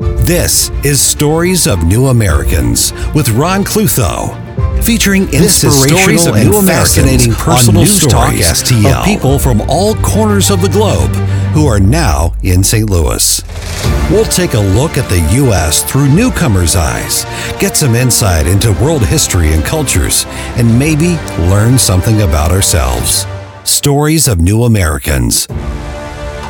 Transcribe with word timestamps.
This 0.00 0.70
is 0.82 0.98
Stories 0.98 1.66
of 1.66 1.84
New 1.84 2.06
Americans 2.06 2.94
with 3.14 3.28
Ron 3.28 3.64
Klutho. 3.64 4.34
Featuring 4.82 5.24
inspirational 5.24 6.36
and 6.36 6.66
fascinating 6.66 7.32
personal 7.32 7.84
stories 7.84 8.46
STL. 8.46 9.00
of 9.00 9.04
people 9.04 9.38
from 9.38 9.60
all 9.68 9.94
corners 9.96 10.50
of 10.50 10.62
the 10.62 10.70
globe 10.70 11.10
who 11.52 11.66
are 11.66 11.78
now 11.78 12.32
in 12.42 12.64
St. 12.64 12.88
Louis. 12.88 13.42
We'll 14.10 14.24
take 14.24 14.54
a 14.54 14.60
look 14.60 14.96
at 14.96 15.06
the 15.10 15.20
U.S. 15.34 15.82
through 15.82 16.08
newcomers' 16.08 16.76
eyes, 16.76 17.24
get 17.60 17.76
some 17.76 17.94
insight 17.94 18.46
into 18.46 18.72
world 18.82 19.04
history 19.04 19.52
and 19.52 19.62
cultures, 19.62 20.24
and 20.56 20.78
maybe 20.78 21.18
learn 21.50 21.78
something 21.78 22.22
about 22.22 22.52
ourselves. 22.52 23.26
Stories 23.64 24.28
of 24.28 24.40
New 24.40 24.64
Americans 24.64 25.46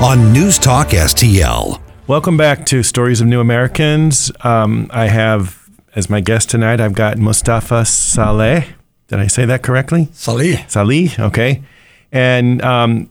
on 0.00 0.32
News 0.32 0.56
Talk 0.56 0.90
STL. 0.90 1.80
Welcome 2.10 2.36
back 2.36 2.66
to 2.66 2.82
Stories 2.82 3.20
of 3.20 3.28
New 3.28 3.38
Americans. 3.38 4.32
Um, 4.40 4.90
I 4.90 5.06
have, 5.06 5.70
as 5.94 6.10
my 6.10 6.20
guest 6.20 6.50
tonight, 6.50 6.80
I've 6.80 6.92
got 6.92 7.18
Mustafa 7.18 7.84
Saleh. 7.84 8.64
Did 9.06 9.20
I 9.20 9.28
say 9.28 9.44
that 9.44 9.62
correctly? 9.62 10.08
Salih. 10.12 10.56
Salih, 10.66 11.10
okay. 11.20 11.62
And 12.10 12.62
um, 12.62 13.08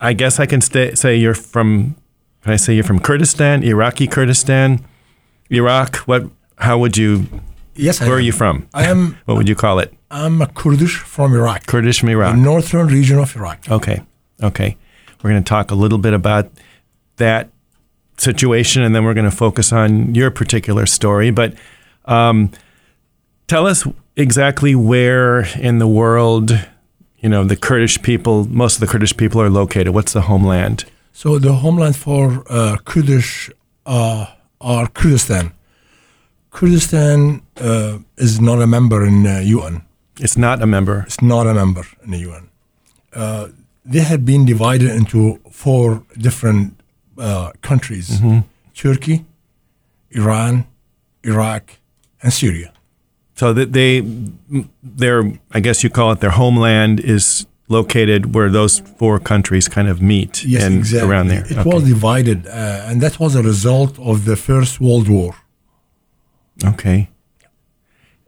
I 0.00 0.14
guess 0.14 0.40
I 0.40 0.46
can 0.46 0.62
st- 0.62 0.96
say 0.96 1.14
you're 1.14 1.34
from, 1.34 1.94
can 2.40 2.54
I 2.54 2.56
say 2.56 2.74
you're 2.74 2.84
from 2.84 3.00
Kurdistan, 3.00 3.62
Iraqi 3.64 4.06
Kurdistan, 4.06 4.82
Iraq? 5.50 5.96
What, 6.08 6.22
how 6.56 6.78
would 6.78 6.96
you, 6.96 7.26
Yes, 7.74 8.00
I 8.00 8.06
where 8.06 8.16
are 8.16 8.20
you 8.20 8.32
from? 8.32 8.66
I 8.72 8.86
am. 8.86 9.18
What 9.26 9.36
would 9.36 9.48
you 9.48 9.56
call 9.56 9.78
it? 9.78 9.92
I'm 10.10 10.40
a 10.40 10.46
Kurdish 10.46 10.96
from 10.96 11.34
Iraq, 11.34 11.66
Kurdish 11.66 12.00
from 12.00 12.08
Iraq. 12.08 12.34
the 12.34 12.40
northern 12.40 12.86
region 12.86 13.18
of 13.18 13.36
Iraq. 13.36 13.70
Okay. 13.70 14.00
Okay. 14.42 14.78
We're 15.22 15.30
going 15.32 15.44
to 15.44 15.48
talk 15.48 15.70
a 15.70 15.74
little 15.74 15.98
bit 15.98 16.14
about 16.14 16.50
that 17.16 17.50
situation 18.22 18.82
and 18.82 18.94
then 18.94 19.04
we're 19.04 19.14
going 19.14 19.30
to 19.30 19.36
focus 19.36 19.72
on 19.72 20.14
your 20.14 20.30
particular 20.30 20.86
story. 20.86 21.30
But 21.30 21.54
um, 22.06 22.50
tell 23.48 23.66
us 23.66 23.86
exactly 24.16 24.74
where 24.74 25.40
in 25.58 25.78
the 25.78 25.88
world, 25.88 26.52
you 27.18 27.28
know, 27.28 27.44
the 27.44 27.56
Kurdish 27.56 28.00
people, 28.02 28.46
most 28.48 28.74
of 28.74 28.80
the 28.80 28.86
Kurdish 28.86 29.16
people 29.16 29.40
are 29.40 29.50
located. 29.50 29.88
What's 29.94 30.12
the 30.12 30.22
homeland? 30.22 30.84
So 31.12 31.38
the 31.38 31.52
homeland 31.52 31.96
for 31.96 32.44
uh, 32.48 32.76
Kurdish 32.84 33.50
uh, 33.86 34.26
are 34.60 34.86
Kurdistan. 34.88 35.52
Kurdistan 36.50 37.42
uh, 37.60 37.98
is 38.16 38.40
not 38.40 38.60
a 38.60 38.66
member 38.66 39.04
in 39.04 39.26
uh, 39.26 39.40
UN. 39.40 39.82
It's 40.20 40.36
not 40.36 40.62
a 40.62 40.66
member. 40.66 41.04
It's 41.06 41.22
not 41.22 41.46
a 41.46 41.54
member 41.54 41.84
in 42.04 42.10
the 42.10 42.18
UN. 42.18 42.48
Uh, 43.12 43.48
they 43.84 44.00
have 44.00 44.24
been 44.24 44.44
divided 44.44 44.90
into 44.90 45.40
four 45.50 46.04
different 46.18 46.81
uh, 47.22 47.52
countries: 47.68 48.08
Turkey, 48.74 49.16
Iran, 50.10 50.52
Iraq, 51.32 51.62
and 52.22 52.32
Syria. 52.32 52.70
So 53.34 53.52
that 53.54 53.72
they, 53.72 54.02
their, 55.00 55.18
I 55.56 55.60
guess 55.60 55.82
you 55.84 55.90
call 55.90 56.12
it 56.14 56.20
their 56.20 56.36
homeland 56.42 57.00
is 57.00 57.46
located 57.68 58.34
where 58.34 58.50
those 58.50 58.74
four 58.98 59.18
countries 59.32 59.66
kind 59.76 59.88
of 59.88 59.96
meet 60.02 60.44
Yes, 60.44 60.62
and 60.64 60.74
exactly. 60.78 61.08
around 61.10 61.26
there. 61.32 61.44
It 61.52 61.56
Okay. 61.58 61.70
was 61.74 61.84
divided, 61.94 62.38
uh, 62.46 62.88
and 62.88 63.00
that 63.00 63.14
was 63.18 63.34
a 63.34 63.42
result 63.52 63.98
of 63.98 64.16
the 64.24 64.36
First 64.36 64.80
World 64.80 65.08
War. 65.08 65.32
Okay. 66.72 67.08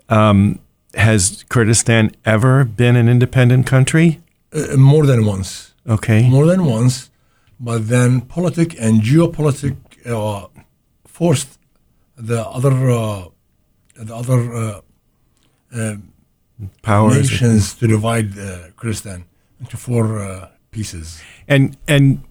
Um, 0.09 0.59
has 0.95 1.45
Kurdistan 1.48 2.11
ever 2.25 2.65
been 2.65 2.97
an 2.97 3.09
independent 3.09 3.67
country? 3.67 4.20
Uh, 4.53 4.77
more 4.77 5.06
than 5.06 5.25
once. 5.27 5.72
Okay. 5.87 6.28
more 6.31 6.47
than 6.47 6.65
once, 6.65 7.11
but 7.60 7.88
then 7.88 8.20
politic 8.20 8.74
and 8.80 9.00
geopolitic 9.00 9.77
uh, 10.06 10.47
forced 11.06 11.58
the 12.16 12.47
other 12.47 12.91
uh, 12.91 13.24
the 13.97 14.14
other 14.14 14.55
uh, 14.55 14.80
uh, 15.75 15.97
Powers. 16.82 17.16
nations 17.16 17.75
to 17.75 17.87
divide 17.87 18.38
uh, 18.38 18.70
Kurdistan 18.76 19.25
into 19.60 19.76
four 19.76 20.20
uh, 20.20 20.48
pieces. 20.70 21.22
And 21.48 21.76
and 21.88 22.22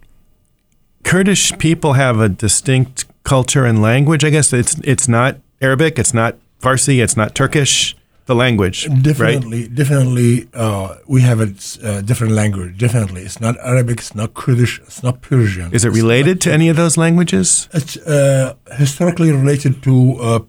Kurdish 1.03 1.57
people 1.57 1.93
have 1.93 2.19
a 2.19 2.29
distinct 2.29 3.05
culture 3.23 3.65
and 3.65 3.81
language. 3.81 4.23
I 4.23 4.29
guess 4.29 4.53
it's 4.53 4.75
it's 4.83 5.07
not 5.07 5.37
Arabic, 5.61 5.99
it's 5.99 6.13
not 6.13 6.37
Farsi, 6.61 7.01
it's 7.03 7.17
not 7.17 7.35
Turkish. 7.35 7.95
The 8.25 8.35
language, 8.35 8.87
right? 8.87 9.03
Definitely, 9.03 9.67
definitely, 9.67 10.47
uh, 10.53 10.95
we 11.07 11.21
have 11.21 11.41
a 11.41 11.49
uh, 11.83 12.01
different 12.01 12.33
language. 12.33 12.77
Definitely, 12.77 13.21
it's 13.23 13.41
not 13.41 13.55
Arabic, 13.59 13.99
it's 13.99 14.15
not 14.15 14.33
Kurdish, 14.33 14.79
it's 14.87 15.03
not 15.03 15.21
Persian. 15.21 15.73
Is 15.73 15.83
it 15.83 15.89
It's 15.89 15.97
related 15.97 16.39
to 16.41 16.53
any 16.53 16.69
of 16.69 16.77
those 16.77 16.95
languages? 16.95 17.67
It's 17.73 17.97
uh, 17.97 18.53
historically 18.77 19.31
related 19.31 19.83
to 19.83 19.93
uh, 20.19 20.39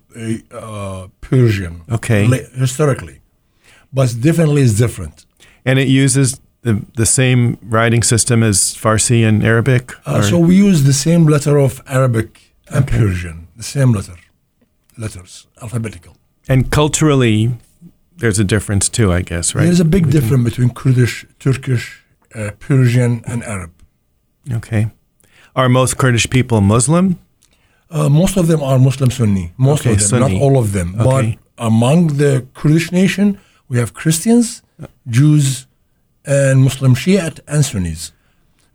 uh, 0.53 1.09
Persian. 1.21 1.83
Okay. 1.91 2.29
La- 2.29 2.49
historically, 2.65 3.21
but 3.93 4.15
definitely 4.21 4.62
is 4.62 4.79
different. 4.79 5.27
And 5.65 5.79
it 5.79 5.89
uses 5.89 6.41
the 6.62 6.75
the 6.95 7.06
same 7.06 7.59
writing 7.62 8.03
system 8.05 8.43
as 8.43 8.59
Farsi 8.83 9.25
and 9.29 9.43
Arabic. 9.45 9.93
Uh, 10.06 10.23
so 10.23 10.39
we 10.39 10.55
use 10.69 10.85
the 10.85 10.93
same 11.06 11.25
letter 11.27 11.59
of 11.59 11.83
Arabic 11.87 12.55
and 12.69 12.87
Persian, 12.87 13.47
the 13.56 13.62
same 13.62 13.93
letter, 13.93 14.17
letters, 14.97 15.47
alphabetical. 15.61 16.14
And 16.49 16.71
culturally, 16.71 17.56
there's 18.16 18.38
a 18.38 18.44
difference 18.44 18.88
too, 18.88 19.12
I 19.12 19.22
guess, 19.22 19.55
right? 19.55 19.65
There's 19.65 19.81
a 19.81 19.84
big 19.84 20.10
difference 20.10 20.44
between 20.44 20.71
Kurdish, 20.71 21.27
Turkish, 21.38 22.05
uh, 22.34 22.50
Persian, 22.59 23.22
and 23.27 23.43
Arab. 23.44 23.71
Okay. 24.53 24.91
Are 25.56 25.69
most 25.69 25.97
Kurdish 25.99 26.28
people 26.31 26.60
Muslim? 26.60 27.19
Uh, 27.91 28.09
most 28.09 28.37
of 28.37 28.47
them 28.49 28.62
are 28.62 28.78
Muslim 28.78 29.10
Sunni. 29.10 29.53
Most 29.56 29.81
Okay, 29.82 29.93
of 29.93 29.99
them, 29.99 30.09
Sunni. 30.09 30.34
not 30.34 30.43
all 30.43 30.59
of 30.59 30.72
them. 30.72 30.94
Okay. 31.00 31.38
But 31.56 31.65
among 31.66 32.06
the 32.19 32.47
Kurdish 32.55 32.91
nation, 32.93 33.38
we 33.69 33.78
have 33.78 33.94
Christians, 33.94 34.62
Jews, 35.09 35.66
and 36.25 36.62
Muslim 36.62 36.94
Shiite 36.94 37.41
and 37.47 37.65
Sunnis. 37.65 38.12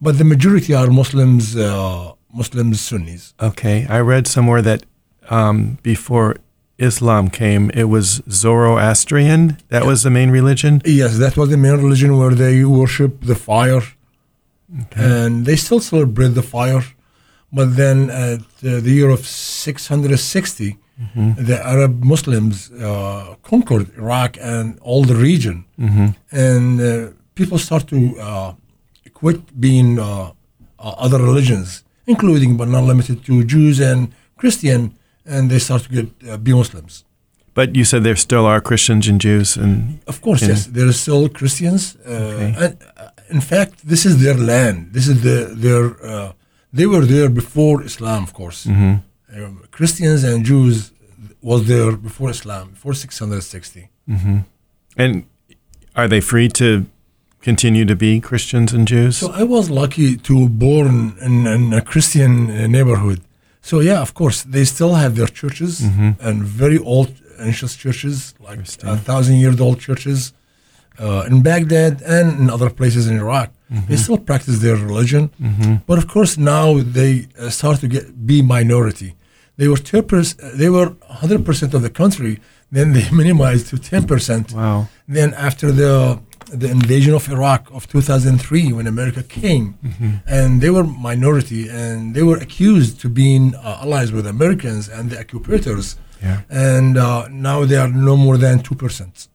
But 0.02 0.18
the 0.18 0.24
majority 0.24 0.74
are 0.74 0.88
Muslims, 0.88 1.56
uh, 1.58 2.14
Muslims 2.34 2.80
Sunnis. 2.80 3.34
Okay. 3.42 3.86
I 3.90 4.00
read 4.00 4.28
somewhere 4.28 4.62
that 4.62 4.86
um, 5.30 5.78
before 5.84 6.38
Islam 6.80 7.30
came, 7.30 7.70
it 7.74 7.86
was 7.96 8.22
Zoroastrian. 8.30 9.58
That 9.70 9.86
was 9.86 10.04
the 10.04 10.10
main 10.10 10.30
religion. 10.32 10.82
Yes, 10.86 11.18
that 11.18 11.36
was 11.38 11.50
the 11.50 11.58
main 11.58 11.78
religion 11.86 12.18
where 12.18 12.34
they 12.34 12.64
worship 12.66 13.22
the 13.22 13.36
fire, 13.36 13.82
and 14.96 15.46
they 15.46 15.56
still 15.56 15.80
celebrate 15.80 16.30
the 16.30 16.42
fire. 16.44 16.84
But 17.52 17.76
then, 17.76 18.10
at 18.10 18.42
uh, 18.42 18.80
the 18.86 18.92
year 19.00 19.10
of 19.10 19.26
660, 19.26 20.78
the 21.48 21.58
Arab 21.66 22.04
Muslims 22.04 22.72
uh, 22.72 23.36
conquered 23.44 23.88
Iraq 23.98 24.38
and 24.42 24.78
all 24.82 25.04
the 25.04 25.16
region, 25.16 25.66
and 26.32 26.80
uh, 26.82 27.12
people 27.36 27.58
start 27.58 27.88
to 27.88 27.98
uh, 28.20 28.54
quit 29.14 29.60
being 29.60 29.98
uh, 30.00 30.06
uh, 30.06 30.32
other 31.06 31.20
religions, 31.20 31.84
including 32.06 32.58
but 32.58 32.68
not 32.68 32.84
limited 32.84 33.24
to 33.26 33.44
Jews 33.44 33.80
and 33.80 34.12
Christian, 34.38 34.94
and 35.30 35.50
they 35.50 35.60
start 35.60 35.82
to 35.84 35.90
get 35.90 36.08
uh, 36.30 36.38
be 36.38 36.52
Muslims. 36.54 36.94
But 37.54 37.76
you 37.76 37.84
said 37.86 38.04
there 38.04 38.16
still 38.16 38.46
are 38.46 38.62
Christians 38.62 39.08
and 39.08 39.20
Jews, 39.22 39.58
and 39.58 40.00
Of 40.08 40.22
course, 40.22 40.42
yes. 40.48 40.68
There 40.68 40.88
are 40.88 40.94
still 41.06 41.30
Christians, 41.40 41.82
uh, 42.06 42.12
Okay. 42.12 42.54
and 42.64 42.78
uh, 42.98 43.36
in 43.36 43.42
fact, 43.42 43.74
this 43.92 44.06
is 44.06 44.14
their 44.24 44.38
land. 44.52 44.78
This 44.94 45.08
is 45.08 45.18
the, 45.28 45.38
their. 45.64 45.84
Uh, 46.12 46.32
they 46.78 46.86
were 46.94 47.06
there 47.16 47.30
before 47.30 47.84
Islam, 47.92 48.22
of 48.24 48.32
course. 48.34 48.60
Mhm. 48.70 49.02
Um, 49.36 49.54
Christians 49.78 50.24
and 50.24 50.46
Jews 50.46 50.76
was 51.42 51.62
there 51.72 51.92
before 52.08 52.30
Islam, 52.38 52.66
before 52.76 52.94
660. 52.94 53.90
and 54.98 55.24
are 55.96 56.08
they 56.08 56.22
free 56.22 56.50
to 56.50 56.86
continue 57.42 57.86
to 57.86 57.96
be 57.96 58.20
Christians 58.20 58.74
and 58.74 58.88
Jews? 58.88 59.18
So 59.18 59.32
I 59.32 59.44
was 59.44 59.70
lucky 59.70 60.18
to 60.18 60.50
born 60.50 61.14
in, 61.22 61.48
in 61.48 61.74
a 61.74 61.82
Christian 61.82 62.34
neighborhood. 62.72 63.20
So 63.70 63.76
yeah, 63.90 64.00
of 64.08 64.12
course, 64.20 64.38
they 64.56 64.66
still 64.76 64.94
have 65.04 65.12
their 65.20 65.32
churches 65.42 65.72
and 66.28 66.36
very 66.62 66.80
old 66.94 67.12
ancient 67.50 67.72
churches, 67.84 68.16
like 68.48 68.60
a 68.94 68.98
thousand 69.10 69.36
year 69.44 69.54
old 69.68 69.78
churches 69.88 70.20
uh, 71.04 71.30
in 71.30 71.36
Baghdad 71.50 71.94
and 72.16 72.26
in 72.42 72.46
other 72.56 72.70
places 72.80 73.04
in 73.10 73.16
Iraq. 73.26 73.50
They 73.90 73.98
still 74.06 74.20
practice 74.32 74.58
their 74.66 74.78
religion, 74.90 75.24
but 75.88 75.98
of 76.02 76.06
course 76.16 76.32
now 76.56 76.68
they 76.98 77.12
uh, 77.22 77.50
start 77.60 77.76
to 77.84 77.88
get 77.96 78.04
be 78.32 78.38
minority. 78.58 79.10
They 79.60 79.68
were 79.72 79.82
10%, 79.94 80.58
they 80.62 80.70
were 80.78 80.88
100 81.08 81.46
percent 81.48 81.72
of 81.78 81.82
the 81.88 81.94
country. 82.02 82.34
Then 82.78 82.88
they 82.96 83.06
minimized 83.24 83.66
to 83.72 83.78
10 83.78 84.08
percent. 84.12 84.46
wow. 84.54 84.88
Then 85.18 85.30
after 85.48 85.68
the 85.82 85.94
the 86.52 86.70
invasion 86.70 87.14
of 87.14 87.28
Iraq 87.30 87.70
of 87.72 87.88
2003, 87.88 88.74
when 88.74 88.88
America 88.88 89.24
came, 89.24 89.78
and 90.28 90.62
they 90.62 90.70
were 90.70 90.84
minority, 90.84 91.70
and 91.70 92.14
they 92.16 92.24
were 92.24 92.38
accused 92.38 93.00
to 93.02 93.10
being 93.10 93.56
uh, 93.56 93.80
allies 93.82 94.12
with 94.12 94.26
Americans 94.28 94.88
and 94.90 95.10
the 95.12 95.20
occupiers, 95.20 95.96
Yeah. 96.22 96.42
and 96.50 96.98
uh, 96.98 97.28
now 97.30 97.66
they 97.66 97.78
are 97.78 97.88
no 97.88 98.16
more 98.18 98.38
than 98.38 98.60
two 98.60 98.76
percent. 98.76 99.28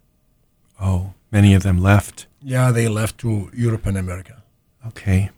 Oh, 0.81 1.12
many 1.31 1.55
of 1.55 1.62
them 1.62 1.78
left. 1.82 2.26
Yeah, 2.43 2.70
they 2.72 2.88
left 2.88 3.19
to 3.19 3.50
Europe 3.55 3.87
and 3.87 3.96
America. 3.96 4.43
Okay. 4.87 5.31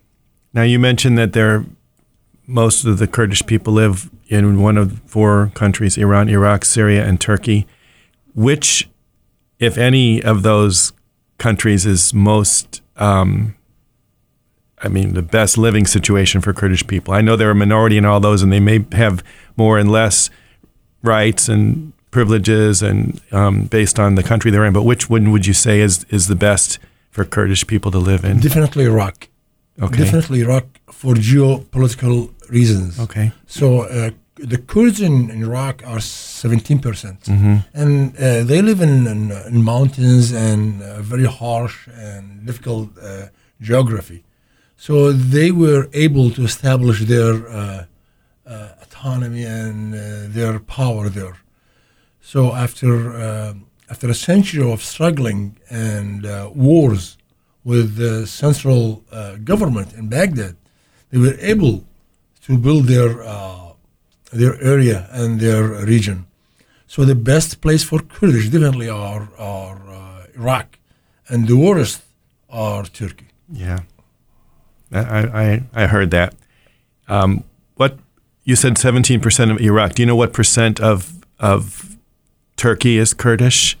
Now 0.53 0.63
you 0.63 0.79
mentioned 0.79 1.17
that 1.17 1.31
they're 1.33 1.63
most 2.45 2.85
of 2.85 2.97
the 2.97 3.07
Kurdish 3.07 3.45
people 3.45 3.73
live 3.73 4.09
in 4.27 4.61
one 4.61 4.77
of 4.77 4.99
four 5.05 5.51
countries 5.53 5.97
Iran, 5.97 6.27
Iraq, 6.29 6.65
Syria, 6.65 7.05
and 7.05 7.19
Turkey. 7.19 7.65
Which, 8.35 8.89
if 9.59 9.77
any 9.77 10.21
of 10.23 10.43
those 10.43 10.93
countries, 11.37 11.85
is 11.85 12.13
most, 12.13 12.81
um, 12.95 13.55
I 14.79 14.87
mean, 14.87 15.13
the 15.13 15.21
best 15.21 15.57
living 15.57 15.85
situation 15.85 16.41
for 16.41 16.53
Kurdish 16.53 16.85
people? 16.87 17.13
I 17.13 17.21
know 17.21 17.35
they're 17.35 17.51
a 17.51 17.55
minority 17.55 17.97
in 17.97 18.05
all 18.05 18.19
those, 18.19 18.41
and 18.41 18.51
they 18.51 18.59
may 18.59 18.85
have 18.91 19.23
more 19.55 19.77
and 19.77 19.91
less 19.91 20.29
rights 21.03 21.49
and 21.49 21.93
privileges 22.11 22.81
and 22.81 23.21
um, 23.31 23.65
based 23.65 23.99
on 23.99 24.15
the 24.15 24.23
country 24.23 24.49
they're 24.51 24.65
in. 24.65 24.73
But 24.73 24.83
which 24.83 25.09
one 25.09 25.31
would 25.31 25.45
you 25.45 25.53
say 25.53 25.81
is, 25.81 26.05
is 26.09 26.27
the 26.27 26.35
best 26.35 26.79
for 27.11 27.25
Kurdish 27.25 27.67
people 27.67 27.91
to 27.91 27.99
live 27.99 28.23
in? 28.23 28.39
Definitely 28.39 28.85
Iraq. 28.85 29.27
Okay. 29.81 30.03
Definitely 30.03 30.41
Iraq 30.41 30.65
for 30.91 31.13
geopolitical 31.13 32.33
reasons. 32.49 32.99
Okay. 32.99 33.31
So 33.45 33.81
uh, 33.81 34.11
the 34.37 34.57
Kurds 34.57 35.01
in, 35.01 35.29
in, 35.29 35.43
Iraq 35.43 35.83
are 35.85 35.97
17%. 35.97 36.79
mm-hmm. 36.81 37.55
And 37.73 38.15
uh, 38.17 38.43
they 38.43 38.61
live 38.61 38.81
in, 38.81 39.07
in, 39.07 39.31
in 39.31 39.63
mountains 39.63 40.31
and 40.31 40.81
uh, 40.81 41.01
very 41.01 41.25
harsh 41.25 41.87
and 41.87 42.45
difficult 42.45 42.89
uh, 42.97 43.27
geography. 43.61 44.23
So 44.77 45.11
they 45.11 45.51
were 45.51 45.89
able 45.93 46.29
to 46.31 46.43
establish 46.43 47.05
their 47.05 47.49
uh, 47.49 47.85
uh, 48.45 48.69
autonomy 48.81 49.43
and 49.43 49.93
their 50.33 50.59
power 50.59 51.09
there. 51.09 51.37
So 52.21 52.53
after, 52.53 53.55
after 53.89 54.09
a 54.09 54.13
century 54.13 54.69
of 54.71 54.83
struggling 54.83 55.57
and 55.69 56.23
wars 56.55 57.17
with 57.63 57.95
the 57.95 58.27
central 58.27 59.03
government 59.43 59.93
in 59.93 60.09
Baghdad, 60.09 60.55
they 61.09 61.17
were 61.17 61.37
able 61.39 61.85
to 62.43 62.57
build 62.57 62.85
their 62.85 63.23
uh, 63.23 63.66
their 64.31 64.61
area 64.61 65.07
and 65.11 65.39
their 65.39 65.63
region. 65.85 66.25
So 66.87 67.03
the 67.05 67.15
best 67.15 67.61
place 67.61 67.83
for 67.83 67.99
Kurdish 67.99 68.49
definitely 68.49 68.89
are 68.89 69.29
are 69.37 69.79
uh, 69.89 70.25
Iraq, 70.35 70.79
and 71.27 71.47
the 71.47 71.57
worst 71.57 72.01
are 72.49 72.83
Turkey. 72.85 73.27
Yeah, 73.51 73.79
I 74.91 75.01
I, 75.43 75.63
I 75.73 75.87
heard 75.87 76.11
that. 76.11 76.33
Um, 77.07 77.43
what 77.75 77.97
you 78.43 78.55
said, 78.55 78.77
seventeen 78.77 79.19
percent 79.19 79.51
of 79.51 79.59
Iraq. 79.59 79.95
Do 79.95 80.01
you 80.01 80.05
know 80.05 80.15
what 80.15 80.31
percent 80.33 80.79
of 80.79 81.13
of 81.39 81.97
Turkey 82.55 82.97
is 82.97 83.13
Kurdish? 83.13 83.77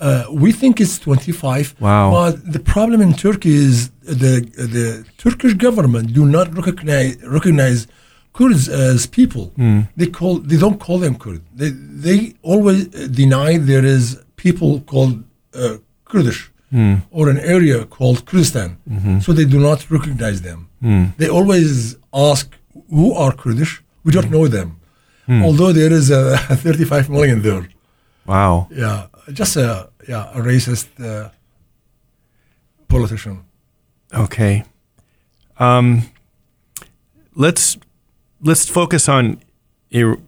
Uh, 0.00 0.24
we 0.30 0.52
think 0.52 0.80
it's 0.80 0.96
25. 1.00 1.74
Wow. 1.80 2.12
But 2.12 2.52
the 2.52 2.60
problem 2.60 3.00
in 3.00 3.14
Turkey 3.14 3.54
is 3.54 3.90
the 4.02 4.40
the 4.56 5.04
Turkish 5.16 5.54
government 5.54 6.12
do 6.12 6.24
not 6.24 6.54
recognize 6.54 7.16
recognize 7.24 7.88
Kurds 8.38 8.68
as 8.68 9.06
people. 9.06 9.46
Mm. 9.58 9.88
They 9.98 10.08
call 10.18 10.34
they 10.50 10.58
don't 10.64 10.78
call 10.86 10.98
them 11.04 11.14
Kurd. 11.22 11.42
They 11.60 11.70
they 12.04 12.18
always 12.52 12.80
deny 13.22 13.48
there 13.72 13.86
is 13.96 14.04
people 14.44 14.70
called 14.92 15.14
uh, 15.62 15.78
Kurdish 16.10 16.40
mm. 16.72 17.02
or 17.10 17.24
an 17.34 17.40
area 17.56 17.78
called 17.96 18.18
Kurdistan. 18.28 18.70
Mm-hmm. 18.88 19.18
So 19.24 19.32
they 19.38 19.46
do 19.54 19.58
not 19.68 19.90
recognize 19.96 20.38
them. 20.48 20.60
Mm. 20.82 21.16
They 21.16 21.28
always 21.38 21.96
ask 22.30 22.46
who 22.96 23.12
are 23.22 23.32
Kurdish. 23.42 23.82
We 24.04 24.12
don't 24.12 24.30
know 24.30 24.46
them, 24.46 24.68
hmm. 25.26 25.42
although 25.46 25.72
there 25.72 25.92
is 25.92 26.10
a 26.10 26.38
35 26.38 27.10
million 27.10 27.42
there. 27.42 27.68
Wow. 28.24 28.68
Yeah, 28.70 29.08
just 29.32 29.56
a 29.56 29.90
yeah 30.08 30.30
a 30.38 30.40
racist 30.40 30.88
uh, 31.00 31.30
politician. 32.86 33.44
Okay. 34.14 34.64
Um, 35.58 36.02
let's 37.34 37.76
let's 38.40 38.68
focus 38.68 39.08
on 39.08 39.40
Ir- 39.90 40.18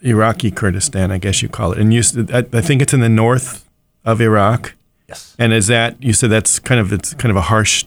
Iraqi 0.00 0.50
Kurdistan, 0.50 1.10
I 1.10 1.18
guess 1.18 1.42
you 1.42 1.48
call 1.48 1.72
it. 1.72 1.78
And 1.78 1.92
you, 1.92 2.02
I, 2.32 2.46
I 2.52 2.60
think 2.60 2.82
it's 2.82 2.94
in 2.94 3.00
the 3.00 3.08
north 3.08 3.68
of 4.04 4.20
Iraq. 4.20 4.74
Yes. 5.08 5.34
And 5.38 5.52
is 5.52 5.66
that 5.66 6.02
you 6.02 6.12
said 6.12 6.30
that's 6.30 6.58
kind 6.58 6.80
of 6.80 6.92
it's 6.92 7.14
kind 7.14 7.30
of 7.30 7.36
a 7.36 7.42
harsh 7.42 7.84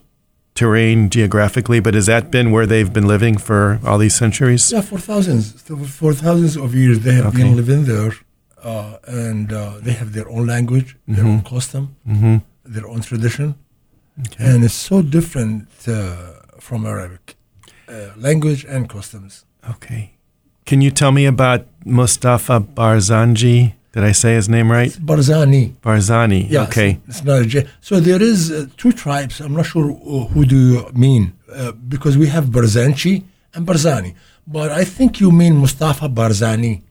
terrain 0.56 1.10
geographically, 1.10 1.80
but 1.80 1.94
has 1.94 2.06
that 2.06 2.30
been 2.30 2.52
where 2.52 2.66
they've 2.66 2.94
been 2.94 3.08
living 3.08 3.38
for 3.38 3.80
all 3.86 3.98
these 3.98 4.16
centuries? 4.16 4.72
Yeah, 4.72 4.82
for 4.82 5.00
thousands, 5.00 5.62
for 6.00 6.14
thousands 6.14 6.56
of 6.58 6.76
years 6.76 7.00
they 7.00 7.14
have 7.14 7.28
okay. 7.28 7.38
been 7.38 7.56
living 7.56 7.86
there, 7.86 8.14
uh, 8.64 8.98
and 9.08 9.52
uh, 9.52 9.80
they 9.82 9.94
have 9.94 10.14
their 10.14 10.30
own 10.30 10.46
language, 10.46 10.96
mm-hmm. 10.96 11.16
their 11.16 11.26
own 11.26 11.42
custom, 11.42 11.96
mm-hmm. 12.08 12.38
their 12.66 12.88
own 12.88 13.02
tradition, 13.02 13.56
okay. 14.28 14.46
and 14.46 14.64
it's 14.64 14.74
so 14.74 15.02
different 15.02 15.68
uh, 15.88 16.34
from 16.60 16.86
Arabic 16.86 17.36
uh, 17.88 18.10
language 18.18 18.64
and 18.66 18.90
customs. 18.90 19.46
Okay. 19.70 20.14
Can 20.66 20.82
you 20.82 20.92
tell 20.92 21.12
me 21.12 21.26
about 21.26 21.66
Mustafa 21.86 22.60
Barzanji? 22.62 23.74
Did 23.94 24.04
I 24.04 24.12
say 24.12 24.34
his 24.34 24.50
name 24.50 24.72
right? 24.72 24.88
It's 24.88 24.98
Barzani. 24.98 25.74
Barzani. 25.82 26.50
Yeah, 26.50 26.64
okay. 26.64 27.00
It's, 27.08 27.24
not 27.24 27.44
a 27.44 27.46
J. 27.46 27.68
So 27.80 28.00
there 28.00 28.22
is 28.22 28.52
uh, 28.52 28.66
two 28.76 28.92
tribes. 28.92 29.40
I'm 29.40 29.54
not 29.54 29.68
sure 29.68 29.94
who 29.94 30.46
do 30.46 30.58
you 30.58 30.92
mean 30.94 31.34
uh, 31.54 31.74
because 31.74 32.18
we 32.18 32.28
have 32.28 32.46
Barzanchi 32.46 33.24
and 33.54 33.68
Barzani, 33.68 34.16
but 34.48 34.72
I 34.72 34.84
think 34.84 35.20
you 35.20 35.32
mean 35.32 35.58
Mustafa 35.58 36.10
Barzani 36.10 36.82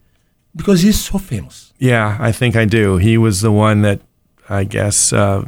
because 0.55 0.83
he's 0.83 1.01
so 1.01 1.19
famous. 1.19 1.73
Yeah, 1.79 2.17
I 2.21 2.31
think 2.31 2.55
I 2.55 2.67
do. 2.67 2.99
He 2.99 3.19
was 3.19 3.41
the 3.41 3.51
one 3.51 3.83
that 3.83 4.01
I 4.49 4.63
guess 4.63 5.13
uh, 5.13 5.45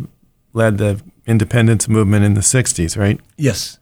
led 0.54 0.78
the 0.78 1.00
independence 1.24 1.88
movement 1.88 2.24
in 2.24 2.34
the 2.34 2.40
'60s, 2.40 2.98
right? 2.98 3.20
Yes. 3.36 3.78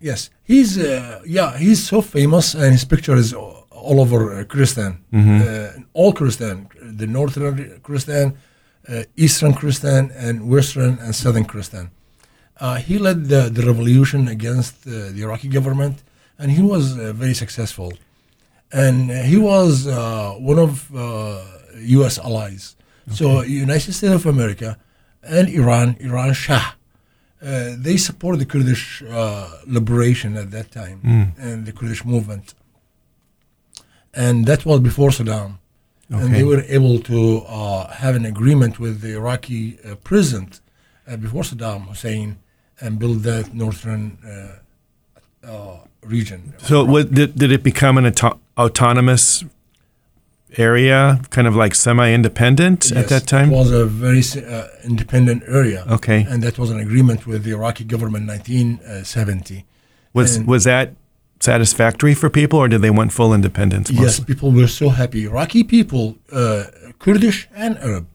Yes, 0.00 0.30
he's 0.44 0.78
uh, 0.78 1.22
yeah 1.24 1.56
he's 1.56 1.82
so 1.86 2.02
famous, 2.02 2.54
and 2.54 2.72
his 2.72 2.84
picture 2.84 3.16
is 3.16 3.32
all 3.32 4.00
over 4.00 4.40
uh, 4.40 4.44
Kurdistan, 4.44 5.04
mm-hmm. 5.12 5.40
uh, 5.42 5.82
all 5.94 6.12
Kurdistan, 6.12 6.68
the 6.82 7.06
northern 7.06 7.80
Kurdistan, 7.82 8.36
uh, 8.88 9.04
eastern 9.16 9.54
Kurdistan, 9.54 10.10
and 10.14 10.48
western 10.48 10.98
and 11.00 11.14
southern 11.14 11.44
Kurdistan. 11.44 11.90
Uh, 12.58 12.76
he 12.76 12.98
led 12.98 13.26
the, 13.26 13.50
the 13.50 13.62
revolution 13.66 14.28
against 14.28 14.86
uh, 14.86 14.90
the 15.12 15.22
Iraqi 15.22 15.48
government, 15.48 16.02
and 16.38 16.50
he 16.50 16.62
was 16.62 16.92
very 16.92 17.34
successful. 17.34 17.92
And 18.72 19.10
he 19.10 19.36
was 19.36 19.86
one 19.86 20.58
of 20.58 20.72
U.S. 21.96 22.18
allies. 22.18 22.76
Okay. 23.08 23.16
So 23.16 23.42
United 23.42 23.92
States 23.92 24.14
of 24.14 24.26
America 24.26 24.78
and 25.22 25.48
Iran, 25.48 25.96
Iran 26.00 26.32
Shah 26.32 26.56
uh, 26.56 26.72
they 27.40 27.96
support 27.96 28.38
the 28.38 28.46
Kurdish 28.46 29.02
uh, 29.02 29.50
liberation 29.66 30.36
at 30.36 30.50
that 30.50 30.70
time 30.70 31.00
mm. 31.04 31.32
and 31.38 31.66
the 31.66 31.72
Kurdish 31.72 32.04
movement. 32.04 32.54
And 34.14 34.46
that 34.46 34.64
was 34.64 34.80
before 34.80 35.10
Saddam. 35.10 35.58
Okay. 36.10 36.22
And 36.22 36.34
they 36.34 36.44
were 36.44 36.62
able 36.62 37.00
to 37.00 37.42
uh, 37.46 37.88
have 37.92 38.14
an 38.14 38.24
agreement 38.24 38.78
with 38.78 39.00
the 39.00 39.14
Iraqi 39.14 39.78
uh, 39.84 39.96
president 39.96 40.60
uh, 41.06 41.16
before 41.16 41.42
Saddam 41.42 41.88
Hussein 41.88 42.38
and 42.80 42.98
build 42.98 43.22
that 43.24 43.52
northern 43.52 44.18
region. 46.02 46.54
So, 46.58 47.02
did, 47.02 47.36
did 47.36 47.50
it 47.50 47.62
become 47.62 47.98
an 47.98 48.06
auto- 48.06 48.40
autonomous 48.56 49.44
area, 50.58 51.20
kind 51.30 51.46
of 51.46 51.54
like 51.56 51.74
semi-independent 51.74 52.90
yes, 52.90 52.92
at 52.92 53.08
that 53.08 53.26
time? 53.26 53.52
It 53.52 53.56
was 53.56 53.70
a 53.70 53.86
very 53.86 54.22
uh, 54.46 54.68
independent 54.84 55.42
area. 55.46 55.84
Okay, 55.88 56.26
and 56.28 56.42
that 56.42 56.58
was 56.58 56.70
an 56.70 56.80
agreement 56.80 57.26
with 57.26 57.44
the 57.44 57.52
Iraqi 57.52 57.84
government 57.84 58.22
in 58.22 58.28
1970. 58.28 59.64
Was 60.12 60.36
and 60.36 60.46
was 60.46 60.64
that 60.64 60.94
satisfactory 61.40 62.14
for 62.14 62.30
people, 62.30 62.58
or 62.58 62.68
did 62.68 62.82
they 62.82 62.90
want 62.90 63.12
full 63.12 63.34
independence? 63.34 63.90
Mostly? 63.90 64.04
Yes, 64.04 64.20
people 64.20 64.52
were 64.52 64.66
so 64.66 64.88
happy. 64.88 65.24
Iraqi 65.24 65.62
people, 65.64 66.16
uh, 66.32 66.64
Kurdish 66.98 67.48
and 67.54 67.78
Arab, 67.78 68.06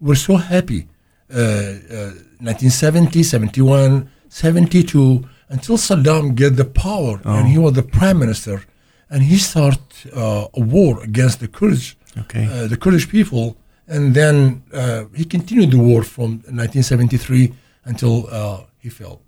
were 0.00 0.14
so 0.14 0.36
happy. 0.36 0.88
Uh, 1.30 2.12
1970, 2.40 3.20
uh, 3.20 3.22
71, 3.22 4.10
72, 4.28 5.24
until 5.48 5.76
Saddam 5.76 6.34
get 6.34 6.56
the 6.56 6.64
power 6.64 7.20
oh. 7.24 7.36
and 7.36 7.48
he 7.48 7.58
was 7.58 7.74
the 7.74 7.82
prime 7.82 8.18
minister 8.18 8.64
and 9.12 9.22
he 9.22 9.36
started 9.36 9.82
uh, 10.16 10.48
a 10.54 10.60
war 10.60 11.02
against 11.02 11.40
the 11.40 11.46
Kurds, 11.46 11.94
okay. 12.18 12.46
uh, 12.46 12.66
the 12.66 12.78
Kurdish 12.78 13.08
people, 13.08 13.56
and 13.86 14.14
then 14.14 14.64
uh, 14.72 15.04
he 15.14 15.24
continued 15.24 15.70
the 15.70 15.78
war 15.78 16.02
from 16.02 16.40
1973 16.48 17.52
until 17.84 18.26
uh, 18.30 18.62
he 18.78 18.88
fell. 18.88 19.20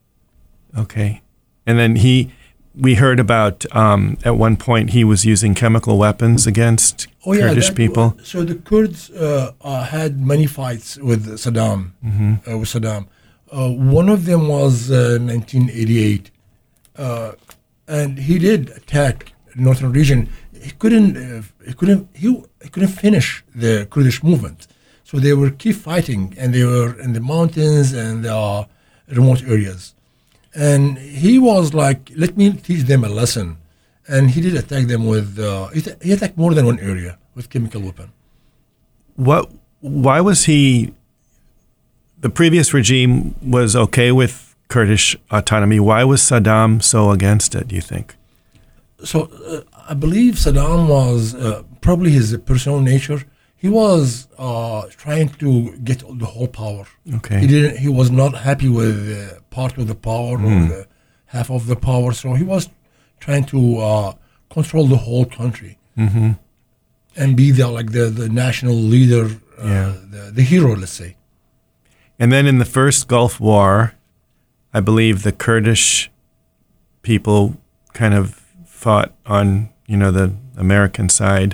Okay, 0.77 1.21
and 1.67 1.79
then 1.79 1.97
he, 1.97 2.33
we 2.75 2.95
heard 2.95 3.21
about 3.21 3.67
um, 3.77 4.17
at 4.25 4.37
one 4.37 4.57
point 4.57 4.91
he 4.91 5.05
was 5.05 5.27
using 5.27 5.55
chemical 5.55 5.99
weapons 5.99 6.47
against 6.47 7.07
oh, 7.27 7.35
yeah, 7.35 7.49
Kurdish 7.49 7.69
that, 7.69 7.77
people. 7.77 8.17
So 8.23 8.43
the 8.43 8.55
Kurds 8.55 9.11
uh, 9.11 9.53
uh, 9.61 9.85
had 9.85 10.19
many 10.19 10.47
fights 10.47 10.97
with 10.97 11.27
Saddam. 11.37 11.93
Mm-hmm. 12.03 12.59
with 12.59 12.71
Saddam, 12.71 13.07
one 13.53 14.09
of 14.09 14.25
them 14.25 14.49
was 14.49 14.91
1988, 14.91 16.31
and 17.87 18.19
he 18.19 18.39
did 18.39 18.71
attack 18.71 19.34
northern 19.57 19.93
region, 19.93 20.29
he 20.61 20.71
couldn't 20.71 21.17
uh, 21.17 21.43
he 21.67 21.73
couldn't 21.75 22.09
he, 22.15 22.29
he 22.63 22.69
couldn't 22.69 22.95
finish 23.05 23.45
the 23.55 23.87
Kurdish 23.91 24.23
movement. 24.23 24.67
So 25.05 25.19
they 25.19 25.35
were 25.35 25.51
keep 25.51 25.77
fighting, 25.77 26.35
and 26.39 26.55
they 26.55 26.65
were 26.65 26.99
in 27.01 27.13
the 27.13 27.21
mountains 27.21 27.93
and 27.93 28.25
the 28.25 28.67
remote 29.09 29.43
areas. 29.43 29.95
And 30.55 30.99
he 30.99 31.39
was 31.39 31.75
like, 31.75 32.11
"Let 32.17 32.37
me 32.37 32.53
teach 32.53 32.83
them 32.85 33.05
a 33.05 33.09
lesson." 33.09 33.59
and 34.07 34.31
he 34.31 34.41
did 34.41 34.55
attack 34.55 34.87
them 34.87 35.07
with 35.07 35.39
uh, 35.39 35.69
he, 35.69 35.83
he 36.03 36.13
attacked 36.13 36.37
more 36.37 36.55
than 36.55 36.67
one 36.67 36.79
area 36.81 37.19
with 37.35 37.51
chemical 37.51 37.81
weapon. 37.81 38.13
What? 39.17 39.51
Why 39.81 40.21
was 40.21 40.45
he? 40.45 40.93
The 42.21 42.31
previous 42.31 42.73
regime 42.73 43.35
was 43.43 43.77
okay 43.77 44.11
with 44.11 44.57
Kurdish 44.69 45.17
autonomy. 45.31 45.79
Why 45.79 46.05
was 46.05 46.23
Saddam 46.23 46.83
so 46.83 47.11
against 47.11 47.55
it? 47.55 47.69
Do 47.69 47.75
you 47.75 47.83
think? 47.83 48.17
So 49.05 49.23
uh, 49.23 49.63
I 49.89 49.95
believe 49.95 50.35
Saddam 50.35 50.89
was 50.89 51.35
uh, 51.35 51.63
probably 51.81 52.11
his 52.11 52.37
personal 52.39 52.81
nature. 52.81 53.23
He 53.57 53.69
was 53.69 54.29
uh, 54.39 54.83
trying 54.91 55.31
to 55.43 55.77
get 55.79 55.99
the 56.19 56.27
whole 56.27 56.49
power. 56.49 56.85
Okay. 57.15 57.41
He 57.41 57.47
didn't. 57.47 57.79
He 57.79 57.89
was 57.89 58.11
not 58.11 58.35
happy 58.35 58.69
with 58.69 58.97
uh, 59.11 59.41
part 59.51 59.79
of 59.79 59.87
the 59.89 59.95
power 59.95 60.35
or 60.39 60.69
the 60.75 60.87
half 61.27 61.51
of 61.51 61.67
the 61.67 61.77
power. 61.77 62.13
So 62.13 62.35
he 62.35 62.45
was 62.45 62.69
trying 63.21 63.45
to 63.47 63.79
uh, 63.79 64.13
control 64.51 64.87
the 64.87 64.99
whole 64.99 65.25
country 65.25 65.79
mm-hmm. 65.97 66.33
and 67.17 67.37
be 67.37 67.51
the 67.51 67.69
like 67.69 67.93
the, 67.93 68.07
the 68.11 68.29
national 68.29 68.75
leader, 68.75 69.25
uh, 69.59 69.67
Yeah. 69.67 69.95
the, 70.11 70.31
the 70.35 70.43
hero, 70.43 70.77
let's 70.77 70.93
say. 70.93 71.17
And 72.19 72.31
then 72.31 72.47
in 72.47 72.59
the 72.59 72.65
first 72.65 73.09
Gulf 73.09 73.41
War, 73.41 73.95
I 74.73 74.81
believe 74.81 75.23
the 75.23 75.33
Kurdish 75.33 76.11
people 77.03 77.57
kind 77.93 78.15
of 78.15 78.44
fought 78.85 79.11
on, 79.25 79.71
you 79.87 79.97
know, 79.97 80.11
the 80.21 80.27
American 80.57 81.09
side 81.09 81.53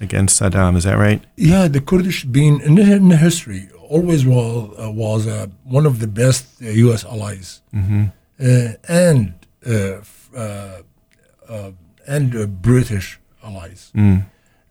against 0.00 0.40
Saddam. 0.40 0.76
Is 0.76 0.84
that 0.84 0.98
right? 1.06 1.20
Yeah, 1.36 1.68
the 1.68 1.80
Kurdish 1.80 2.24
being 2.24 2.60
in 2.66 2.76
the, 2.76 2.82
in 2.82 3.08
the 3.08 3.16
history 3.16 3.62
always 3.94 4.24
was 4.24 4.70
uh, 4.78 4.90
was 5.04 5.26
uh, 5.26 5.46
one 5.64 5.86
of 5.90 5.94
the 5.98 6.06
best 6.06 6.42
uh, 6.62 6.84
U.S. 6.86 7.04
allies, 7.04 7.48
uh, 7.74 8.68
and 9.04 9.34
uh, 9.66 10.00
uh, 10.36 11.72
and 12.14 12.26
uh, 12.36 12.46
British 12.46 13.18
allies 13.42 13.90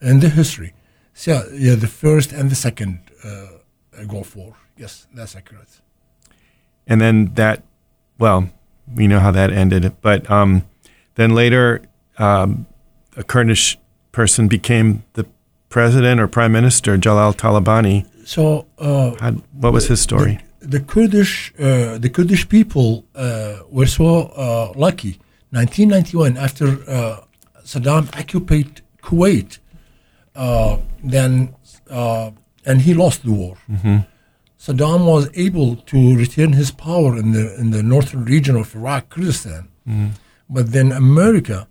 in 0.10 0.20
the 0.24 0.30
history. 0.42 0.72
So 1.14 1.32
yeah, 1.32 1.44
yeah, 1.66 1.76
the 1.76 1.92
first 2.04 2.32
and 2.32 2.50
the 2.50 2.56
second 2.68 3.00
uh, 3.24 4.04
Gulf 4.08 4.36
War. 4.36 4.54
Yes, 4.78 5.08
that's 5.14 5.36
accurate. 5.36 5.82
And 6.88 7.02
then 7.02 7.34
that, 7.36 7.58
well, 8.18 8.50
we 8.96 9.06
know 9.08 9.20
how 9.20 9.32
that 9.32 9.52
ended. 9.52 9.84
But 10.02 10.32
um, 10.32 10.64
then 11.16 11.36
later, 11.36 11.82
um, 12.20 12.66
a 13.18 13.24
Kurdish 13.24 13.78
person 14.12 14.48
became 14.48 15.04
the 15.14 15.26
president 15.70 16.20
or 16.20 16.28
prime 16.28 16.52
minister, 16.52 16.98
Jalal 16.98 17.34
Talabani. 17.34 18.06
So 18.26 18.66
uh, 18.78 19.16
How, 19.20 19.32
what 19.54 19.74
was 19.74 19.88
his 19.88 20.02
story? 20.02 20.40
the 20.62 20.82
Kurdish 20.82 21.54
uh, 21.58 21.98
the 21.98 22.10
Kurdish 22.10 22.48
people 22.50 23.06
uh, 23.16 23.60
were 23.70 23.86
so 23.88 24.08
uh, 24.36 24.74
lucky. 24.76 25.20
1991, 25.52 26.38
after 26.38 26.66
uh, 26.88 27.22
Saddam 27.64 28.08
occupied 28.20 28.82
Kuwait, 29.02 29.58
uh, 30.36 30.78
then 31.04 31.56
uh, 31.90 32.32
and 32.66 32.82
he 32.82 32.94
lost 32.94 33.24
the 33.24 33.32
war. 33.32 33.58
Saddam 34.60 35.06
was 35.06 35.30
able 35.34 35.78
to 35.78 36.16
retain 36.18 36.54
his 36.54 36.72
power 36.72 37.18
in 37.18 37.32
the 37.32 37.56
in 37.60 37.72
the 37.72 37.82
northern 37.82 38.26
region 38.26 38.56
of 38.58 38.76
Iraq, 38.76 39.10
Kurdistan. 39.10 39.70
But 40.50 40.72
then 40.72 40.92
America, 40.92 41.68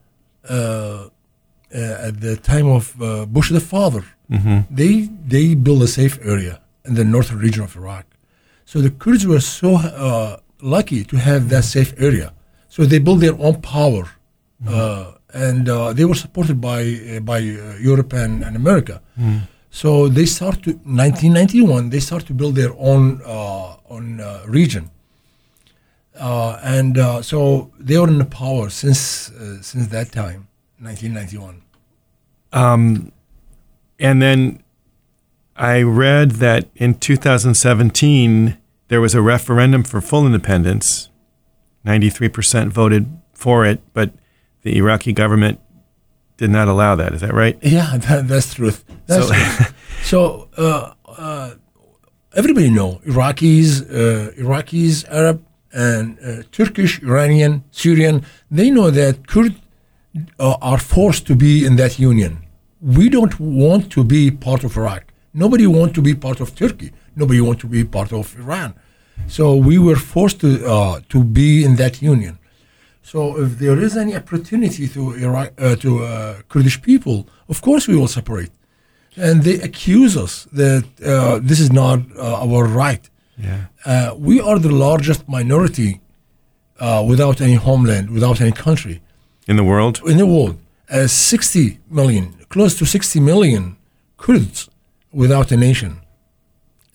at 2.09 2.21
the 2.21 2.37
time 2.37 2.66
of 2.78 2.85
uh, 3.00 3.26
Bush 3.26 3.50
the 3.50 3.61
father, 3.61 4.04
they 4.80 4.95
they 5.35 5.54
built 5.54 5.83
a 5.83 5.88
safe 6.00 6.18
area 6.35 6.54
in 6.87 6.95
the 6.95 7.04
northern 7.04 7.38
region 7.47 7.62
of 7.64 7.76
Iraq. 7.76 8.04
So 8.71 8.80
the 8.87 8.90
Kurds 9.02 9.25
were 9.26 9.40
so 9.40 9.71
uh, 9.76 10.37
lucky 10.61 11.00
to 11.11 11.16
have 11.16 11.49
that 11.49 11.64
safe 11.64 11.92
area. 12.09 12.28
So 12.68 12.85
they 12.90 12.99
built 13.07 13.21
their 13.21 13.37
own 13.47 13.57
power, 13.76 14.04
uh, 14.66 15.12
and 15.49 15.68
uh, 15.68 15.92
they 15.97 16.04
were 16.11 16.14
supported 16.25 16.57
by 16.61 16.83
uh, 16.83 17.21
by 17.33 17.40
uh, 17.40 17.76
Europe 17.90 18.12
and, 18.23 18.42
and 18.47 18.54
America. 18.57 18.97
So 19.71 20.09
they 20.09 20.26
start 20.26 20.57
to 20.64 20.71
1991. 20.85 21.90
They 21.90 22.00
start 22.00 22.23
to 22.26 22.35
build 22.35 22.54
their 22.61 22.75
own 22.90 23.21
uh, 23.25 23.76
own 23.95 24.07
uh, 24.21 24.42
region, 24.59 24.85
uh, 26.18 26.58
and 26.62 26.98
uh, 26.98 27.22
so 27.22 27.70
they 27.78 27.96
were 27.98 28.08
in 28.08 28.18
the 28.18 28.25
power 28.25 28.68
since 28.70 29.30
uh, 29.30 29.60
since 29.62 29.88
that 29.88 30.12
time, 30.12 30.48
1991. 30.80 31.62
And 34.00 34.22
then 34.22 34.62
I 35.56 35.82
read 35.82 36.32
that 36.32 36.68
in 36.76 36.94
2017, 36.94 38.56
there 38.88 39.00
was 39.00 39.14
a 39.14 39.20
referendum 39.22 39.82
for 39.82 40.00
full 40.00 40.25
independence. 40.25 41.08
93% 41.84 42.68
voted 42.68 43.06
for 43.32 43.64
it, 43.64 43.80
but 43.92 44.12
the 44.62 44.76
Iraqi 44.76 45.12
government 45.12 45.58
did 46.37 46.50
not 46.50 46.68
allow 46.68 46.94
that. 46.94 47.12
Is 47.12 47.20
that 47.22 47.34
right? 47.34 47.58
Yeah, 47.62 47.96
that, 48.08 48.28
that's 48.28 48.54
truth. 48.54 48.84
That's 49.06 49.26
So- 49.26 49.34
truth. 49.34 49.75
so 50.04 50.48
uh, 50.56 50.94
uh, 51.06 51.54
everybody 52.34 52.70
know 52.70 53.00
Iraqis, 53.04 53.82
uh, 53.82 54.30
Iraqis, 54.40 55.08
Arab, 55.10 55.44
and 55.72 56.18
uh, 56.18 56.42
Turkish, 56.52 57.02
Iranian, 57.02 57.64
Syrian. 57.70 58.25
They 58.50 58.70
know 58.70 58.90
that 58.90 59.26
Kurd 59.26 59.54
uh, 60.38 60.56
are 60.62 60.78
forced 60.78 61.26
to 61.26 61.34
be 61.34 61.64
in 61.66 61.76
that 61.76 61.98
union. 61.98 62.38
We 62.80 63.08
don't 63.08 63.38
want 63.38 63.90
to 63.92 64.04
be 64.04 64.30
part 64.30 64.64
of 64.64 64.76
Iraq. 64.76 65.12
Nobody 65.34 65.66
wants 65.66 65.94
to 65.94 66.02
be 66.02 66.14
part 66.14 66.40
of 66.40 66.54
Turkey. 66.54 66.92
Nobody 67.16 67.40
wants 67.40 67.60
to 67.62 67.66
be 67.66 67.84
part 67.84 68.12
of 68.12 68.37
Iran. 68.38 68.75
So 69.26 69.54
we 69.54 69.78
were 69.78 69.96
forced 69.96 70.40
to 70.40 70.64
uh, 70.64 71.00
to 71.08 71.25
be 71.25 71.64
in 71.64 71.76
that 71.76 72.00
union. 72.00 72.38
So 73.02 73.40
if 73.40 73.58
there 73.58 73.78
is 73.87 73.96
any 73.96 74.14
opportunity 74.14 74.87
to 74.88 75.14
Iraq, 75.14 75.48
uh, 75.58 75.76
to 75.76 76.04
uh, 76.04 76.42
Kurdish 76.48 76.80
people, 76.82 77.26
of 77.48 77.60
course 77.60 77.88
we 77.88 77.96
will 77.96 78.08
separate. 78.08 78.52
And 79.16 79.42
they 79.42 79.56
accuse 79.68 80.16
us 80.16 80.46
that 80.52 80.84
uh, 81.04 81.40
this 81.42 81.58
is 81.58 81.72
not 81.72 81.98
our 82.18 82.64
right. 82.64 83.04
Yeah. 83.38 83.66
Uh, 83.85 84.14
we 84.18 84.40
are 84.40 84.59
the 84.59 84.71
largest 84.73 85.28
minority 85.28 86.00
uh, 86.80 87.04
without 87.09 87.40
any 87.40 87.54
homeland, 87.54 88.11
without 88.11 88.40
any 88.40 88.52
country 88.52 89.00
In 89.47 89.57
the 89.57 89.64
world? 89.64 90.00
in 90.07 90.16
the 90.18 90.26
world. 90.26 90.57
Uh, 90.90 91.07
60 91.07 91.78
million, 91.90 92.35
close 92.49 92.75
to 92.78 92.85
60 92.87 93.21
million 93.21 93.76
Kurds 94.16 94.68
without 95.12 95.52
a 95.52 95.57
nation. 95.57 96.00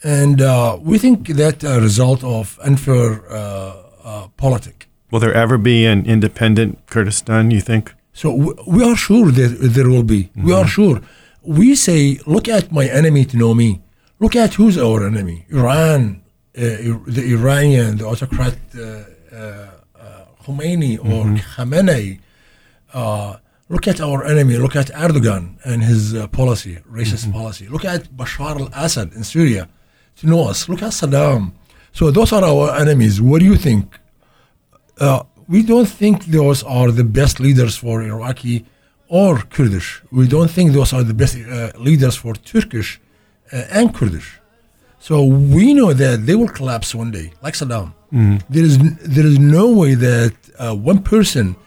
And 0.04 0.42
uh, 0.42 0.78
we 0.82 0.98
think 0.98 1.28
that 1.28 1.64
a 1.64 1.80
result 1.80 2.24
of 2.24 2.60
unfair 2.64 3.22
uh, 3.32 3.74
uh, 4.04 4.28
politic. 4.38 4.88
Will 5.12 5.20
there 5.22 5.34
ever 5.34 5.58
be 5.58 5.86
an 5.86 6.06
independent 6.06 6.86
Kurdistan, 6.88 7.52
you 7.52 7.62
think? 7.62 7.94
So 8.14 8.30
w- 8.38 8.56
we 8.68 8.84
are 8.84 8.96
sure 8.98 9.32
that 9.32 9.58
there 9.76 9.88
will 9.90 10.04
be. 10.04 10.30
We 10.36 10.52
are 10.54 10.68
sure. 10.68 11.00
We 11.42 11.76
say, 11.76 12.20
look 12.26 12.48
at 12.50 12.72
my 12.72 12.86
enemy 12.88 13.24
to 13.26 13.38
know 13.38 13.54
me. 13.54 13.82
Look 14.20 14.36
at 14.36 14.56
who's 14.56 14.78
our 14.78 15.06
enemy. 15.08 15.46
Iran, 15.50 16.02
Ir- 16.02 16.23
the 16.54 17.24
Iranian, 17.38 17.98
the 17.98 18.06
autocrat 18.06 18.58
uh, 18.76 18.82
uh, 18.82 19.36
uh, 19.36 20.26
Khomeini 20.44 20.98
or 21.00 21.26
Khamenei. 21.56 22.20
Uh, 22.94 23.38
look 23.70 23.88
at 23.88 24.00
our 24.02 24.24
enemy. 24.24 24.58
Look 24.58 24.76
at 24.76 24.88
Erdogan 24.88 25.58
and 25.66 25.84
his 25.84 26.14
uh, 26.14 26.28
policy, 26.28 26.78
racist 26.92 27.32
policy. 27.32 27.68
Look 27.68 27.86
at 27.86 28.02
Bashar 28.16 28.60
al-Assad 28.60 29.14
in 29.14 29.24
Syria 29.24 29.68
to 30.18 30.28
know 30.28 30.48
us. 30.48 30.70
Look 30.70 30.82
at 30.84 30.92
Saddam. 30.92 31.52
So 31.92 32.12
those 32.12 32.32
are 32.32 32.44
our 32.44 32.76
enemies. 32.76 33.22
What 33.22 33.40
do 33.40 33.46
you 33.46 33.56
think? 33.56 34.00
uh, 35.00 35.24
we 35.48 35.64
don't 35.64 35.88
think 35.88 36.26
those 36.26 36.64
are 36.64 36.92
the 36.92 37.04
best 37.04 37.40
leaders 37.40 37.76
for 37.76 38.02
Iraqi 38.02 38.66
or 39.08 39.40
Kurdish. 39.40 40.02
We 40.12 40.28
don't 40.28 40.50
think 40.50 40.72
those 40.72 40.94
are 40.94 41.04
the 41.04 41.14
best 41.14 41.36
uh, 41.38 41.72
leaders 41.78 42.16
for 42.16 42.34
Turkish 42.34 43.00
uh, 43.52 43.64
and 43.70 43.94
Kurdish. 43.94 44.40
So 45.08 45.26
we 45.26 45.74
know 45.74 45.92
that 45.92 46.26
they 46.28 46.34
will 46.34 46.48
collapse 46.48 46.96
one 46.96 47.12
day, 47.12 47.34
like 47.42 47.56
Saddam. 47.56 47.92
There 48.54 48.64
is 48.64 48.76
there 49.16 49.26
is 49.32 49.38
no 49.38 49.66
way 49.82 49.96
that 49.96 50.34
uh, 50.58 50.92
one 50.92 51.00
person 51.04 51.58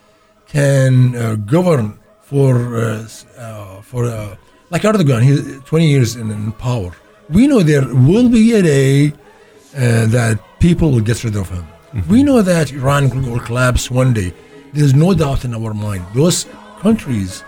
can 0.49 0.93
uh, 1.15 1.35
govern 1.55 1.99
for 2.23 2.53
uh, 2.77 3.07
uh, 3.37 3.83
for 3.83 4.07
uh, 4.07 4.37
like 4.71 4.83
Erdogan. 4.89 5.23
He's 5.23 5.41
20 5.65 5.87
years 5.87 6.17
in, 6.17 6.31
in 6.31 6.53
power. 6.53 6.93
We 7.29 7.47
know 7.47 7.61
there 7.63 7.87
will 8.09 8.31
be 8.31 8.55
a 8.55 8.63
day 8.63 9.09
uh, 9.13 10.07
that 10.17 10.41
people 10.59 10.91
will 10.93 11.07
get 11.11 11.23
rid 11.23 11.37
of 11.37 11.51
him. 11.51 11.67
We 12.09 12.23
know 12.23 12.41
that 12.41 12.73
Iran 12.73 13.03
will 13.31 13.41
collapse 13.41 13.91
one 13.91 14.15
day. 14.15 14.33
There's 14.73 14.95
no 14.95 15.13
doubt 15.13 15.45
in 15.45 15.53
our 15.55 15.75
mind. 15.75 16.07
Those 16.15 16.47
countries 16.81 17.45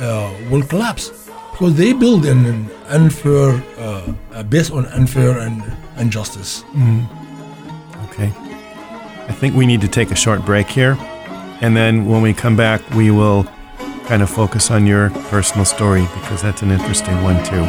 uh, 0.00 0.34
will 0.50 0.64
collapse 0.64 1.27
because 1.58 1.74
they 1.74 1.92
build 1.92 2.24
in 2.24 2.46
an 2.46 2.70
unfair, 2.86 3.60
uh, 3.78 4.12
uh, 4.32 4.44
based 4.44 4.70
on 4.70 4.86
unfair 4.86 5.38
and 5.38 5.60
injustice. 5.98 6.62
Okay. 8.04 8.32
I 9.26 9.32
think 9.32 9.56
we 9.56 9.66
need 9.66 9.80
to 9.80 9.88
take 9.88 10.12
a 10.12 10.14
short 10.14 10.46
break 10.46 10.68
here. 10.68 10.96
And 11.60 11.76
then 11.76 12.06
when 12.06 12.22
we 12.22 12.32
come 12.32 12.54
back, 12.54 12.80
we 12.90 13.10
will 13.10 13.42
kind 14.06 14.22
of 14.22 14.30
focus 14.30 14.70
on 14.70 14.86
your 14.86 15.10
personal 15.30 15.64
story 15.64 16.02
because 16.14 16.42
that's 16.42 16.62
an 16.62 16.70
interesting 16.70 17.20
one, 17.24 17.44
too. 17.44 17.64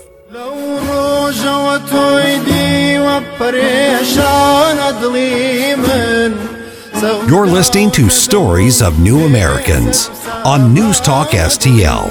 You're 7.04 7.48
listening 7.48 7.92
to 7.92 8.10
Stories 8.10 8.82
of 8.82 8.98
New 8.98 9.26
Americans 9.26 10.08
on 10.46 10.74
News 10.74 11.02
Talk 11.02 11.32
STL. 11.32 12.10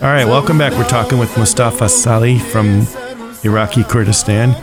All 0.00 0.08
right, 0.08 0.24
welcome 0.24 0.56
back. 0.56 0.72
We're 0.74 0.84
talking 0.84 1.18
with 1.18 1.36
Mustafa 1.36 1.88
Salih 1.88 2.38
from 2.38 2.86
Iraqi 3.42 3.82
Kurdistan. 3.82 4.54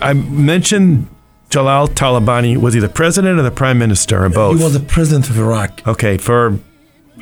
I 0.00 0.14
mentioned 0.14 1.06
Jalal 1.48 1.86
Talabani. 1.86 2.56
Was 2.56 2.74
he 2.74 2.80
the 2.80 2.88
president 2.88 3.38
or 3.38 3.42
the 3.42 3.52
prime 3.52 3.78
minister 3.78 4.24
or 4.24 4.28
both? 4.30 4.58
He 4.58 4.64
was 4.64 4.72
the 4.72 4.80
president 4.80 5.30
of 5.30 5.38
Iraq. 5.38 5.86
Okay, 5.86 6.18
for 6.18 6.58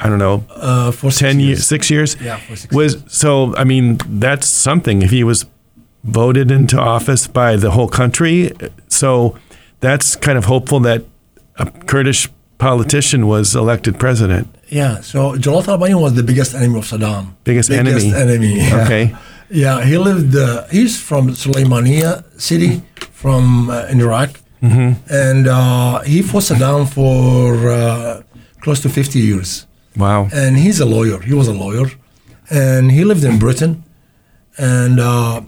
I 0.02 0.08
don't 0.08 0.18
know, 0.18 0.44
uh, 0.50 0.90
for 0.92 1.10
ten 1.10 1.40
years, 1.40 1.66
six 1.66 1.90
years. 1.90 2.16
Yeah, 2.20 2.38
for 2.38 2.56
six 2.56 2.74
was 2.74 2.94
years. 2.94 3.04
so. 3.12 3.54
I 3.56 3.64
mean, 3.64 3.98
that's 4.08 4.46
something. 4.48 5.02
If 5.02 5.10
he 5.10 5.22
was 5.24 5.44
voted 6.04 6.50
into 6.50 6.78
office 6.80 7.26
by 7.26 7.56
the 7.56 7.70
whole 7.70 7.88
country, 7.88 8.50
so 8.88 9.36
that's 9.80 10.16
kind 10.16 10.38
of 10.38 10.44
hopeful 10.46 10.80
that 10.80 11.04
a 11.58 11.66
Kurdish 11.86 12.28
politician 12.58 13.26
was 13.26 13.54
elected 13.54 13.98
president. 13.98 14.46
Yeah, 14.68 15.00
so 15.00 15.36
Jalal 15.36 15.62
Talabani 15.62 16.00
was 16.00 16.14
the 16.14 16.22
biggest 16.22 16.54
enemy 16.54 16.78
of 16.78 16.84
Saddam. 16.84 17.34
Biggest, 17.44 17.70
enemy. 17.70 18.12
enemy. 18.14 18.56
yeah. 18.56 18.84
Okay. 18.84 19.14
Yeah, 19.50 19.84
he 19.84 19.98
lived. 19.98 20.34
Uh, 20.36 20.66
he's 20.70 20.96
from 21.00 21.30
Suleimania 21.30 22.22
city, 22.40 22.82
from 23.12 23.68
uh, 23.70 23.86
in 23.90 24.00
Iraq, 24.00 24.30
Mm-hmm. 24.62 24.90
and 25.12 25.46
uh, 25.48 26.00
he 26.00 26.20
fought 26.22 26.42
Saddam 26.42 26.86
for 26.86 27.70
uh, 27.70 28.22
close 28.60 28.80
to 28.82 28.88
fifty 28.88 29.18
years. 29.20 29.66
Wow. 30.00 30.28
and 30.32 30.56
he's 30.56 30.78
a 30.80 30.86
lawyer. 30.96 31.18
He 31.20 31.34
was 31.34 31.48
a 31.48 31.52
lawyer, 31.64 31.86
and 32.50 32.90
he 32.96 33.04
lived 33.04 33.24
in 33.24 33.38
Britain, 33.38 33.72
and 34.58 34.98
uh, 35.00 35.40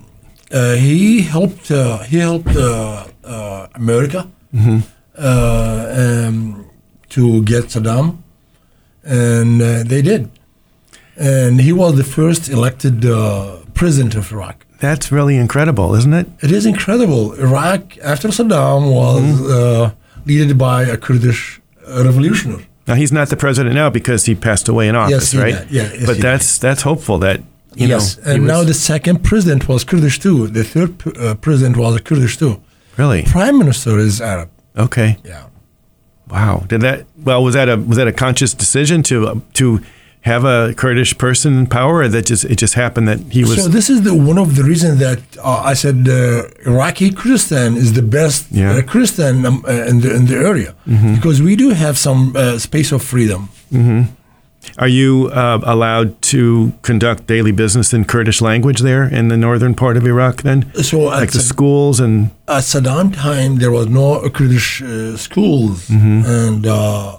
uh, 0.52 0.74
he 0.86 1.22
helped. 1.34 1.70
Uh, 1.70 1.98
he 2.10 2.18
helped 2.18 2.54
uh, 2.56 3.06
uh, 3.24 3.66
America 3.74 4.20
uh, 5.18 6.26
um, 6.28 6.66
to 7.10 7.42
get 7.44 7.64
Saddam, 7.74 8.18
and 9.04 9.60
uh, 9.62 9.82
they 9.84 10.02
did. 10.02 10.30
And 11.16 11.60
he 11.60 11.72
was 11.72 11.96
the 11.96 12.04
first 12.04 12.48
elected 12.48 13.04
uh, 13.04 13.58
president 13.74 14.14
of 14.14 14.32
Iraq. 14.32 14.56
That's 14.80 15.12
really 15.12 15.36
incredible, 15.36 15.94
isn't 15.94 16.14
it? 16.14 16.26
It 16.40 16.50
is 16.50 16.64
incredible. 16.66 17.34
Iraq, 17.34 17.98
after 18.02 18.28
Saddam, 18.28 18.82
was 19.00 19.50
uh, 19.50 19.90
led 20.26 20.56
by 20.58 20.82
a 20.84 20.96
Kurdish 20.96 21.60
revolutionary. 21.86 22.66
Now 22.86 22.94
he's 22.94 23.12
not 23.12 23.28
the 23.28 23.36
president 23.36 23.74
now 23.74 23.90
because 23.90 24.24
he 24.26 24.34
passed 24.34 24.68
away 24.68 24.88
in 24.88 24.96
office, 24.96 25.32
he 25.32 25.38
right? 25.38 25.54
did. 25.54 25.70
Yeah, 25.70 25.82
yes, 25.92 26.06
but 26.06 26.18
that's 26.18 26.58
that's 26.58 26.82
hopeful 26.82 27.18
that 27.18 27.40
you 27.74 27.86
yes, 27.88 28.16
know. 28.18 28.24
he 28.24 28.30
and 28.36 28.46
now 28.46 28.58
was- 28.58 28.66
the 28.68 28.74
second 28.74 29.22
president 29.24 29.68
was 29.68 29.84
Kurdish 29.84 30.18
too. 30.18 30.48
The 30.48 30.64
third 30.64 30.90
uh, 31.16 31.34
president 31.36 31.76
was 31.76 31.96
a 31.96 32.02
Kurdish 32.02 32.36
too. 32.38 32.60
really 32.98 33.22
Prime 33.22 33.56
minister 33.58 33.98
is 33.98 34.20
Arab. 34.20 34.48
okay. 34.76 35.16
Yeah. 35.24 35.46
Wow. 36.28 36.64
Did 36.68 36.80
that? 36.80 37.06
Well, 37.24 37.44
was 37.44 37.54
that 37.54 37.68
a 37.68 37.76
was 37.76 37.96
that 37.98 38.08
a 38.08 38.12
conscious 38.12 38.54
decision 38.54 39.02
to 39.04 39.28
uh, 39.28 39.34
to 39.54 39.80
have 40.22 40.44
a 40.44 40.72
Kurdish 40.74 41.12
person 41.18 41.58
in 41.58 41.66
power, 41.66 41.96
or 42.02 42.08
that 42.08 42.26
just 42.26 42.44
it 42.44 42.56
just 42.56 42.74
happened 42.74 43.06
that 43.08 43.18
he 43.30 43.42
was? 43.42 43.56
so 43.62 43.68
this 43.68 43.88
is 43.90 44.02
the 44.02 44.14
one 44.14 44.38
of 44.38 44.54
the 44.56 44.62
reasons 44.64 44.98
that 45.00 45.18
uh, 45.42 45.70
I 45.72 45.74
said 45.74 46.08
uh, 46.08 46.44
Iraqi 46.70 47.10
Kurdistan 47.10 47.76
is 47.76 47.92
the 47.92 48.02
best 48.02 48.46
Yeah. 48.50 48.70
Mm-hmm. 48.70 48.88
uh, 48.88 48.92
Kurdistan 48.92 49.34
um, 49.46 49.64
uh, 49.66 49.90
in 49.90 50.00
the 50.00 50.10
in 50.14 50.26
the 50.26 50.36
area 50.36 50.74
because 51.16 51.40
we 51.42 51.54
do 51.56 51.70
have 51.84 51.96
some 51.98 52.20
uh, 52.36 52.58
space 52.58 52.92
of 52.96 53.02
freedom. 53.02 53.48
Are 54.78 54.88
you 54.88 55.28
uh, 55.34 55.58
allowed 55.64 56.22
to 56.30 56.72
conduct 56.82 57.26
daily 57.26 57.50
business 57.52 57.92
in 57.92 58.04
Kurdish 58.04 58.40
language 58.40 58.80
there 58.80 59.02
in 59.18 59.26
the 59.28 59.36
northern 59.36 59.74
part 59.74 59.96
of 59.96 60.06
Iraq? 60.06 60.42
Then, 60.42 60.72
So 60.84 61.00
like 61.00 61.32
the 61.32 61.40
Sad- 61.40 61.48
schools 61.54 61.98
and 62.00 62.30
at 62.46 62.62
Saddam 62.62 63.12
time, 63.12 63.56
there 63.58 63.72
was 63.72 63.88
no 63.88 64.20
Kurdish 64.30 64.80
uh, 64.82 65.16
schools, 65.16 65.90
and 65.90 66.64
uh, 66.64 66.72
uh, 66.74 67.18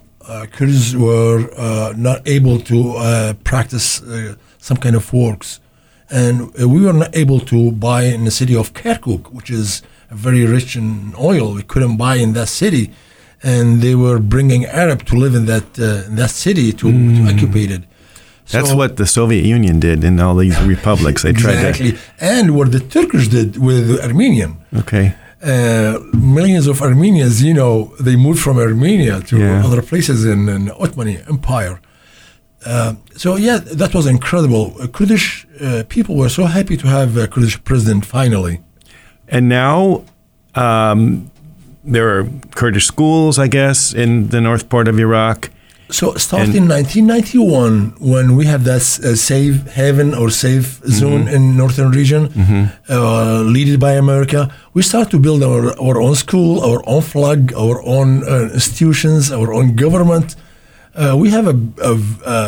Kurds 0.51 0.95
were 0.95 1.49
uh, 1.57 1.93
not 1.97 2.27
able 2.27 2.59
to 2.59 2.77
uh, 2.97 3.33
practice 3.43 4.01
uh, 4.01 4.35
some 4.57 4.77
kind 4.77 4.95
of 4.95 5.11
works, 5.13 5.59
and 6.09 6.41
uh, 6.61 6.67
we 6.67 6.81
were 6.81 6.93
not 6.93 7.15
able 7.15 7.39
to 7.41 7.71
buy 7.71 8.03
in 8.03 8.23
the 8.25 8.31
city 8.31 8.55
of 8.55 8.73
Kirkuk, 8.73 9.31
which 9.33 9.49
is 9.49 9.81
very 10.11 10.45
rich 10.45 10.75
in 10.75 11.13
oil. 11.19 11.53
We 11.53 11.63
couldn't 11.63 11.97
buy 11.97 12.15
in 12.15 12.33
that 12.33 12.47
city, 12.47 12.91
and 13.41 13.81
they 13.81 13.95
were 13.95 14.19
bringing 14.19 14.65
Arab 14.65 14.99
to 15.07 15.15
live 15.15 15.35
in 15.35 15.45
that 15.47 15.65
uh, 15.79 16.07
in 16.07 16.15
that 16.15 16.29
city 16.29 16.71
to, 16.73 16.87
to 16.91 17.21
occupy 17.31 17.65
it. 17.77 17.83
that's 18.51 18.69
So- 18.69 18.75
what 18.77 18.95
the 18.97 19.05
Soviet 19.05 19.45
Union 19.45 19.79
did 19.79 20.03
in 20.03 20.19
all 20.19 20.35
these 20.35 20.57
republics. 20.63 21.23
They 21.23 21.33
tried 21.33 21.55
exactly, 21.55 21.97
and 22.19 22.55
what 22.57 22.71
the 22.71 22.79
Turkish 22.79 23.27
did 23.27 23.57
with 23.57 23.99
Armenian. 24.01 24.51
Okay. 24.81 25.15
Uh, 25.43 25.99
millions 26.13 26.67
of 26.67 26.81
Armenians, 26.81 27.43
you 27.43 27.53
know, 27.53 27.93
they 27.99 28.15
moved 28.15 28.39
from 28.39 28.57
Armenia 28.57 29.19
to 29.21 29.37
Yeah. 29.37 29.65
other 29.65 29.81
places 29.81 30.25
in, 30.25 30.47
in 30.49 30.71
Ottoman 30.71 31.17
Empire. 31.29 31.79
Uh, 32.65 32.93
so 33.17 33.35
yeah, 33.35 33.57
that 33.57 33.93
was 33.93 34.05
incredible. 34.07 34.73
Uh, 34.79 34.87
Kurdish 34.87 35.45
uh, 35.61 35.83
people 35.89 36.15
were 36.15 36.29
so 36.29 36.45
happy 36.45 36.77
to 36.77 36.87
have 36.87 37.17
a 37.17 37.27
Kurdish 37.27 37.61
president 37.63 38.05
finally. 38.05 38.61
And 39.27 39.49
now 39.49 40.03
um, 40.55 41.29
there 41.83 42.07
are 42.19 42.23
Kurdish 42.55 42.85
schools, 42.85 43.37
I 43.37 43.47
guess, 43.47 43.93
in 43.93 44.29
the 44.29 44.39
north 44.39 44.69
part 44.69 44.87
of 44.87 44.97
Iraq. 44.99 45.49
So 45.93 46.15
starting 46.15 46.55
in 46.55 46.67
1991, 46.67 47.95
when 47.99 48.35
we 48.35 48.45
have 48.47 48.63
that 48.63 48.81
uh, 48.81 49.15
safe 49.15 49.55
haven 49.73 50.15
or 50.15 50.29
safe 50.31 50.81
zone 50.87 51.27
in 51.27 51.55
northern 51.55 51.91
region, 51.91 52.29
uh, 52.89 53.43
led 53.43 53.79
by 53.79 53.93
America, 53.93 54.49
we 54.73 54.81
start 54.81 55.11
to 55.11 55.19
build 55.19 55.43
our, 55.43 55.65
our 55.79 56.01
own 56.01 56.15
school, 56.15 56.61
our 56.61 56.81
own 56.87 57.01
flag, 57.03 57.53
our 57.53 57.79
own 57.85 58.23
uh, 58.23 58.49
institutions, 58.53 59.31
our 59.31 59.53
own 59.53 59.75
government. 59.75 60.35
Uh, 60.95 61.15
we 61.15 61.29
have 61.29 61.45
a, 61.47 61.57
a, 61.83 61.93
a, 62.25 62.39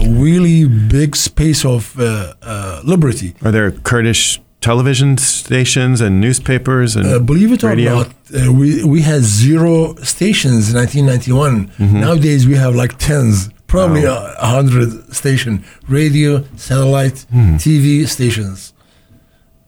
a 0.00 0.08
really 0.08 0.64
big 0.66 1.16
space 1.16 1.64
of 1.64 1.98
uh, 2.00 2.32
uh, 2.42 2.80
liberty. 2.84 3.34
Are 3.44 3.52
there 3.52 3.70
Kurdish 3.70 4.40
television 4.60 5.16
stations 5.18 6.00
and 6.00 6.20
newspapers 6.20 6.96
and 6.96 7.06
Uh, 7.06 7.18
believe 7.18 7.50
it 7.52 7.62
radio? 7.62 7.90
or 7.90 7.94
not, 7.96 8.08
uh, 8.08 8.52
we 8.60 8.68
we 8.94 9.00
had 9.02 9.22
zero 9.22 9.94
stations 10.14 10.62
in 10.70 10.74
1991. 10.76 11.54
Nowadays 11.78 12.42
we 12.46 12.56
have 12.64 12.74
like 12.82 12.94
tens, 12.98 13.36
probably 13.66 14.02
Mm-hmm. 14.02 14.24
Wow. 14.40 14.46
a 14.46 14.48
hundred 14.56 14.90
station, 15.20 15.54
radio, 15.98 16.30
satellite, 16.56 17.18
Hmm. 17.34 17.56
TV 17.64 18.06
stations. 18.16 18.58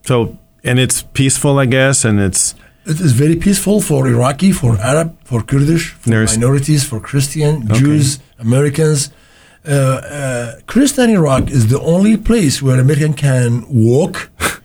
So, 0.09 0.15
and 0.69 0.79
it's 0.79 0.99
peaceful, 1.21 1.55
I 1.65 1.67
guess, 1.67 2.05
and 2.05 2.19
it's 2.29 2.55
It 2.85 2.99
is 3.01 3.13
very 3.25 3.37
peaceful 3.47 3.81
for 3.81 4.01
Iraqi, 4.09 4.51
for 4.63 4.73
Arab, 4.93 5.09
for 5.31 5.41
Kurdish, 5.51 5.87
for 6.01 6.09
There's- 6.11 6.33
minorities, 6.37 6.83
for 6.91 6.99
Christian, 7.11 7.53
Okay. 7.65 7.79
Jews, 7.81 8.07
Americans. 8.47 9.01
Uh, 9.65 9.73
uh, 9.73 10.47
Christian 10.73 11.09
Iraq 11.19 11.45
is 11.59 11.63
the 11.75 11.81
only 11.95 12.17
place 12.31 12.55
where 12.65 12.79
American 12.87 13.13
can 13.27 13.49
walk 13.91 14.15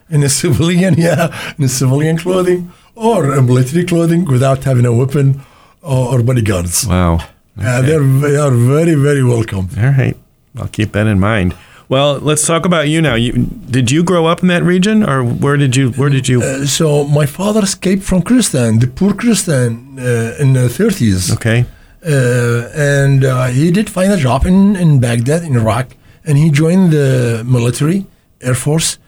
in 0.09 0.23
a 0.23 0.29
civilian, 0.29 0.93
yeah, 0.97 1.53
in 1.57 1.65
a 1.65 1.69
civilian 1.69 2.17
clothing 2.17 2.71
or 2.95 3.31
a 3.33 3.41
military 3.41 3.85
clothing 3.85 4.25
without 4.25 4.63
having 4.63 4.85
a 4.85 4.93
weapon 4.93 5.41
or, 5.81 6.13
or 6.13 6.23
bodyguards. 6.23 6.85
wow. 6.87 7.19
Uh, 7.59 7.81
they're, 7.81 8.03
they 8.03 8.37
are 8.37 8.51
very, 8.51 8.93
very 8.93 9.23
welcome. 9.23 9.67
All 9.77 9.85
right, 9.85 10.15
I'll 10.59 10.67
keep 10.67 10.91
that 10.91 11.07
in 11.07 11.19
mind. 11.19 11.55
Well, 11.89 12.19
let's 12.19 12.45
talk 12.45 12.65
about 12.65 12.89
you 12.89 13.01
now. 13.01 13.15
You 13.15 13.31
did 13.71 13.89
you 13.91 14.03
grow 14.03 14.25
up 14.25 14.41
in 14.41 14.49
that 14.49 14.61
region, 14.61 15.03
or 15.03 15.23
where 15.23 15.57
did 15.57 15.75
you 15.75 15.91
where 15.91 16.09
did 16.09 16.27
you? 16.27 16.41
Uh, 16.41 16.65
so 16.65 17.05
my 17.05 17.25
father 17.25 17.61
escaped 17.63 18.03
from 18.03 18.21
Kurdistan, 18.21 18.79
the 18.79 18.87
poor 18.87 19.13
Kurdistan, 19.13 19.97
uh, 19.97 20.35
in 20.37 20.53
the 20.53 20.67
30s. 20.67 21.33
okay, 21.33 21.65
uh, 22.05 22.69
and 22.75 23.23
uh, 23.23 23.47
he 23.47 23.71
did 23.71 23.89
find 23.89 24.11
a 24.11 24.17
job 24.17 24.45
in, 24.45 24.75
in 24.75 24.99
Baghdad, 24.99 25.43
in 25.43 25.55
Iraq, 25.55 25.95
and 26.25 26.37
he 26.37 26.51
joined 26.51 26.91
the 26.91 27.43
military, 27.47 28.05
Air 28.41 28.53
Force. 28.55 28.99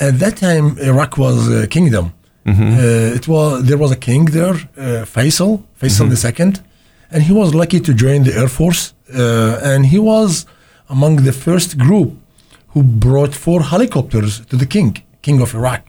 At 0.00 0.14
that 0.22 0.36
time, 0.36 0.66
Iraq 0.90 1.12
was 1.18 1.38
a 1.62 1.66
kingdom. 1.66 2.06
Uh, 2.46 3.16
it 3.18 3.24
was 3.28 3.50
there 3.68 3.76
was 3.84 3.90
a 3.98 4.00
king 4.08 4.24
there, 4.38 4.54
uh, 4.54 5.04
Faisal, 5.14 5.52
Faisal 5.80 6.06
II, 6.08 6.52
and 7.12 7.20
he 7.28 7.32
was 7.40 7.48
lucky 7.62 7.80
to 7.88 7.92
join 8.04 8.18
the 8.28 8.34
Air 8.40 8.48
Force, 8.58 8.82
uh, 9.14 9.70
and 9.70 9.80
he 9.94 9.98
was 9.98 10.30
among 10.88 11.14
the 11.28 11.32
first 11.46 11.70
group 11.86 12.10
who 12.72 12.82
brought 12.82 13.32
four 13.34 13.60
helicopters 13.72 14.32
to 14.50 14.56
the 14.56 14.68
king, 14.74 14.90
king 15.26 15.38
of 15.44 15.48
Iraq. 15.54 15.82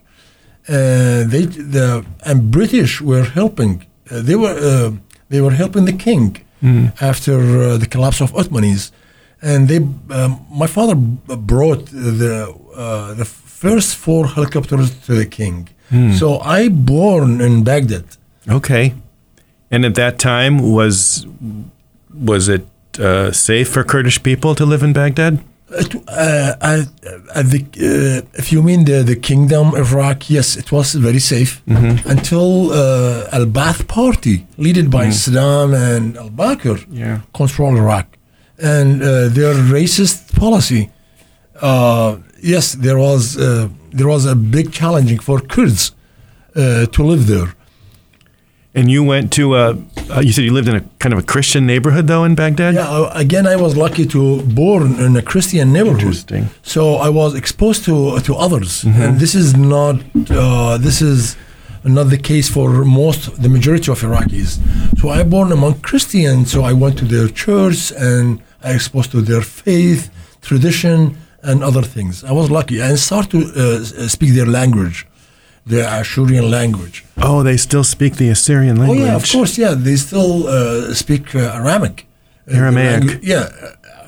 Uh, 0.68 0.74
they 1.34 1.44
the 1.76 1.88
and 2.30 2.38
British 2.58 2.94
were 3.10 3.24
helping. 3.40 3.74
Uh, 4.12 4.22
they 4.28 4.36
were 4.44 4.56
uh, 4.72 4.92
they 5.32 5.40
were 5.46 5.56
helping 5.62 5.86
the 5.92 5.98
king 6.08 6.26
after 7.12 7.36
uh, 7.40 7.78
the 7.84 7.88
collapse 7.94 8.20
of 8.26 8.30
Ottomans, 8.40 8.82
and 9.42 9.60
they 9.70 9.80
um, 10.18 10.32
my 10.62 10.68
father 10.76 10.96
brought 11.54 11.86
the 11.86 12.34
uh, 12.76 13.14
the 13.20 13.26
first 13.64 13.90
four 14.04 14.24
helicopters 14.36 14.90
to 15.06 15.12
the 15.22 15.26
king. 15.40 15.58
So 16.20 16.28
I 16.60 16.70
born 16.70 17.42
in 17.48 17.64
Baghdad. 17.64 18.06
Okay. 18.58 18.94
And 19.72 19.86
at 19.90 19.96
that 19.96 20.16
time, 20.20 20.56
was 20.78 21.26
was 22.30 22.44
it 22.58 22.66
uh, 23.00 23.32
safe 23.32 23.68
for 23.74 23.84
Kurdish 23.84 24.20
people 24.30 24.52
to 24.56 24.66
live 24.72 24.84
in 24.88 24.94
Baghdad? 24.94 25.34
It, 25.82 25.96
uh, 25.96 26.02
uh, 26.70 26.84
uh, 27.36 27.44
the, 27.54 27.60
uh, 27.78 28.40
if 28.42 28.52
you 28.54 28.62
mean 28.70 28.86
the, 28.86 29.04
the 29.04 29.16
kingdom 29.30 29.66
of 29.76 29.92
Iraq, 29.94 30.18
yes, 30.30 30.48
it 30.62 30.72
was 30.72 30.88
very 31.08 31.20
safe 31.34 31.54
until 32.14 32.72
uh, 32.72 33.38
Al 33.38 33.46
Ba'ath 33.58 33.84
Party, 33.88 34.36
led 34.58 34.90
by 34.98 35.06
Saddam 35.22 35.70
and 35.76 36.18
Al 36.18 36.30
Bakr, 36.42 36.78
Yeah. 36.92 37.18
control 37.34 37.78
Iraq. 37.78 38.08
And 38.58 39.02
uh, 39.02 39.30
their 39.38 39.54
racist 39.78 40.20
policy, 40.44 40.90
uh, 41.62 42.18
yes, 42.42 42.74
there 42.74 42.98
was 42.98 43.38
uh, 43.38 43.70
there 43.92 44.08
was 44.08 44.26
a 44.26 44.36
big 44.36 44.72
challenging 44.72 45.20
for 45.20 45.40
Kurds 45.40 45.92
uh, 46.56 46.86
to 46.88 47.04
live 47.04 47.28
there. 47.28 47.56
And 48.76 48.90
you 48.90 49.04
went 49.04 49.34
to 49.34 49.56
a, 49.56 49.78
uh, 50.12 50.20
you 50.20 50.32
said 50.32 50.44
you 50.44 50.54
lived 50.54 50.68
in 50.68 50.76
a 50.76 50.82
kind 51.00 51.12
of 51.12 51.20
a 51.20 51.24
Christian 51.24 51.66
neighborhood 51.66 52.06
though 52.06 52.24
in 52.24 52.36
Baghdad? 52.36 52.76
Yeah, 52.76 52.88
uh, 52.88 53.12
again, 53.16 53.48
I 53.48 53.56
was 53.56 53.76
lucky 53.76 54.06
to 54.08 54.44
born 54.44 55.00
in 55.00 55.16
a 55.18 55.24
Christian 55.24 55.74
neighborhood. 55.74 56.02
Interesting. 56.02 56.50
So 56.62 56.96
I 56.96 57.10
was 57.10 57.34
exposed 57.36 57.84
to 57.86 58.20
to 58.20 58.36
others, 58.36 58.84
and 58.84 59.20
this 59.20 59.34
is 59.34 59.56
not 59.56 59.96
uh, 60.30 60.78
this 60.78 61.02
is 61.02 61.36
not 61.84 62.10
the 62.10 62.18
case 62.18 62.50
for 62.50 62.86
most 62.86 63.42
the 63.42 63.50
majority 63.50 63.92
of 63.92 64.02
Iraqis. 64.02 64.60
So 65.00 65.10
I 65.10 65.24
born 65.24 65.52
among 65.52 65.80
Christians, 65.82 66.52
so 66.52 66.64
I 66.64 66.74
went 66.74 66.98
to 67.00 67.06
their 67.06 67.28
church 67.28 67.92
and 67.92 68.42
I 68.64 68.74
exposed 68.74 69.12
to 69.12 69.22
their 69.22 69.42
faith, 69.42 70.12
tradition, 70.42 71.18
and 71.44 71.64
other 71.64 71.82
things. 71.82 72.24
I 72.24 72.32
was 72.32 72.50
lucky 72.50 72.80
and 72.82 72.98
start 73.00 73.30
to 73.32 73.38
uh, 73.40 74.08
speak 74.08 74.34
their 74.34 74.46
language, 74.46 75.08
the 75.66 75.82
Ashurian 76.00 76.50
language. 76.50 77.06
Oh, 77.18 77.44
they 77.44 77.58
still 77.58 77.84
speak 77.84 78.16
the 78.16 78.30
Assyrian 78.30 78.76
language. 78.78 79.00
Oh 79.02 79.06
yeah, 79.06 79.16
of 79.16 79.26
course, 79.32 79.58
yeah. 79.58 79.74
They 79.74 79.96
still 79.98 80.48
uh, 80.48 80.94
speak 80.94 81.36
uh, 81.36 81.60
Aramic. 81.60 82.06
Uh, 82.48 82.56
Aramaic. 82.58 83.04
langu- 83.04 83.20
yeah, 83.24 83.50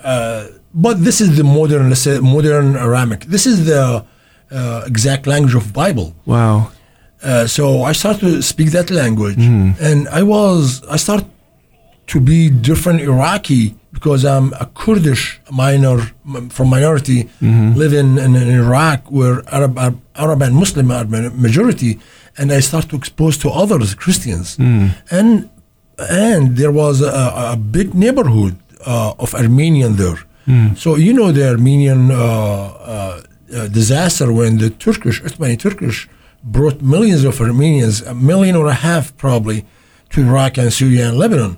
uh, 0.04 0.48
but 0.74 1.04
this 1.04 1.22
is 1.22 1.38
the 1.38 1.44
modern, 1.44 1.90
let's 1.90 2.02
say, 2.02 2.20
modern 2.20 2.76
Aramic. 2.76 3.26
This 3.26 3.46
is 3.46 3.66
the 3.66 4.04
uh, 4.52 4.84
exact 4.86 5.28
language 5.28 5.56
of 5.56 5.72
Bible. 5.74 6.16
Wow. 6.26 6.72
Uh, 7.24 7.46
so 7.46 7.84
I 7.84 7.92
started 7.94 8.22
to 8.22 8.42
speak 8.42 8.72
that 8.72 8.90
language, 8.90 9.36
Hmm. 9.36 9.72
and 9.80 10.08
I 10.10 10.24
was 10.24 10.82
I 10.90 10.98
start 10.98 11.24
to 12.08 12.20
be 12.20 12.50
different 12.50 13.00
Iraqi 13.02 13.76
because 14.02 14.26
I'm 14.26 14.48
a 14.60 14.66
Kurdish 14.82 15.40
minor 15.64 15.98
from 16.56 16.68
minority 16.78 17.20
Mm-hmm. 17.42 17.74
living 17.84 18.18
in, 18.26 18.32
in 18.36 18.50
Iraq 18.66 19.00
where 19.18 19.36
Arab, 19.58 19.78
Arab 19.78 19.98
Arab 20.16 20.42
and 20.42 20.54
Muslim 20.64 20.88
are 20.98 21.06
majority, 21.48 21.92
and 22.40 22.52
I 22.52 22.62
start 22.70 22.86
to 22.90 22.96
expose 23.02 23.36
to 23.44 23.48
others 23.62 23.94
Christians, 24.04 24.48
Hmm. 24.58 24.88
and 25.18 25.30
and 26.26 26.58
there 26.58 26.72
was 26.72 26.96
a, 27.02 27.12
a 27.54 27.56
big 27.78 27.94
neighborhood 27.94 28.56
uh, 28.88 29.24
of 29.24 29.30
Armenian 29.36 29.92
there. 30.02 30.20
Hmm. 30.46 30.74
So 30.84 30.90
you 31.06 31.14
know 31.14 31.32
the 31.32 31.46
Armenian 31.56 32.02
uh, 32.12 32.16
uh, 32.18 33.22
uh, 33.58 33.68
disaster 33.80 34.28
when 34.40 34.58
the 34.58 34.70
Turkish 34.86 35.18
Ottoman 35.26 35.58
Turkish 35.58 35.98
brought 36.56 36.82
millions 36.82 37.24
of 37.30 37.40
Armenians, 37.40 38.02
a 38.02 38.16
million 38.16 38.56
or 38.62 38.66
a 38.68 38.74
half 38.90 39.06
probably, 39.18 39.60
to 40.12 40.18
Iraq 40.22 40.58
and 40.58 40.70
Syria 40.74 41.04
and 41.10 41.18
Lebanon. 41.24 41.54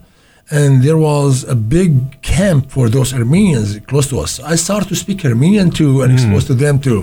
And 0.59 0.71
there 0.87 0.99
was 1.11 1.33
a 1.55 1.55
big 1.55 1.91
camp 2.21 2.61
for 2.75 2.85
those 2.95 3.09
Armenians 3.19 3.69
close 3.91 4.07
to 4.11 4.17
us. 4.25 4.31
I 4.53 4.55
started 4.65 4.87
to 4.93 4.95
speak 5.03 5.19
Armenian 5.25 5.69
too 5.79 5.93
and 6.03 6.09
exposed 6.13 6.47
to 6.51 6.55
them 6.63 6.75
too. 6.87 7.01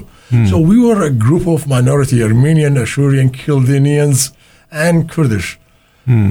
So 0.50 0.56
we 0.70 0.76
were 0.86 1.00
a 1.02 1.10
group 1.26 1.44
of 1.54 1.60
minority 1.76 2.16
Armenian, 2.22 2.74
Ashurian, 2.84 3.28
Kildinians, 3.40 4.20
and 4.84 4.96
Kurdish. 5.12 5.58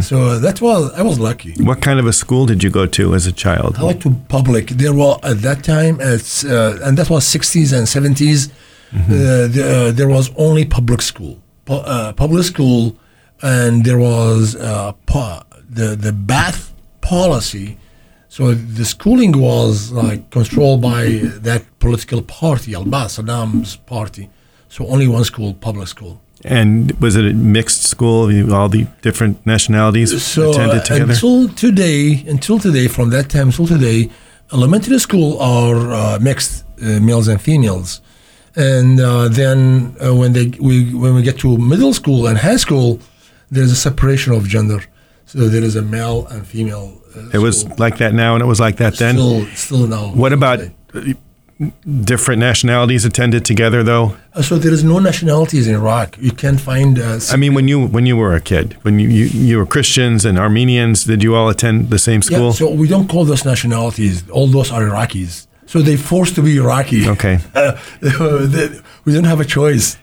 So 0.09 0.17
that 0.45 0.57
was 0.67 0.81
I 0.99 1.03
was 1.09 1.17
lucky. 1.29 1.53
What 1.69 1.79
kind 1.87 1.99
of 2.01 2.05
a 2.13 2.15
school 2.23 2.45
did 2.51 2.59
you 2.65 2.71
go 2.79 2.85
to 2.97 3.03
as 3.17 3.25
a 3.33 3.35
child? 3.45 3.71
I 3.77 3.83
went 3.89 4.01
to 4.05 4.09
public. 4.37 4.65
There 4.83 4.93
were 4.93 5.15
at 5.31 5.37
that 5.47 5.59
time, 5.63 5.95
it's 6.13 6.43
uh, 6.43 6.79
and 6.85 6.97
that 6.99 7.09
was 7.09 7.23
60s 7.37 7.69
and 7.77 7.85
70s. 7.87 8.39
Uh, 8.49 9.47
the, 9.55 9.63
uh, 9.63 9.91
there 9.99 10.09
was 10.17 10.25
only 10.35 10.63
public 10.65 11.01
school, 11.11 11.35
Pu- 11.65 11.83
uh, 11.95 12.11
public 12.23 12.43
school, 12.53 12.81
and 13.41 13.85
there 13.87 13.99
was 13.99 14.55
uh, 14.55 14.91
the 15.77 15.87
the 16.05 16.11
Ba'ath 16.29 16.61
policy. 17.09 17.77
So 18.35 18.53
the 18.53 18.85
schooling 18.85 19.33
was 19.49 19.91
like 19.91 20.29
controlled 20.29 20.81
by 20.81 21.03
that 21.47 21.63
political 21.79 22.21
party, 22.21 22.69
Al 22.75 22.85
Ba'ath, 22.85 23.11
Saddam's 23.15 23.71
party. 23.95 24.29
So 24.73 24.79
only 24.93 25.07
one 25.07 25.25
school, 25.31 25.49
public 25.67 25.87
school. 25.87 26.21
And 26.45 26.91
was 27.03 27.15
it 27.19 27.25
a 27.25 27.33
mixed 27.33 27.83
school? 27.93 28.21
All 28.53 28.69
the 28.69 28.83
different 29.01 29.35
nationalities 29.45 30.09
so 30.23 30.51
attended 30.51 30.81
uh, 30.81 30.83
together? 30.83 31.13
until 31.13 31.49
today, 31.65 32.23
until 32.35 32.57
today, 32.59 32.87
from 32.87 33.09
that 33.15 33.25
time 33.35 33.47
until 33.47 33.67
today, 33.67 33.99
elementary 34.53 34.99
school 34.99 35.29
are 35.39 35.79
uh, 35.91 36.19
mixed 36.29 36.63
uh, 36.81 36.99
males 37.07 37.27
and 37.27 37.41
females, 37.41 37.89
and 38.55 39.01
uh, 39.01 39.27
then 39.41 39.59
uh, 39.99 40.15
when 40.19 40.31
they 40.37 40.47
we 40.67 40.75
when 41.03 41.13
we 41.17 41.21
get 41.29 41.37
to 41.45 41.49
middle 41.57 41.93
school 42.01 42.21
and 42.27 42.37
high 42.37 42.59
school, 42.65 42.87
there's 43.53 43.71
a 43.77 43.81
separation 43.89 44.31
of 44.37 44.41
gender. 44.55 44.79
So 45.31 45.47
there 45.47 45.63
is 45.69 45.75
a 45.75 45.81
male 45.81 46.25
and 46.31 46.41
female. 46.53 46.87
Uh, 47.15 47.29
it 47.37 47.37
was 47.47 47.55
like 47.77 47.97
that 47.97 48.13
now, 48.13 48.31
and 48.35 48.41
it 48.41 48.47
was 48.47 48.59
like 48.59 48.77
that 48.77 48.93
then. 48.97 49.15
still 49.15 49.45
still 49.65 49.87
now. 49.87 50.05
what 50.21 50.33
about 50.33 50.57
today. 50.59 51.15
uh, 51.61 51.65
different 52.13 52.39
nationalities 52.39 53.05
attended 53.05 53.43
together, 53.45 53.83
though? 53.83 54.15
Uh, 54.33 54.41
so 54.41 54.57
there 54.57 54.73
is 54.73 54.83
no 54.83 54.97
nationalities 54.99 55.67
in 55.67 55.75
Iraq. 55.75 56.17
You 56.19 56.31
can't 56.31 56.59
find. 56.59 56.97
Uh, 56.97 57.19
I 57.31 57.35
mean, 57.35 57.53
when 57.53 57.67
you 57.67 57.77
when 57.95 58.05
you 58.05 58.15
were 58.17 58.33
a 58.33 58.41
kid, 58.41 58.75
when 58.83 58.99
you, 58.99 59.07
you, 59.09 59.25
you 59.49 59.57
were 59.59 59.65
Christians 59.75 60.25
and 60.25 60.37
Armenians, 60.39 61.03
did 61.03 61.21
you 61.23 61.35
all 61.35 61.49
attend 61.49 61.89
the 61.89 61.99
same 61.99 62.21
school? 62.21 62.47
Yeah, 62.47 62.51
so 62.61 62.71
we 62.71 62.87
don't 62.87 63.07
call 63.07 63.25
those 63.25 63.45
nationalities. 63.45 64.27
All 64.29 64.47
those 64.47 64.71
are 64.71 64.81
Iraqis. 64.81 65.47
So 65.67 65.81
they 65.83 65.97
forced 65.97 66.33
to 66.35 66.41
be 66.41 66.57
Iraqi. 66.57 67.07
Okay. 67.07 67.37
Uh, 67.55 67.77
they- 68.53 68.79
we 69.05 69.13
don't 69.13 69.25
have 69.33 69.39
a 69.39 69.45
choice. 69.45 69.97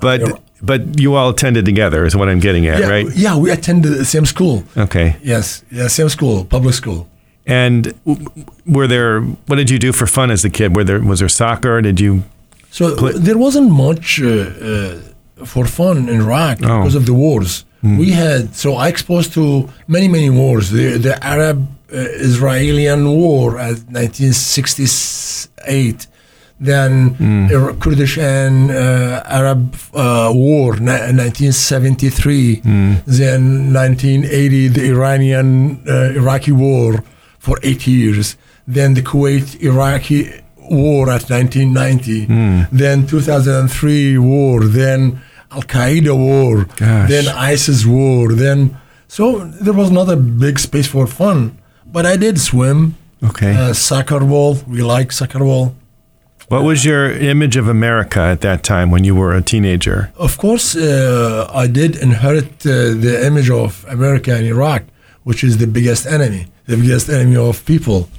but 0.00 0.20
you're- 0.20 0.40
but 0.62 0.80
you 1.00 1.14
all 1.16 1.30
attended 1.30 1.64
together, 1.64 2.04
is 2.06 2.14
what 2.14 2.28
I'm 2.28 2.40
getting 2.40 2.66
at, 2.66 2.78
Yeah, 2.80 2.88
right? 2.88 3.06
yeah, 3.16 3.36
we 3.36 3.50
attended 3.50 3.92
the 3.92 4.04
same 4.04 4.26
school. 4.26 4.62
Okay. 4.76 5.16
Yes, 5.22 5.64
yeah, 5.70 5.88
same 5.88 6.08
school, 6.08 6.44
public 6.44 6.74
school. 6.74 7.06
And 7.46 7.92
were 8.66 8.86
there? 8.86 9.20
What 9.48 9.56
did 9.56 9.68
you 9.70 9.78
do 9.78 9.92
for 9.92 10.06
fun 10.06 10.30
as 10.30 10.44
a 10.44 10.50
kid? 10.50 10.76
Were 10.76 10.84
there 10.84 11.00
was 11.00 11.18
there 11.18 11.28
soccer? 11.28 11.80
Did 11.82 11.98
you? 12.00 12.22
So 12.70 12.94
Pla- 12.96 13.18
there 13.26 13.36
wasn't 13.36 13.70
much 13.86 14.20
uh, 14.22 14.28
uh, 14.28 14.94
for 15.44 15.66
fun 15.66 16.08
in 16.08 16.20
Iraq 16.20 16.58
Oh. 16.62 16.78
because 16.78 16.94
of 16.94 17.04
the 17.06 17.14
wars. 17.14 17.64
We 17.82 18.12
had 18.12 18.54
so 18.54 18.76
I 18.84 18.86
exposed 18.88 19.32
to 19.34 19.68
many 19.88 20.06
many 20.08 20.30
wars. 20.30 20.70
The 20.70 20.98
the 20.98 21.14
Arab 21.34 21.58
uh, 21.92 21.96
Israelian 22.28 23.02
war 23.22 23.58
at 23.58 23.76
1968, 23.90 26.06
then 26.62 27.48
Ir- 27.50 27.74
Kurdish 27.80 28.16
and 28.18 28.70
uh, 28.70 29.22
Arab 29.38 29.74
uh, 29.94 30.30
war 30.32 30.76
ni- 30.76 31.12
1973, 31.22 32.60
then 33.06 33.72
1980 33.72 34.68
the 34.68 34.84
Iranian 34.94 35.80
uh, 35.88 36.12
Iraqi 36.20 36.52
war 36.52 37.02
for 37.38 37.58
eight 37.62 37.86
years, 37.86 38.36
then 38.66 38.94
the 38.94 39.02
Kuwait 39.02 39.60
Iraqi 39.60 40.30
war 40.70 41.10
at 41.10 41.28
1990, 41.28 42.26
then 42.70 43.06
2003 43.06 44.18
war, 44.18 44.60
then 44.64 45.20
Al 45.50 45.62
Qaeda 45.62 46.16
war, 46.16 46.64
Gosh. 46.76 47.08
then 47.10 47.26
ISIS 47.28 47.84
war, 47.84 48.32
then 48.32 48.76
so 49.08 49.44
there 49.60 49.74
was 49.74 49.90
not 49.90 50.08
a 50.08 50.16
big 50.16 50.58
space 50.58 50.86
for 50.86 51.06
fun. 51.06 51.58
But 51.84 52.06
I 52.06 52.16
did 52.16 52.40
swim, 52.40 52.94
Okay. 53.22 53.54
uh, 53.54 53.72
soccer 53.74 54.20
ball. 54.20 54.56
We 54.66 54.80
like 54.82 55.12
soccer 55.12 55.40
ball. 55.40 55.74
What 56.52 56.64
was 56.64 56.84
your 56.84 57.10
image 57.10 57.56
of 57.56 57.66
America 57.66 58.20
at 58.20 58.42
that 58.42 58.62
time 58.62 58.90
when 58.90 59.04
you 59.04 59.14
were 59.14 59.32
a 59.34 59.40
teenager? 59.40 60.12
Of 60.16 60.36
course, 60.36 60.76
uh, 60.76 61.50
I 61.54 61.66
did 61.66 61.96
inherit 61.96 62.66
uh, 62.66 62.92
the 63.06 63.22
image 63.24 63.48
of 63.48 63.86
America 63.88 64.34
and 64.34 64.44
Iraq, 64.44 64.82
which 65.24 65.42
is 65.42 65.56
the 65.56 65.66
biggest 65.66 66.04
enemy, 66.06 66.48
the 66.66 66.76
biggest 66.76 67.08
enemy 67.08 67.36
of 67.36 67.64
people. 67.64 68.10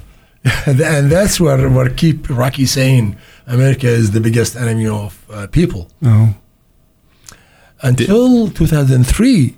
and 0.66 1.12
that's 1.12 1.38
where, 1.38 1.70
where 1.70 1.88
keep 1.88 2.28
Iraqi 2.28 2.66
saying 2.66 3.16
America 3.46 3.86
is 3.86 4.10
the 4.10 4.20
biggest 4.20 4.56
enemy 4.56 4.88
of 4.88 5.24
uh, 5.30 5.46
people. 5.46 5.88
Oh. 6.04 6.34
Until 7.82 8.48
2003, 8.50 9.56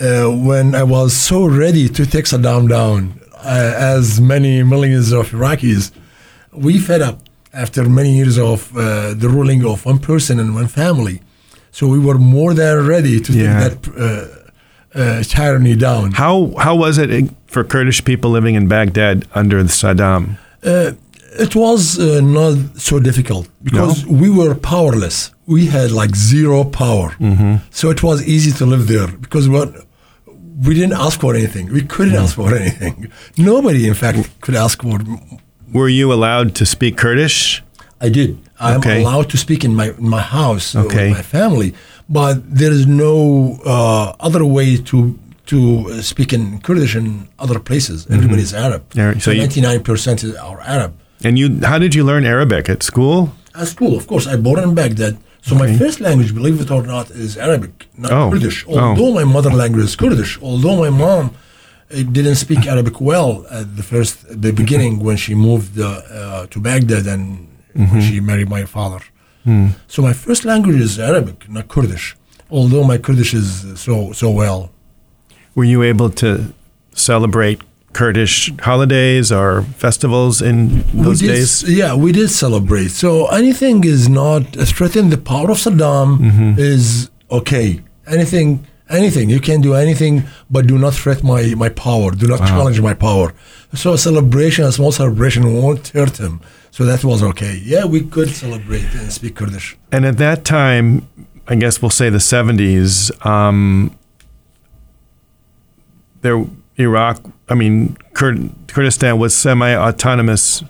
uh, 0.00 0.30
when 0.30 0.74
I 0.74 0.82
was 0.82 1.12
so 1.12 1.44
ready 1.44 1.90
to 1.90 2.06
take 2.06 2.24
Saddam 2.24 2.70
down, 2.70 3.20
uh, 3.34 3.74
as 3.76 4.18
many 4.18 4.62
millions 4.62 5.12
of 5.12 5.28
Iraqis, 5.28 5.92
we 6.52 6.78
fed 6.78 7.02
up. 7.02 7.20
After 7.54 7.88
many 7.88 8.12
years 8.16 8.38
of 8.38 8.58
uh, 8.76 9.14
the 9.22 9.28
ruling 9.28 9.64
of 9.64 9.84
one 9.86 9.98
person 9.98 10.38
and 10.40 10.54
one 10.54 10.68
family. 10.68 11.20
So 11.70 11.86
we 11.88 11.98
were 11.98 12.18
more 12.18 12.54
than 12.54 12.86
ready 12.86 13.20
to 13.20 13.32
Yeah. 13.32 13.44
take 13.68 13.82
that 13.82 13.88
uh, 13.88 15.00
uh, 15.00 15.22
tyranny 15.22 15.76
down. 15.76 16.12
How 16.12 16.36
how 16.66 16.74
was 16.76 16.98
it 16.98 17.10
for 17.46 17.64
Kurdish 17.64 18.00
people 18.04 18.30
living 18.30 18.54
in 18.54 18.68
Baghdad 18.68 19.16
under 19.34 19.64
Saddam? 19.64 20.22
Uh, 20.62 20.92
it 21.46 21.54
was 21.56 21.98
uh, 21.98 22.20
not 22.20 22.56
so 22.88 23.00
difficult 23.00 23.48
because 23.62 24.06
we 24.06 24.28
were 24.30 24.54
powerless. 24.54 25.32
We 25.46 25.66
had 25.66 25.90
like 25.90 26.14
zero 26.16 26.64
power. 26.64 27.08
Mm-hmm. 27.18 27.54
So 27.70 27.90
it 27.90 28.00
was 28.02 28.18
easy 28.34 28.52
to 28.58 28.64
live 28.66 28.86
there 28.86 29.08
because 29.24 29.48
what 29.48 29.68
we 30.66 30.74
didn't 30.74 30.92
ask 31.06 31.20
for 31.20 31.34
anything. 31.34 31.72
We 31.72 31.82
couldn't 31.82 32.14
ask 32.14 32.34
for 32.36 32.54
anything. 32.54 33.10
Nobody, 33.36 33.88
in 33.88 33.94
fact, 33.94 34.18
could 34.40 34.54
ask 34.54 34.80
for. 34.82 34.98
Were 35.74 35.88
you 35.88 36.12
allowed 36.12 36.54
to 36.56 36.64
speak 36.64 36.96
Kurdish? 36.96 37.62
I 38.00 38.08
did. 38.08 38.38
I'm 38.60 38.78
Okay. 38.78 39.02
allowed 39.02 39.28
to 39.30 39.36
speak 39.36 39.64
in 39.64 39.74
my 39.74 39.86
in 40.02 40.08
my 40.08 40.20
house 40.38 40.66
Okay. 40.76 41.08
with 41.08 41.16
my 41.18 41.22
family, 41.38 41.74
but 42.08 42.34
there 42.60 42.70
is 42.78 42.86
no 42.86 43.58
uh, 43.66 44.26
other 44.26 44.44
way 44.56 44.76
to 44.90 44.96
to 45.50 45.58
uh, 45.90 46.00
speak 46.12 46.32
in 46.32 46.42
Kurdish 46.66 46.94
in 46.94 47.06
other 47.44 47.58
places. 47.58 48.06
Everybody's 48.16 48.52
Arab. 48.54 48.82
Yeah, 48.94 49.12
so 49.14 49.18
so 49.32 49.32
ninety 49.42 49.60
nine 49.68 49.80
percent 49.82 50.18
are 50.48 50.60
Arab. 50.76 50.92
And 51.26 51.38
you, 51.40 51.46
how 51.70 51.78
did 51.84 51.92
you 51.96 52.04
learn 52.10 52.24
Arabic 52.24 52.68
at 52.68 52.82
school? 52.82 53.18
At 53.54 53.68
school, 53.68 53.92
of 53.96 54.04
course, 54.06 54.26
I 54.32 54.36
born 54.36 54.60
in 54.62 54.74
Baghdad. 54.74 55.14
So 55.46 55.54
my 55.54 55.68
first 55.82 55.98
language, 56.00 56.30
believe 56.34 56.60
it 56.64 56.70
or 56.70 56.82
not, 56.94 57.10
is 57.10 57.36
Arabic, 57.36 57.74
not 57.98 58.10
Oh. 58.12 58.30
Kurdish. 58.30 58.58
Oh. 58.68 58.78
Although 58.78 59.12
my 59.20 59.24
mother 59.36 59.50
language 59.62 59.84
is 59.90 59.96
Kurdish, 59.96 60.32
although 60.48 60.76
my 60.86 60.90
mom 61.04 61.24
didn't 61.90 62.36
speak 62.36 62.66
Arabic 62.66 63.00
well 63.00 63.46
at 63.50 63.76
the 63.76 63.82
first, 63.82 64.16
the 64.42 64.52
beginning 64.52 64.98
when 65.00 65.16
she 65.16 65.34
moved 65.34 65.78
uh, 65.78 65.84
uh, 65.86 66.46
to 66.46 66.60
Baghdad 66.60 67.06
and 67.06 67.48
when 67.74 68.00
she 68.00 68.20
married 68.20 68.48
my 68.48 68.64
father. 68.64 69.00
So 69.88 70.00
my 70.02 70.12
first 70.14 70.44
language 70.44 70.80
is 70.80 70.98
Arabic, 70.98 71.48
not 71.50 71.68
Kurdish. 71.68 72.16
Although 72.50 72.84
my 72.84 72.98
Kurdish 72.98 73.34
is 73.34 73.78
so 73.78 74.12
so 74.12 74.30
well. 74.30 74.70
Were 75.54 75.64
you 75.74 75.82
able 75.82 76.10
to 76.22 76.28
celebrate 76.94 77.60
Kurdish 77.92 78.52
holidays 78.60 79.30
or 79.30 79.62
festivals 79.76 80.40
in 80.42 80.82
those 80.94 81.20
did, 81.20 81.28
days? 81.28 81.62
Yeah, 81.62 81.94
we 81.94 82.10
did 82.12 82.30
celebrate. 82.30 82.88
So 82.90 83.26
anything 83.26 83.84
is 83.84 84.08
not 84.08 84.42
threatening 84.76 85.10
the 85.10 85.18
power 85.32 85.50
of 85.50 85.58
Saddam 85.58 86.18
Mm-hmm. 86.18 86.58
is 86.58 87.10
okay. 87.30 87.80
Anything, 88.06 88.66
anything 88.94 89.28
you 89.30 89.40
can 89.40 89.60
do 89.60 89.74
anything, 89.74 90.22
but 90.50 90.66
do 90.66 90.78
not 90.78 90.94
threat 90.94 91.22
my 91.22 91.42
my 91.64 91.68
power. 91.68 92.10
Do 92.12 92.26
not 92.26 92.40
challenge 92.50 92.80
my 92.80 92.94
power. 92.94 93.28
So 93.74 93.92
a 93.92 93.98
celebration, 93.98 94.64
a 94.64 94.72
small 94.72 94.92
celebration, 94.92 95.42
won't 95.60 95.88
hurt 95.88 96.16
him. 96.18 96.40
So 96.70 96.84
that 96.90 97.04
was 97.04 97.22
okay. 97.22 97.60
Yeah, 97.64 97.84
we 97.84 98.00
could 98.14 98.30
celebrate 98.30 98.88
and 98.94 99.12
speak 99.12 99.34
Kurdish. 99.36 99.76
And 99.92 100.04
at 100.04 100.16
that 100.18 100.44
time, 100.44 101.06
I 101.46 101.54
guess 101.56 101.80
we'll 101.80 101.90
say 102.00 102.08
the 102.10 102.18
70s, 102.18 103.10
um, 103.24 103.96
there, 106.22 106.44
Iraq, 106.76 107.20
I 107.48 107.54
mean, 107.54 107.96
Kur- 108.14 108.48
Kurdistan 108.66 109.18
was 109.18 109.36
semi 109.36 109.74
autonomous, 109.76 110.64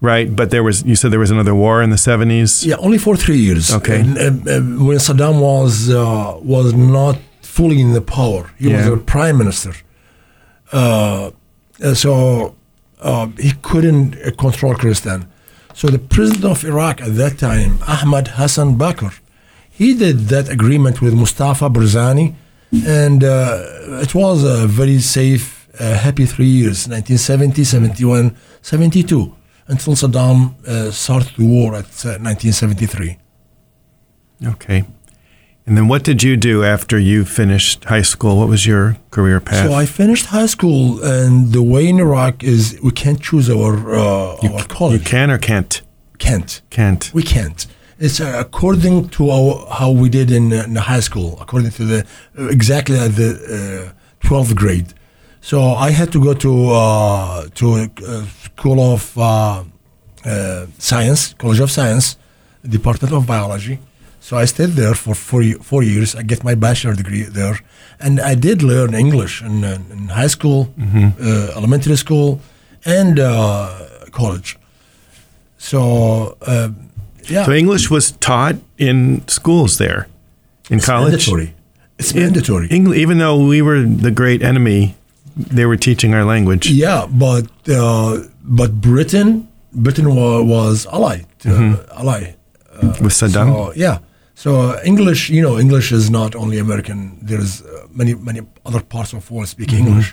right? 0.00 0.34
But 0.34 0.50
there 0.50 0.62
was, 0.62 0.84
you 0.84 0.94
said 0.94 1.10
there 1.10 1.18
was 1.18 1.30
another 1.30 1.54
war 1.54 1.82
in 1.82 1.90
the 1.90 1.96
70s? 1.96 2.64
Yeah, 2.64 2.76
only 2.76 2.98
for 2.98 3.16
three 3.16 3.38
years. 3.38 3.72
Okay. 3.72 4.00
And, 4.00 4.18
uh, 4.18 4.60
when 4.84 4.98
Saddam 4.98 5.40
was 5.40 5.90
uh, 5.90 6.38
was 6.42 6.74
not 6.74 7.18
fully 7.56 7.78
in 7.86 7.90
the 7.98 8.00
power, 8.18 8.42
he 8.58 8.68
Yeah. 8.70 8.76
was 8.78 8.86
a 8.88 8.96
prime 9.14 9.36
minister. 9.42 9.72
Uh, 10.72 11.30
uh, 11.84 11.94
so 11.94 12.12
uh, 13.08 13.26
he 13.46 13.52
couldn't 13.68 14.08
uh, 14.16 14.30
control 14.44 14.74
Kurdistan. 14.80 15.20
So 15.74 15.84
the 15.96 15.98
president 16.16 16.44
of 16.54 16.64
Iraq 16.72 16.96
at 17.08 17.12
that 17.22 17.34
time, 17.38 17.72
Ahmad 17.96 18.26
Hassan 18.38 18.70
Bakr, 18.82 19.12
he 19.80 19.88
did 20.04 20.16
that 20.28 20.46
agreement 20.48 20.96
with 21.02 21.14
Mustafa 21.14 21.68
Barzani, 21.76 22.26
and 22.86 23.20
uh, 23.24 24.02
it 24.04 24.12
was 24.14 24.38
a 24.44 24.66
very 24.80 24.98
safe, 25.00 25.46
uh, 25.80 25.94
happy 26.06 26.26
three 26.34 26.52
years 26.60 26.78
1970, 26.88 27.64
71, 27.64 28.34
72, 28.62 29.34
until 29.68 29.94
Saddam 29.94 30.38
uh, 30.66 30.90
started 30.90 31.32
the 31.36 31.46
war 31.46 31.70
at 31.74 31.90
uh, 32.04 32.16
1973. 32.20 33.18
Okay. 34.54 34.84
And 35.66 35.76
then 35.76 35.86
what 35.86 36.02
did 36.02 36.22
you 36.22 36.36
do 36.36 36.64
after 36.64 36.98
you 36.98 37.24
finished 37.24 37.84
high 37.84 38.02
school? 38.02 38.38
What 38.38 38.48
was 38.48 38.66
your 38.66 38.96
career 39.10 39.40
path? 39.40 39.68
So 39.68 39.74
I 39.74 39.86
finished 39.86 40.26
high 40.26 40.46
school, 40.46 41.02
and 41.02 41.52
the 41.52 41.62
way 41.62 41.88
in 41.88 42.00
Iraq 42.00 42.42
is 42.42 42.78
we 42.82 42.90
can't 42.90 43.20
choose 43.20 43.48
our 43.48 43.94
uh, 43.94 44.36
our 44.42 44.92
you 44.92 44.98
can 44.98 45.30
or 45.30 45.38
can't? 45.38 45.80
Can't. 46.18 46.60
Can't. 46.70 47.10
We 47.14 47.22
can't. 47.22 47.66
It's 47.98 48.20
uh, 48.20 48.36
according 48.44 49.10
to 49.10 49.30
our, 49.30 49.66
how 49.70 49.90
we 49.92 50.08
did 50.08 50.30
in, 50.32 50.52
uh, 50.52 50.64
in 50.64 50.74
high 50.74 51.00
school, 51.00 51.38
according 51.40 51.70
to 51.72 51.84
the 51.84 52.06
exactly 52.36 52.98
at 52.98 53.12
the 53.14 53.92
uh, 54.22 54.26
12th 54.26 54.56
grade. 54.56 54.94
So 55.40 55.60
I 55.86 55.90
had 55.90 56.10
to 56.12 56.22
go 56.22 56.34
to 56.34 56.70
uh, 56.70 57.46
to 57.54 57.66
a 57.76 57.90
uh, 58.06 58.24
school 58.44 58.80
of 58.94 59.18
uh, 59.18 59.64
uh, 60.24 60.66
science, 60.78 61.34
College 61.34 61.60
of 61.60 61.70
Science, 61.70 62.16
Department 62.68 63.12
of 63.14 63.26
Biology. 63.26 63.78
So 64.24 64.36
I 64.42 64.46
stayed 64.46 64.76
there 64.76 64.94
for 64.94 65.14
four, 65.16 65.42
four 65.62 65.82
years. 65.82 66.14
I 66.14 66.22
get 66.22 66.44
my 66.44 66.54
bachelor 66.54 66.94
degree 66.94 67.24
there, 67.24 67.58
and 67.98 68.20
I 68.20 68.34
did 68.36 68.62
learn 68.62 68.94
English 68.94 69.42
in, 69.42 69.64
uh, 69.64 69.78
in 69.90 70.08
high 70.08 70.28
school, 70.30 70.68
uh, 70.78 71.56
elementary 71.56 71.96
school, 71.96 72.38
and 72.84 73.18
uh, 73.18 73.68
college. 74.12 74.56
So 75.58 76.36
uh, 76.42 76.68
yeah, 77.28 77.44
So 77.46 77.52
English 77.52 77.90
was 77.90 78.12
taught 78.12 78.56
in 78.78 79.22
schools 79.28 79.76
there, 79.78 80.06
in 80.70 80.76
it's 80.76 80.86
college. 80.86 81.12
mandatory. 81.12 81.54
It's 81.98 82.14
mandatory. 82.14 82.68
Engl- 82.68 82.96
even 82.96 83.18
though 83.18 83.38
we 83.48 83.60
were 83.62 83.82
the 83.82 84.10
great 84.10 84.42
enemy, 84.42 84.94
they 85.36 85.66
were 85.66 85.76
teaching 85.76 86.14
our 86.14 86.24
language. 86.24 86.70
Yeah, 86.70 87.06
but 87.10 87.46
uh, 87.68 88.18
but 88.44 88.80
Britain 88.80 89.48
Britain 89.72 90.14
wa- 90.14 90.42
was 90.42 90.86
ally 90.92 91.22
to, 91.40 91.48
ally. 91.96 92.34
with 93.00 93.12
Saddam. 93.12 93.52
So, 93.52 93.72
yeah. 93.76 93.98
So 94.42 94.50
English, 94.84 95.30
you 95.30 95.40
know, 95.46 95.56
English 95.64 95.92
is 95.92 96.10
not 96.10 96.34
only 96.34 96.58
American. 96.58 96.98
There's 97.28 97.52
uh, 97.62 97.66
many 98.00 98.14
many 98.14 98.40
other 98.68 98.82
parts 98.94 99.12
of 99.12 99.20
the 99.26 99.34
world 99.34 99.48
speak 99.48 99.72
English, 99.72 100.08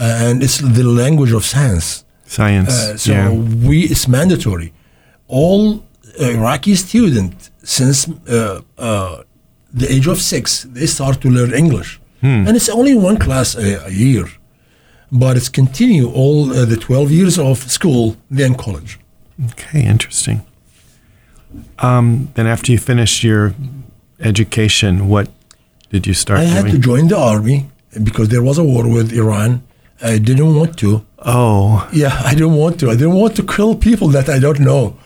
uh, 0.00 0.26
and 0.26 0.42
it's 0.42 0.58
the 0.78 0.82
language 1.02 1.32
of 1.38 1.44
science. 1.44 2.04
Science. 2.26 2.72
Uh, 2.74 2.96
so 2.98 3.12
yeah. 3.12 3.30
we 3.68 3.76
it's 3.92 4.06
mandatory. 4.08 4.68
All 5.28 5.64
Iraqi 6.18 6.74
student 6.74 7.34
since 7.62 7.98
uh, 8.08 8.60
uh, 8.78 9.22
the 9.80 9.86
age 9.94 10.08
of 10.08 10.18
six 10.20 10.44
they 10.76 10.86
start 10.86 11.20
to 11.20 11.28
learn 11.28 11.50
English, 11.62 11.90
Hmm. 12.20 12.46
and 12.46 12.52
it's 12.58 12.68
only 12.80 12.94
one 13.08 13.16
class 13.26 13.48
a, 13.56 13.68
a 13.86 13.90
year, 13.90 14.26
but 15.22 15.36
it's 15.36 15.50
continue 15.60 16.06
all 16.20 16.38
uh, 16.50 16.64
the 16.72 16.76
twelve 16.86 17.08
years 17.18 17.38
of 17.38 17.56
school 17.78 18.16
then 18.38 18.54
college. 18.54 18.92
Okay, 19.50 19.82
interesting. 19.94 20.38
Um, 21.78 22.28
then 22.34 22.46
after 22.46 22.72
you 22.72 22.78
finished 22.78 23.22
your 23.24 23.54
education, 24.20 25.08
what 25.08 25.28
did 25.90 26.06
you 26.06 26.14
start 26.14 26.40
I 26.40 26.44
had 26.44 26.66
to 26.70 26.78
join 26.78 27.08
the 27.08 27.18
army 27.18 27.70
because 28.02 28.28
there 28.28 28.42
was 28.42 28.58
a 28.58 28.64
war 28.64 28.88
with 28.88 29.12
Iran. 29.12 29.62
I 30.02 30.18
didn't 30.18 30.54
want 30.56 30.76
to. 30.78 31.04
oh, 31.18 31.88
Yeah, 31.92 32.18
I 32.24 32.32
didn't 32.34 32.54
want 32.54 32.80
to. 32.80 32.90
I 32.90 32.94
didn't 32.94 33.14
want 33.14 33.36
to 33.36 33.42
kill 33.42 33.76
people 33.76 34.08
that 34.08 34.28
I 34.28 34.38
don't 34.38 34.60
know. 34.60 34.96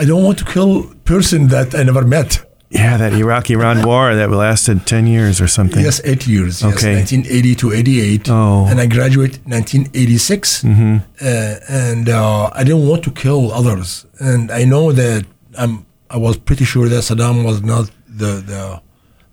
I 0.00 0.04
don't 0.04 0.22
want 0.22 0.38
to 0.38 0.44
kill 0.44 0.70
person 1.04 1.48
that 1.48 1.74
I 1.74 1.82
never 1.82 2.02
met. 2.02 2.44
yeah, 2.70 2.96
that 2.98 3.14
Iraq-Iran 3.14 3.82
war 3.90 4.14
that 4.14 4.30
lasted 4.30 4.86
ten 4.86 5.06
years 5.06 5.40
or 5.40 5.48
something. 5.48 5.82
Yes, 5.82 6.00
eight 6.04 6.26
years. 6.26 6.62
Okay. 6.62 6.92
Yes, 6.92 7.12
1980 7.12 7.54
to 7.62 7.72
88. 7.72 8.28
Oh. 8.30 8.66
And 8.70 8.78
I 8.80 8.86
graduated 8.86 9.40
1986. 9.46 10.62
Mm-hmm. 10.62 10.96
Uh, 11.20 11.54
and 11.84 12.08
uh, 12.08 12.50
I 12.52 12.62
didn't 12.64 12.86
want 12.86 13.02
to 13.04 13.10
kill 13.10 13.50
others. 13.52 14.06
And 14.20 14.50
I 14.52 14.64
know 14.64 14.92
that 14.92 15.24
I'm. 15.58 15.86
I 16.10 16.16
was 16.16 16.38
pretty 16.38 16.64
sure 16.64 16.88
that 16.88 17.02
Saddam 17.08 17.44
was 17.44 17.58
not 17.62 17.90
the 18.22 18.32
the, 18.52 18.80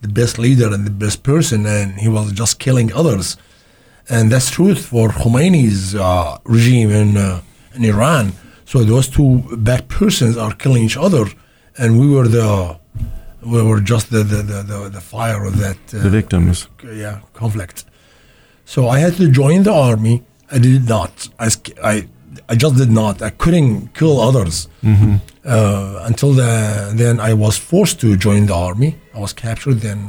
the 0.01 0.07
best 0.19 0.37
leader 0.45 0.73
and 0.73 0.85
the 0.85 0.91
best 1.05 1.23
person, 1.23 1.65
and 1.65 1.87
he 2.03 2.09
was 2.09 2.31
just 2.41 2.59
killing 2.59 2.91
others. 2.93 3.37
And 4.09 4.31
that's 4.31 4.49
truth 4.51 4.85
for 4.85 5.09
Khomeini's 5.09 5.95
uh, 5.95 6.37
regime 6.43 6.89
in 6.91 7.17
uh, 7.17 7.41
in 7.75 7.85
Iran. 7.85 8.33
So 8.65 8.83
those 8.83 9.07
two 9.07 9.31
bad 9.57 9.87
persons 9.87 10.35
are 10.37 10.53
killing 10.53 10.83
each 10.83 10.97
other, 10.97 11.25
and 11.77 11.99
we 11.99 12.07
were 12.15 12.27
the 12.27 12.77
we 13.41 13.61
were 13.61 13.79
just 13.79 14.09
the 14.09 14.23
the, 14.23 14.41
the, 14.43 14.89
the, 14.89 15.01
fire 15.01 15.45
of 15.45 15.57
that 15.59 15.77
uh, 15.93 16.03
The 16.03 16.09
victims. 16.09 16.67
yeah 16.83 17.19
conflict. 17.33 17.85
So 18.65 18.79
I 18.89 18.99
had 18.99 19.13
to 19.17 19.29
join 19.29 19.63
the 19.63 19.73
army. 19.73 20.23
I 20.51 20.57
did 20.59 20.87
not. 20.89 21.29
I 21.39 21.49
I, 21.83 22.07
I 22.47 22.55
just 22.55 22.75
did 22.77 22.91
not. 22.91 23.21
I 23.21 23.31
couldn't 23.31 23.93
kill 23.93 24.19
others 24.19 24.67
uh, 25.45 25.99
until 26.09 26.33
the, 26.33 26.91
then. 26.95 27.19
I 27.19 27.33
was 27.33 27.57
forced 27.57 27.99
to 28.01 28.15
join 28.17 28.45
the 28.45 28.53
army. 28.55 28.95
I 29.15 29.19
was 29.19 29.33
captured. 29.33 29.79
Then 29.81 29.99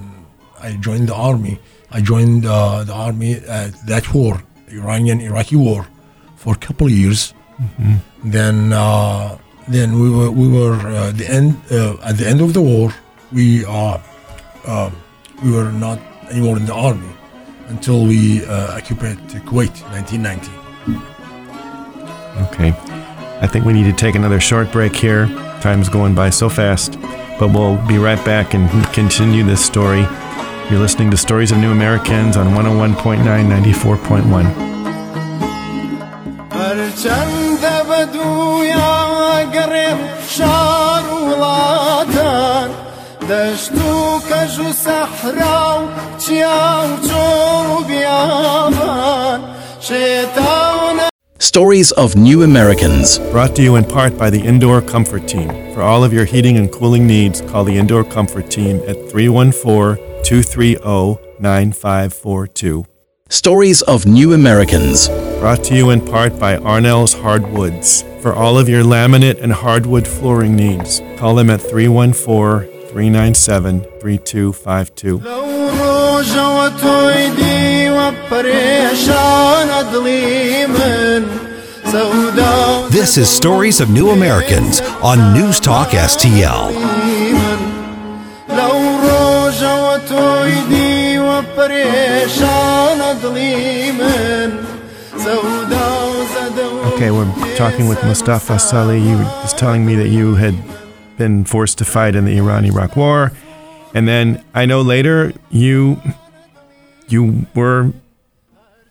I 0.61 0.73
joined 0.87 1.09
the 1.09 1.15
army. 1.15 1.59
I 1.91 2.01
joined 2.03 2.45
uh, 2.47 2.85
the 2.85 2.93
army 2.93 3.33
at 3.49 3.71
that 3.87 4.13
war, 4.15 4.43
Iranian 4.69 5.21
Iraqi 5.21 5.57
war, 5.57 5.87
for 6.37 6.53
a 6.55 6.59
couple 6.67 6.87
of 6.89 6.93
years. 6.93 7.33
Then 8.25 8.73
uh, 8.73 9.39
then 9.69 9.89
we 10.03 10.09
were 10.11 10.31
we 10.31 10.47
were 10.49 10.77
uh, 10.89 11.13
the 11.13 11.27
end 11.39 11.57
uh, 11.71 11.97
at 12.09 12.19
the 12.19 12.27
end 12.29 12.41
of 12.41 12.53
the 12.53 12.61
war. 12.61 12.93
We 13.33 13.65
are 13.65 13.99
uh, 14.67 14.91
we 15.43 15.51
were 15.57 15.73
not 15.73 15.99
anymore 16.31 16.57
in 16.59 16.67
the 16.67 16.75
army 16.75 17.13
until 17.69 18.05
we 18.05 18.45
uh, 18.45 18.77
occupied 18.79 19.19
Kuwait, 19.49 19.75
1990. 19.93 20.51
Okay, 22.48 22.70
I 23.42 23.48
think 23.48 23.66
we 23.66 23.74
need 23.74 23.86
to 23.86 23.94
take 23.94 24.16
another 24.16 24.40
short 24.40 24.72
break 24.72 24.96
here. 24.96 25.28
Time's 25.62 25.90
going 25.90 26.16
by 26.16 26.30
so 26.30 26.50
fast, 26.50 27.00
but 27.40 27.50
we'll 27.54 27.78
be 27.88 27.98
right 27.98 28.24
back 28.26 28.54
and 28.54 28.70
continue 28.94 29.44
this 29.44 29.64
story. 29.64 30.06
You're 30.70 30.80
listening 30.80 31.12
to 31.12 31.18
Stories 31.18 31.52
of 31.52 31.58
New 31.58 31.72
Americans 31.72 32.38
on 32.38 32.48
101.9, 32.56 33.24
94.1. 33.26 34.72
چند 37.04 37.66
بدویا 37.90 39.44
گرم 39.54 40.00
شار 40.30 41.04
ولاتان 41.28 42.70
دشتو 43.30 44.20
کجو 44.20 44.72
صحرا 44.74 45.84
چیاو 46.18 46.88
چو 47.08 47.84
بیابان 47.88 49.42
شیطان 49.80 50.55
Stories 51.47 51.93
of 51.93 52.17
New 52.17 52.43
Americans. 52.43 53.21
Brought 53.31 53.55
to 53.55 53.63
you 53.63 53.77
in 53.77 53.85
part 53.85 54.19
by 54.19 54.31
the 54.31 54.41
Indoor 54.41 54.83
Comfort 54.83 55.29
Team. 55.29 55.49
For 55.75 55.81
all 55.81 56.03
of 56.03 56.13
your 56.13 56.25
heating 56.25 56.57
and 56.57 56.73
cooling 56.73 57.07
needs, 57.07 57.41
call 57.41 57.63
the 57.63 57.79
Indoor 57.79 58.03
Comfort 58.03 58.51
Team 58.51 58.79
at 58.79 59.09
314 59.09 60.25
230 60.25 60.75
9542. 61.39 62.85
Stories 63.29 63.81
of 63.83 64.07
New 64.07 64.33
Americans. 64.33 65.07
Brought 65.39 65.63
to 65.67 65.77
you 65.77 65.91
in 65.91 66.05
part 66.05 66.37
by 66.41 66.57
Arnell's 66.57 67.15
Hardwoods. 67.15 68.03
For 68.21 68.35
all 68.35 68.59
of 68.59 68.69
your 68.69 68.83
laminate 68.83 69.41
and 69.41 69.53
hardwood 69.53 70.09
flooring 70.09 70.57
needs, 70.57 71.01
call 71.17 71.37
them 71.37 71.49
at 71.49 71.61
314 71.61 72.76
397 72.97 73.81
3252. 74.01 75.19
This 82.89 83.19
is 83.19 83.29
Stories 83.29 83.81
of 83.81 83.91
New 83.91 84.09
Americans 84.13 84.81
on 85.03 85.35
News 85.35 85.61
Talk 85.61 85.89
STL. 85.89 86.73
Okay, 96.95 97.11
we're 97.11 97.57
talking 97.57 97.89
with 97.89 98.03
Mustafa 98.05 98.59
Saleh. 98.59 99.03
You 99.03 99.19
were 99.19 99.25
just 99.43 99.59
telling 99.59 99.85
me 99.85 99.97
that 99.97 100.09
you 100.09 100.35
had 100.35 100.55
been 101.17 101.45
forced 101.45 101.79
to 101.79 101.85
fight 101.85 102.15
in 102.15 102.25
the 102.25 102.37
Iran-Iraq 102.37 102.97
War, 102.97 103.33
and 103.95 104.07
then 104.07 104.45
I 104.55 104.67
know 104.67 104.81
later 104.83 105.33
you 105.51 106.01
you 107.09 107.47
were 107.55 107.93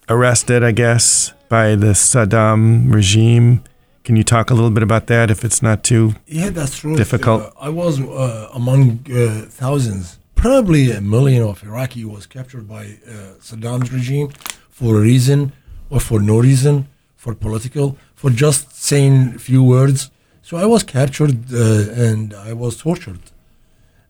arrested, 0.10 0.64
I 0.64 0.72
guess, 0.72 1.34
by 1.50 1.76
the 1.76 1.94
Saddam 1.94 2.94
regime. 2.94 3.64
Can 4.04 4.16
you 4.16 4.24
talk 4.24 4.52
a 4.52 4.54
little 4.54 4.70
bit 4.70 4.84
about 4.84 5.08
that, 5.08 5.32
if 5.32 5.44
it's 5.44 5.62
not 5.62 5.84
too 5.84 6.14
yeah, 6.28 6.50
that's 6.50 6.80
true. 6.80 6.96
difficult? 6.96 7.42
Uh, 7.42 7.52
I 7.60 7.70
was 7.70 8.00
uh, 8.00 8.50
among 8.54 9.00
uh, 9.12 9.46
thousands, 9.50 10.20
probably 10.36 10.92
a 10.92 11.02
million 11.02 11.44
of 11.44 11.64
Iraqi 11.64 12.06
was 12.06 12.28
captured 12.28 12.68
by 12.68 12.84
uh, 13.08 13.12
Saddam's 13.42 13.92
regime 13.92 14.30
for 14.70 14.98
a 14.98 15.02
reason 15.02 15.54
or 15.90 16.00
for 16.00 16.20
no 16.20 16.40
reason, 16.40 16.88
for 17.16 17.34
political, 17.34 17.98
for 18.14 18.30
just 18.30 18.76
saying 18.76 19.34
a 19.36 19.40
few 19.40 19.64
words. 19.64 20.12
So 20.48 20.58
I 20.58 20.68
was 20.68 20.84
captured 20.84 21.52
uh, 21.52 22.06
and 22.08 22.32
I 22.50 22.54
was 22.54 22.78
tortured, 22.78 23.24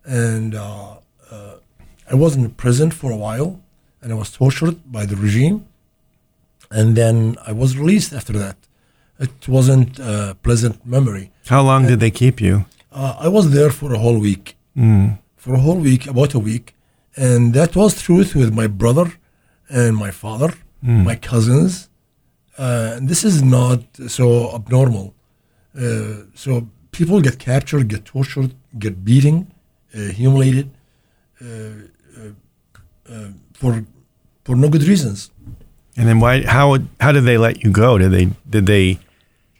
and 0.03 0.53
uh, 0.53 0.95
uh, 1.31 1.53
I 2.11 2.15
was 2.15 2.35
in 2.35 2.49
prison 2.63 2.91
for 2.91 3.09
a 3.09 3.15
while, 3.15 3.61
and 4.01 4.11
I 4.11 4.15
was 4.15 4.31
tortured 4.31 4.77
by 4.91 5.05
the 5.05 5.15
regime, 5.15 5.65
and 6.69 6.97
then 6.97 7.37
I 7.49 7.53
was 7.53 7.77
released 7.77 8.11
after 8.11 8.33
that. 8.33 8.57
It 9.17 9.47
wasn't 9.47 9.97
a 9.97 10.35
pleasant 10.43 10.85
memory. 10.85 11.31
How 11.47 11.61
long 11.61 11.87
did 11.87 12.01
they 12.01 12.11
keep 12.11 12.41
you? 12.41 12.65
Uh, 12.91 13.15
I 13.17 13.29
was 13.29 13.51
there 13.51 13.69
for 13.69 13.93
a 13.93 13.97
whole 13.97 14.19
week. 14.19 14.57
Mm. 14.75 15.19
For 15.37 15.53
a 15.53 15.61
whole 15.65 15.79
week, 15.89 16.05
about 16.05 16.33
a 16.33 16.39
week. 16.39 16.75
And 17.15 17.53
that 17.53 17.77
was 17.77 18.01
truth 18.01 18.35
with 18.35 18.53
my 18.53 18.67
brother 18.67 19.07
and 19.69 19.95
my 19.95 20.11
father, 20.11 20.53
my 20.81 21.15
cousins. 21.15 21.87
Uh, 22.57 22.95
and 22.95 23.07
this 23.07 23.23
is 23.23 23.41
not 23.41 23.79
so 24.07 24.53
abnormal. 24.53 25.14
Uh, 25.77 26.23
so 26.35 26.67
people 26.91 27.19
get 27.21 27.37
captured, 27.39 27.87
get 27.89 28.05
tortured, 28.05 28.53
get 28.79 29.03
beaten, 29.03 29.51
uh, 29.93 29.99
humiliated 30.19 30.69
uh, 31.41 31.45
uh, 33.09 33.27
for 33.53 33.83
for 34.43 34.55
no 34.55 34.69
good 34.69 34.83
reasons. 34.83 35.31
And 35.97 36.07
then 36.07 36.19
why? 36.19 36.43
How? 36.43 36.77
How 36.99 37.11
did 37.11 37.23
they 37.25 37.37
let 37.37 37.63
you 37.63 37.71
go? 37.71 37.97
Did 37.97 38.11
they? 38.11 38.25
Did 38.49 38.65
they? 38.65 38.99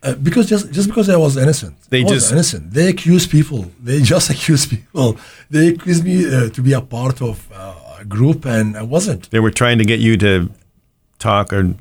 Uh, 0.04 0.14
because 0.16 0.46
just 0.48 0.72
just 0.72 0.88
because 0.88 1.10
I 1.10 1.16
was 1.18 1.36
innocent, 1.38 1.76
They 1.90 2.02
I 2.02 2.04
was 2.04 2.12
just- 2.14 2.32
innocent. 2.32 2.72
They 2.74 2.88
accuse 2.90 3.26
people. 3.28 3.72
They 3.84 4.02
just 4.14 4.30
accuse 4.30 4.66
people. 4.66 5.18
They 5.50 5.70
accuse 5.70 6.04
me 6.04 6.16
uh, 6.36 6.50
to 6.50 6.62
be 6.62 6.74
a 6.74 6.82
part 6.82 7.22
of 7.22 7.50
uh, 7.52 8.02
a 8.02 8.06
group, 8.06 8.46
and 8.46 8.76
I 8.78 8.84
wasn't. 8.84 9.30
They 9.32 9.40
were 9.40 9.52
trying 9.52 9.78
to 9.80 9.86
get 9.86 10.00
you 10.00 10.18
to 10.18 10.50
talk 11.20 11.52
or 11.54 11.74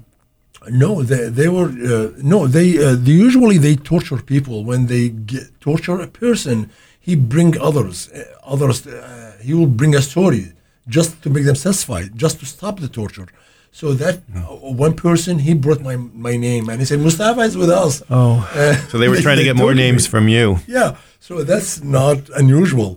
No, 0.71 1.03
they 1.03 1.29
they 1.31 1.49
were 1.49 1.69
uh, 1.69 2.13
no. 2.23 2.47
They, 2.47 2.69
uh, 2.79 2.95
they 3.05 3.13
usually 3.13 3.59
they 3.59 3.77
torture 3.77 4.19
people 4.35 4.65
when 4.65 4.87
they 4.87 5.09
get, 5.11 5.45
torture 5.61 6.01
a 6.01 6.07
person. 6.07 6.71
He 7.01 7.17
bring 7.17 7.59
others, 7.61 8.09
uh, 8.13 8.25
others. 8.55 8.87
Uh, 8.87 9.33
he 9.43 9.53
will 9.53 9.67
bring 9.81 9.95
a 9.95 10.01
story 10.01 10.45
just 10.89 11.23
to 11.23 11.29
make 11.31 11.45
them 11.45 11.55
satisfied, 11.55 12.09
just 12.17 12.39
to 12.41 12.47
stop 12.47 12.81
the 12.81 12.89
torture. 12.89 13.27
So 13.73 13.93
that 13.95 14.17
uh, 14.35 14.41
one 14.87 14.95
person 14.95 15.39
he 15.41 15.53
brought 15.55 15.81
my 15.83 15.97
my 15.97 16.37
name 16.37 16.69
and 16.71 16.79
he 16.81 16.87
said 16.87 17.01
Mustafa 17.01 17.41
is 17.41 17.57
with 17.57 17.71
us. 17.71 18.03
Oh. 18.09 18.49
Uh, 18.55 18.75
So 18.91 18.99
they 18.99 19.09
were 19.09 19.21
trying 19.27 19.39
to 19.39 19.45
get 19.45 19.57
more 19.57 19.73
tortured 19.73 19.85
me. 19.85 19.91
names 19.91 20.07
from 20.07 20.29
you. 20.29 20.59
Yeah, 20.67 20.97
so 21.21 21.33
that's 21.45 21.83
not 21.83 22.19
unusual 22.43 22.91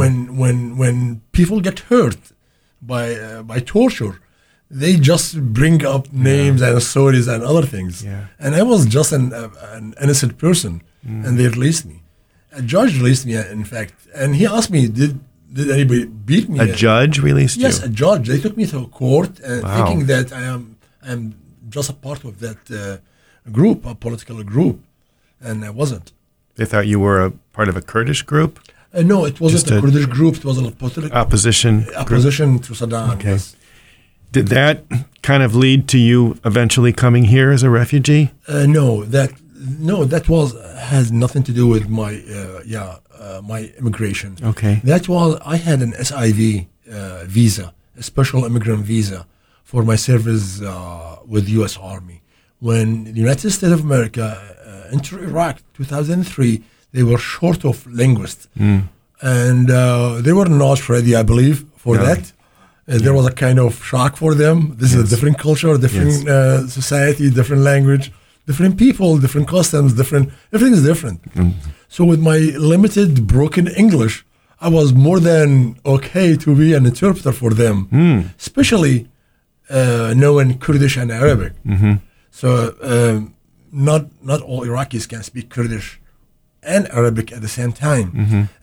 when 0.00 0.14
when 0.42 0.56
when 0.82 1.20
people 1.32 1.60
get 1.60 1.80
hurt 1.90 2.18
by 2.80 3.04
uh, 3.14 3.42
by 3.42 3.58
torture. 3.60 4.14
They 4.70 4.92
just 4.96 5.28
bring 5.60 5.84
up 5.84 6.12
names 6.12 6.62
and 6.62 6.80
stories 6.82 7.26
and 7.28 7.42
other 7.42 7.66
things. 7.74 8.04
Yeah. 8.04 8.26
And 8.38 8.54
I 8.54 8.62
was 8.62 8.80
just 8.86 9.10
an 9.12 9.32
uh, 9.32 9.48
an 9.76 9.94
innocent 10.04 10.32
person, 10.38 10.72
and 11.24 11.32
they 11.38 11.48
released 11.48 11.84
me. 11.92 11.96
A 12.60 12.62
judge 12.74 12.92
released 13.00 13.24
me, 13.26 13.34
in 13.58 13.64
fact, 13.64 13.94
and 14.20 14.28
he 14.40 14.44
asked 14.56 14.70
me, 14.76 14.82
"Did 15.00 15.12
did 15.58 15.68
anybody 15.76 16.04
beat 16.28 16.46
me?" 16.48 16.58
A 16.60 16.66
judge 16.86 17.14
released 17.30 17.56
Yes, 17.56 17.64
you. 17.78 17.82
Yes, 17.82 17.88
a 17.88 17.90
judge. 18.04 18.24
They 18.32 18.40
took 18.44 18.56
me 18.60 18.64
to 18.72 18.78
court, 19.02 19.32
uh, 19.40 19.48
Wow. 19.62 19.74
thinking 19.76 20.00
that 20.12 20.26
I 20.40 20.42
am 20.54 20.62
I 21.06 21.08
am 21.16 21.22
just 21.76 21.88
a 21.90 21.96
part 22.06 22.20
of 22.28 22.32
that 22.44 22.60
uh, 22.70 22.78
group, 23.58 23.78
a 23.86 23.94
political 24.06 24.38
group, 24.54 24.76
and 25.46 25.56
I 25.64 25.70
wasn't. 25.80 26.06
They 26.56 26.66
thought 26.70 26.86
you 26.92 27.00
were 27.06 27.18
a 27.28 27.30
part 27.56 27.68
of 27.72 27.76
a 27.82 27.84
Kurdish 27.92 28.22
group, 28.32 28.52
Uh, 28.92 29.02
no, 29.14 29.18
it 29.30 29.36
wasn't 29.40 29.56
Just 29.60 29.70
a, 29.76 29.80
Kurdish 29.82 30.06
group. 30.18 30.34
It 30.40 30.44
was 30.50 30.58
a 30.58 30.70
political 30.84 31.12
opposition. 31.24 31.72
group. 31.84 31.96
opposition 32.04 32.48
to 32.66 32.70
Saddam. 32.80 33.08
Okay. 33.14 33.30
yes. 33.34 33.44
Did 34.32 34.48
that 34.48 34.84
kind 35.22 35.42
of 35.42 35.54
lead 35.54 35.88
to 35.88 35.98
you 35.98 36.38
eventually 36.44 36.92
coming 36.92 37.24
here 37.24 37.50
as 37.50 37.62
a 37.62 37.70
refugee? 37.70 38.30
Uh, 38.48 38.66
no, 38.66 39.04
that 39.04 39.30
no, 39.78 40.04
that 40.04 40.28
was 40.28 40.54
has 40.78 41.10
nothing 41.12 41.42
to 41.44 41.52
do 41.52 41.66
with 41.66 41.88
my 41.88 42.12
uh, 42.38 42.60
yeah 42.64 42.96
uh, 43.18 43.40
my 43.42 43.60
immigration. 43.78 44.36
Okay. 44.42 44.80
That 44.84 45.08
was 45.08 45.38
I 45.44 45.56
had 45.56 45.82
an 45.82 45.92
SIV 45.92 46.66
uh, 46.92 47.24
visa, 47.26 47.74
a 47.96 48.02
special 48.02 48.44
immigrant 48.44 48.84
visa, 48.84 49.26
for 49.64 49.82
my 49.82 49.96
service 49.96 50.62
uh, 50.62 51.16
with 51.26 51.48
U.S. 51.60 51.76
Army. 51.76 52.22
When 52.60 53.04
the 53.04 53.20
United 53.26 53.50
States 53.50 53.72
of 53.72 53.80
America 53.80 54.26
uh, 54.66 54.92
entered 54.94 55.22
Iraq 55.22 55.62
2003, 55.74 56.62
they 56.92 57.02
were 57.02 57.18
short 57.18 57.64
of 57.64 57.86
linguists, 57.86 58.48
and 59.22 59.70
uh, 59.70 60.20
they 60.20 60.32
were 60.32 60.48
not 60.48 60.88
ready, 60.88 61.14
I 61.16 61.22
believe, 61.22 61.64
for 61.76 61.96
Yeah. 61.96 62.02
that. 62.14 62.32
Uh, 62.90 62.98
there 63.04 63.14
was 63.18 63.26
a 63.26 63.34
kind 63.44 63.58
of 63.66 63.72
shock 63.90 64.12
for 64.22 64.32
them. 64.42 64.56
This 64.80 64.90
is 64.94 65.00
a 65.06 65.08
different 65.12 65.36
culture, 65.46 65.74
different 65.86 66.10
Yes. 66.10 66.26
uh, 66.36 66.66
society, 66.80 67.24
different 67.38 67.62
language, 67.72 68.04
different 68.48 68.74
people, 68.84 69.10
different 69.24 69.46
customs, 69.56 69.88
different 70.00 70.24
everything 70.54 70.74
is 70.78 70.84
different. 70.92 71.18
So 71.94 72.00
with 72.10 72.20
my 72.32 72.38
limited 72.72 73.10
broken 73.36 73.64
English, 73.84 74.14
I 74.66 74.68
was 74.78 74.88
more 75.06 75.20
than 75.30 75.48
okay 75.94 76.28
to 76.44 76.50
be 76.62 76.68
an 76.78 76.84
interpreter 76.92 77.32
for 77.42 77.50
them, 77.62 77.76
especially 78.44 78.96
uh, 79.78 80.12
knowing 80.22 80.48
Kurdish 80.64 80.96
and 81.02 81.10
Arabic. 81.22 81.52
So 82.40 82.48
um, 82.92 83.34
not 83.88 84.02
not 84.30 84.40
all 84.48 84.60
Iraqis 84.70 85.04
can 85.12 85.22
speak 85.30 85.46
Kurdish 85.56 85.88
and 86.74 86.82
Arabic 87.00 87.26
at 87.36 87.40
the 87.46 87.52
same 87.58 87.72
time. 87.88 88.08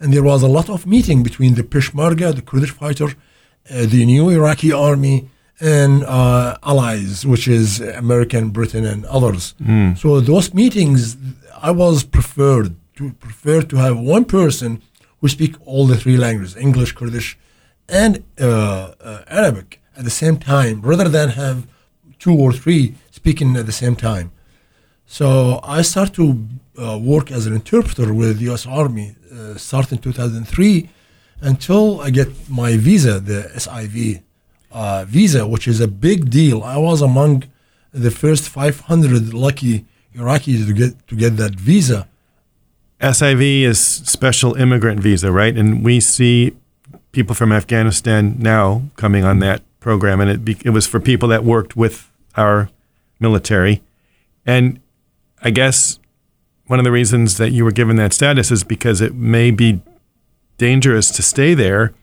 And 0.02 0.08
there 0.14 0.24
was 0.32 0.42
a 0.44 0.52
lot 0.58 0.68
of 0.76 0.80
meeting 0.96 1.20
between 1.30 1.52
the 1.60 1.64
Peshmerga, 1.74 2.28
the 2.40 2.46
Kurdish 2.50 2.74
fighter, 2.82 3.10
the 3.70 4.06
new 4.06 4.30
Iraqi 4.30 4.72
army, 4.72 5.30
and 5.60 6.04
uh, 6.04 6.58
allies, 6.64 7.26
which 7.26 7.48
is 7.48 7.80
American, 7.80 8.50
Britain, 8.50 8.86
and 8.86 9.06
others. 9.06 9.56
So 9.98 10.20
those 10.22 10.54
meetings, 10.54 11.18
I 11.62 11.72
was 11.72 12.04
preferred 12.04 12.76
to 12.98 13.12
prefer 13.14 13.62
to 13.64 13.76
have 13.78 13.98
one 13.98 14.26
person 14.26 14.82
who 15.20 15.28
speak 15.28 15.56
all 15.66 15.88
the 15.88 15.98
three 15.98 16.18
languages, 16.18 16.56
English, 16.56 16.92
Kurdish, 16.94 17.38
and 17.90 18.24
uh, 18.40 18.94
uh, 19.02 19.24
Arabic 19.28 19.82
at 19.98 20.04
the 20.04 20.12
same 20.12 20.38
time, 20.38 20.82
rather 20.82 21.10
than 21.10 21.30
have 21.30 21.66
two 22.20 22.34
or 22.34 22.52
three 22.54 22.96
speaking 23.12 23.56
at 23.58 23.66
the 23.66 23.72
same 23.72 23.96
time. 23.96 24.32
So 25.08 25.60
I 25.64 25.82
started 25.82 26.14
to 26.16 26.26
uh, 26.80 27.00
work 27.00 27.32
as 27.32 27.48
an 27.48 27.54
interpreter 27.54 28.14
with 28.14 28.38
the 28.38 28.46
U.S. 28.46 28.68
Army, 28.68 29.16
uh, 29.32 29.56
starting 29.56 29.98
2003, 29.98 30.90
until 31.42 32.02
I 32.02 32.10
get 32.10 32.50
my 32.50 32.78
visa, 32.78 33.20
the 33.20 33.52
SIV 33.56 34.24
uh, 34.72 35.06
visa, 35.08 35.48
which 35.48 35.68
is 35.68 35.80
a 35.80 35.88
big 35.88 36.30
deal. 36.30 36.64
I 36.64 36.78
was 36.78 37.02
among 37.02 37.44
the 37.94 38.12
first 38.12 38.50
500 38.50 39.34
lucky 39.34 39.86
Iraqis 40.16 40.66
to 40.66 40.74
get 40.74 41.08
to 41.08 41.16
get 41.16 41.38
that 41.38 41.56
visa. 41.56 42.08
SIV 43.00 43.62
is 43.62 43.80
Special 43.80 44.56
Immigrant 44.56 45.00
Visa, 45.00 45.32
right? 45.32 45.56
And 45.56 45.86
we 45.86 46.00
see 46.00 46.56
people 47.12 47.36
from 47.36 47.52
Afghanistan 47.52 48.36
now 48.40 48.84
coming 48.96 49.24
on 49.24 49.40
that 49.40 49.62
program, 49.80 50.20
and 50.20 50.30
it 50.30 50.44
be, 50.44 50.58
it 50.66 50.72
was 50.72 50.88
for 50.88 51.00
people 51.00 51.30
that 51.30 51.44
worked 51.44 51.76
with 51.76 52.12
our 52.36 52.70
military, 53.20 53.84
and 54.46 54.80
I 55.44 55.52
guess 55.52 56.00
one 56.66 56.80
of 56.80 56.86
the 56.86 56.92
reasons 56.92 57.38
that 57.38 57.52
you 57.52 57.64
were 57.64 57.72
given 57.72 57.96
that 57.98 58.14
status 58.14 58.52
is 58.52 58.64
because 58.64 59.00
it 59.00 59.14
may 59.16 59.52
be 59.52 59.82
dangerous 60.58 61.12
to 61.12 61.22
stay 61.22 61.54
there 61.54 61.94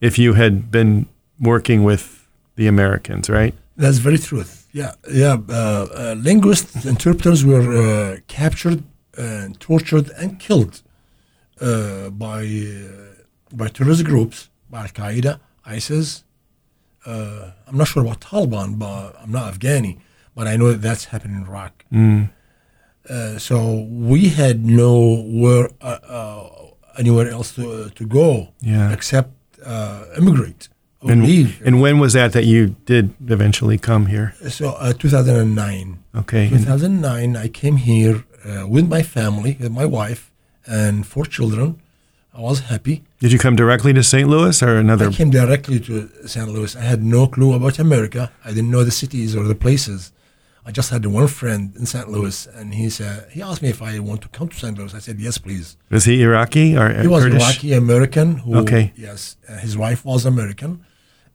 if 0.00 0.18
you 0.18 0.34
had 0.34 0.70
been 0.70 1.06
working 1.38 1.82
with 1.84 2.26
the 2.56 2.66
Americans, 2.66 3.28
right? 3.30 3.54
That's 3.76 3.98
very 3.98 4.18
true. 4.18 4.44
Yeah, 4.72 4.92
yeah. 5.10 5.36
Uh, 5.48 5.52
uh, 5.52 6.14
linguists, 6.18 6.84
interpreters 6.84 7.44
were 7.44 7.68
uh, 7.76 8.16
captured 8.28 8.82
and 9.16 9.58
tortured 9.58 10.10
and 10.16 10.38
killed 10.38 10.82
uh, 11.60 12.10
by 12.10 12.42
uh, 12.42 13.56
by 13.56 13.68
terrorist 13.68 14.04
groups, 14.04 14.48
by 14.70 14.82
Al 14.82 14.88
Qaeda, 14.88 15.40
ISIS. 15.64 16.24
Uh, 17.04 17.50
I'm 17.66 17.78
not 17.78 17.88
sure 17.88 18.02
about 18.02 18.20
Taliban, 18.20 18.78
but 18.78 19.16
I'm 19.20 19.32
not 19.32 19.54
Afghani, 19.54 19.98
but 20.34 20.46
I 20.46 20.56
know 20.56 20.70
that 20.72 20.82
that's 20.82 21.06
happened 21.06 21.34
in 21.36 21.42
Iraq. 21.42 21.84
Mm. 21.92 22.30
so 23.40 23.86
we 23.90 24.28
had 24.28 24.64
nowhere 24.64 25.70
anywhere 27.02 27.28
else 27.36 27.48
to 27.58 27.64
to 27.98 28.04
go 28.20 28.28
Yeah. 28.72 28.92
except 28.96 29.30
immigrate 30.18 30.68
or 31.02 31.10
And, 31.12 31.22
leave. 31.30 31.50
and 31.66 31.74
when 31.82 31.98
was 31.98 32.12
that 32.12 32.32
that 32.32 32.44
you 32.44 32.60
did 32.86 33.04
eventually 33.36 33.78
come 33.78 34.06
here? 34.14 34.28
so 34.48 34.66
2009. 34.98 35.98
Okay. 36.22 36.46
And- 36.48 36.58
2009, 36.64 37.36
I 37.36 37.48
came 37.48 37.76
here 37.76 38.16
uh, 38.44 38.66
with 38.74 38.86
my 38.88 39.02
family, 39.02 39.56
with 39.60 39.72
my 39.72 39.84
wife 39.84 40.30
and 40.66 41.06
four 41.06 41.24
children. 41.36 41.68
I 42.38 42.40
was 42.40 42.60
happy. 42.72 42.96
did 43.22 43.32
you 43.32 43.38
come 43.38 43.56
directly 43.56 43.92
to 43.92 44.02
St. 44.02 44.26
Louis 44.28 44.62
or 44.62 44.72
another? 44.78 45.06
I 45.08 45.12
came 45.12 45.30
directly 45.30 45.78
to 45.80 45.94
St. 46.26 46.48
Louis. 46.54 46.72
I 46.76 46.84
had 46.92 47.00
no 47.02 47.26
clue 47.26 47.52
about 47.58 47.78
America. 47.78 48.22
I 48.44 48.50
didn't 48.54 48.70
know 48.70 48.84
the 48.84 48.96
cities 49.02 49.34
or 49.38 49.44
the 49.52 49.54
places. 49.66 50.12
I 50.66 50.72
just 50.72 50.90
had 50.90 51.06
one 51.06 51.26
friend 51.28 51.74
in 51.76 51.86
St. 51.86 52.08
Louis, 52.10 52.46
and 52.46 52.74
he 52.74 52.90
said 52.90 53.28
he 53.30 53.40
asked 53.42 53.62
me 53.62 53.70
if 53.70 53.80
I 53.82 53.98
want 53.98 54.20
to 54.22 54.28
come 54.28 54.48
to 54.48 54.56
St. 54.56 54.76
Louis. 54.78 54.94
I 54.94 54.98
said 54.98 55.18
yes, 55.18 55.38
please. 55.38 55.76
Was 55.90 56.04
he 56.04 56.22
Iraqi 56.22 56.76
or 56.76 56.86
He 57.00 57.08
was 57.08 57.24
Kurdish? 57.24 57.42
Iraqi 57.42 57.72
American. 57.72 58.28
Who, 58.38 58.56
Okay. 58.58 58.92
Yes, 58.96 59.36
uh, 59.48 59.56
his 59.56 59.76
wife 59.76 60.04
was 60.04 60.26
American, 60.26 60.84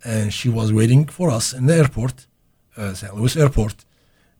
and 0.04 0.32
she 0.32 0.48
was 0.50 0.72
waiting 0.72 1.06
for 1.06 1.30
us 1.32 1.54
in 1.54 1.66
the 1.66 1.76
airport, 1.76 2.28
uh, 2.78 2.94
St. 2.94 3.16
Louis 3.16 3.36
airport, 3.36 3.84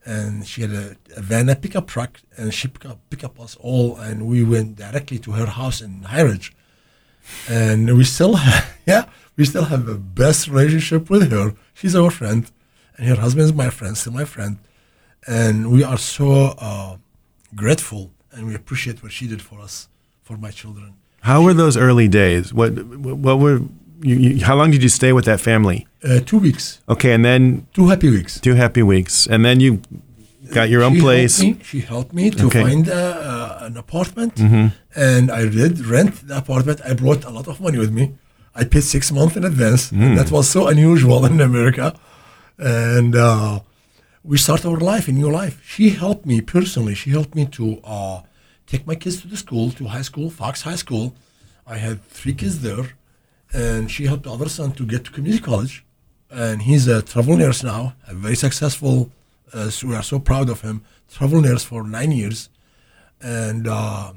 and 0.04 0.46
she 0.46 0.62
had 0.62 0.70
a, 0.72 0.96
a 1.16 1.20
van, 1.20 1.48
a 1.48 1.56
pickup 1.56 1.88
truck, 1.88 2.20
and 2.36 2.54
she 2.54 2.68
pick 2.68 2.86
up 2.86 2.98
pick 3.10 3.24
up 3.24 3.40
us 3.40 3.56
all, 3.60 3.96
and 3.96 4.26
we 4.28 4.44
went 4.44 4.76
directly 4.76 5.18
to 5.18 5.32
her 5.32 5.46
house 5.46 5.80
in 5.80 6.02
High 6.04 6.22
Ridge, 6.30 6.54
and 7.48 7.96
we 7.96 8.04
still 8.04 8.34
have 8.46 8.72
yeah 8.86 9.04
we 9.36 9.44
still 9.44 9.64
have 9.64 9.84
the 9.86 9.96
best 10.22 10.46
relationship 10.48 11.10
with 11.10 11.30
her. 11.32 11.54
She's 11.74 11.96
our 11.96 12.10
friend, 12.10 12.48
and 12.96 13.08
her 13.08 13.16
husband 13.16 13.44
is 13.46 13.52
my 13.52 13.68
friend, 13.70 13.96
still 13.98 14.12
my 14.12 14.24
friend, 14.24 14.58
and 15.26 15.70
we 15.70 15.82
are 15.84 15.98
so 15.98 16.54
uh, 16.58 16.96
grateful, 17.54 18.10
and 18.32 18.46
we 18.46 18.54
appreciate 18.54 19.02
what 19.02 19.12
she 19.12 19.26
did 19.26 19.42
for 19.42 19.60
us, 19.60 19.88
for 20.22 20.36
my 20.36 20.50
children. 20.50 20.94
How 21.20 21.42
were 21.42 21.54
those 21.54 21.76
early 21.76 22.08
days? 22.08 22.52
What 22.54 22.70
what 23.26 23.38
were 23.38 23.60
you, 24.02 24.16
you, 24.16 24.44
how 24.44 24.54
long 24.56 24.70
did 24.70 24.82
you 24.82 24.88
stay 24.88 25.12
with 25.12 25.24
that 25.24 25.40
family? 25.40 25.86
Uh, 26.04 26.20
two 26.20 26.38
weeks, 26.38 26.80
Okay, 26.88 27.12
and 27.12 27.24
then 27.24 27.66
two 27.74 27.88
happy 27.88 28.10
weeks. 28.10 28.40
two 28.40 28.54
happy 28.54 28.82
weeks, 28.82 29.26
and 29.26 29.44
then 29.44 29.58
you 29.60 29.80
got 30.52 30.68
your 30.68 30.82
own 30.84 30.94
she 30.94 31.00
place. 31.00 31.38
Helped 31.40 31.58
me, 31.58 31.64
she 31.64 31.80
helped 31.80 32.12
me 32.12 32.30
to 32.30 32.46
Okay. 32.46 32.62
find 32.62 32.88
uh, 32.88 32.92
uh, 32.94 33.66
an 33.66 33.76
apartment, 33.76 34.34
Mm-hmm. 34.36 34.66
and 34.94 35.30
I 35.30 35.48
did 35.48 35.80
rent 35.86 36.28
the 36.28 36.36
apartment. 36.36 36.80
I 36.88 36.94
brought 36.94 37.24
a 37.24 37.30
lot 37.30 37.48
of 37.48 37.60
money 37.60 37.78
with 37.78 37.90
me. 37.92 38.04
I 38.54 38.64
paid 38.64 38.84
six 38.84 39.10
months 39.10 39.36
in 39.36 39.44
advance. 39.44 39.90
Mm. 39.90 40.14
That 40.16 40.30
was 40.30 40.48
so 40.48 40.68
unusual 40.68 41.26
in 41.26 41.40
America, 41.40 41.86
and 42.58 43.14
uh, 43.16 43.60
we 44.26 44.36
started 44.36 44.66
our 44.66 44.78
life, 44.78 45.06
a 45.08 45.12
new 45.12 45.30
life. 45.30 45.62
She 45.64 45.90
helped 45.90 46.26
me 46.26 46.40
personally. 46.40 46.94
She 46.94 47.10
helped 47.10 47.34
me 47.34 47.46
to 47.46 47.80
uh, 47.84 48.22
take 48.66 48.86
my 48.86 48.96
kids 48.96 49.20
to 49.22 49.28
the 49.28 49.36
school, 49.36 49.70
to 49.72 49.86
high 49.86 50.02
school, 50.02 50.30
Fox 50.30 50.62
High 50.62 50.76
School. 50.76 51.14
I 51.66 51.76
had 51.78 52.02
three 52.04 52.34
kids 52.34 52.60
there, 52.60 52.86
and 53.52 53.90
she 53.90 54.06
helped 54.06 54.24
the 54.24 54.32
other 54.32 54.48
son 54.48 54.72
to 54.72 54.84
get 54.84 55.04
to 55.04 55.10
community 55.12 55.42
college. 55.42 55.84
And 56.30 56.62
he's 56.62 56.88
a 56.88 57.02
travel 57.02 57.36
nurse 57.36 57.62
now, 57.62 57.94
a 58.08 58.14
very 58.14 58.34
successful. 58.34 59.10
Uh, 59.52 59.70
so 59.70 59.88
we 59.88 59.94
are 59.94 60.02
so 60.02 60.18
proud 60.18 60.48
of 60.48 60.62
him. 60.62 60.82
Travel 61.08 61.40
nurse 61.40 61.64
for 61.64 61.84
nine 61.84 62.10
years, 62.10 62.48
and 63.22 63.68
uh, 63.68 64.12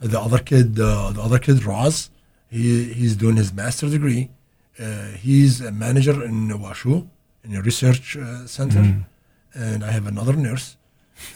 the 0.00 0.18
other 0.18 0.38
kid, 0.38 0.80
uh, 0.80 1.10
the 1.10 1.20
other 1.20 1.38
kid, 1.38 1.62
Roz, 1.62 2.08
he 2.48 2.92
he's 2.94 3.16
doing 3.16 3.36
his 3.36 3.52
master 3.52 3.88
degree. 3.90 4.30
Uh, 4.78 5.08
he's 5.20 5.60
a 5.60 5.70
manager 5.70 6.24
in 6.24 6.48
Washu, 6.48 7.06
in 7.44 7.54
a 7.54 7.60
research 7.60 8.16
uh, 8.16 8.46
center, 8.46 9.04
and 9.54 9.84
I 9.84 9.90
have 9.90 10.06
another 10.06 10.34
nurse. 10.34 10.76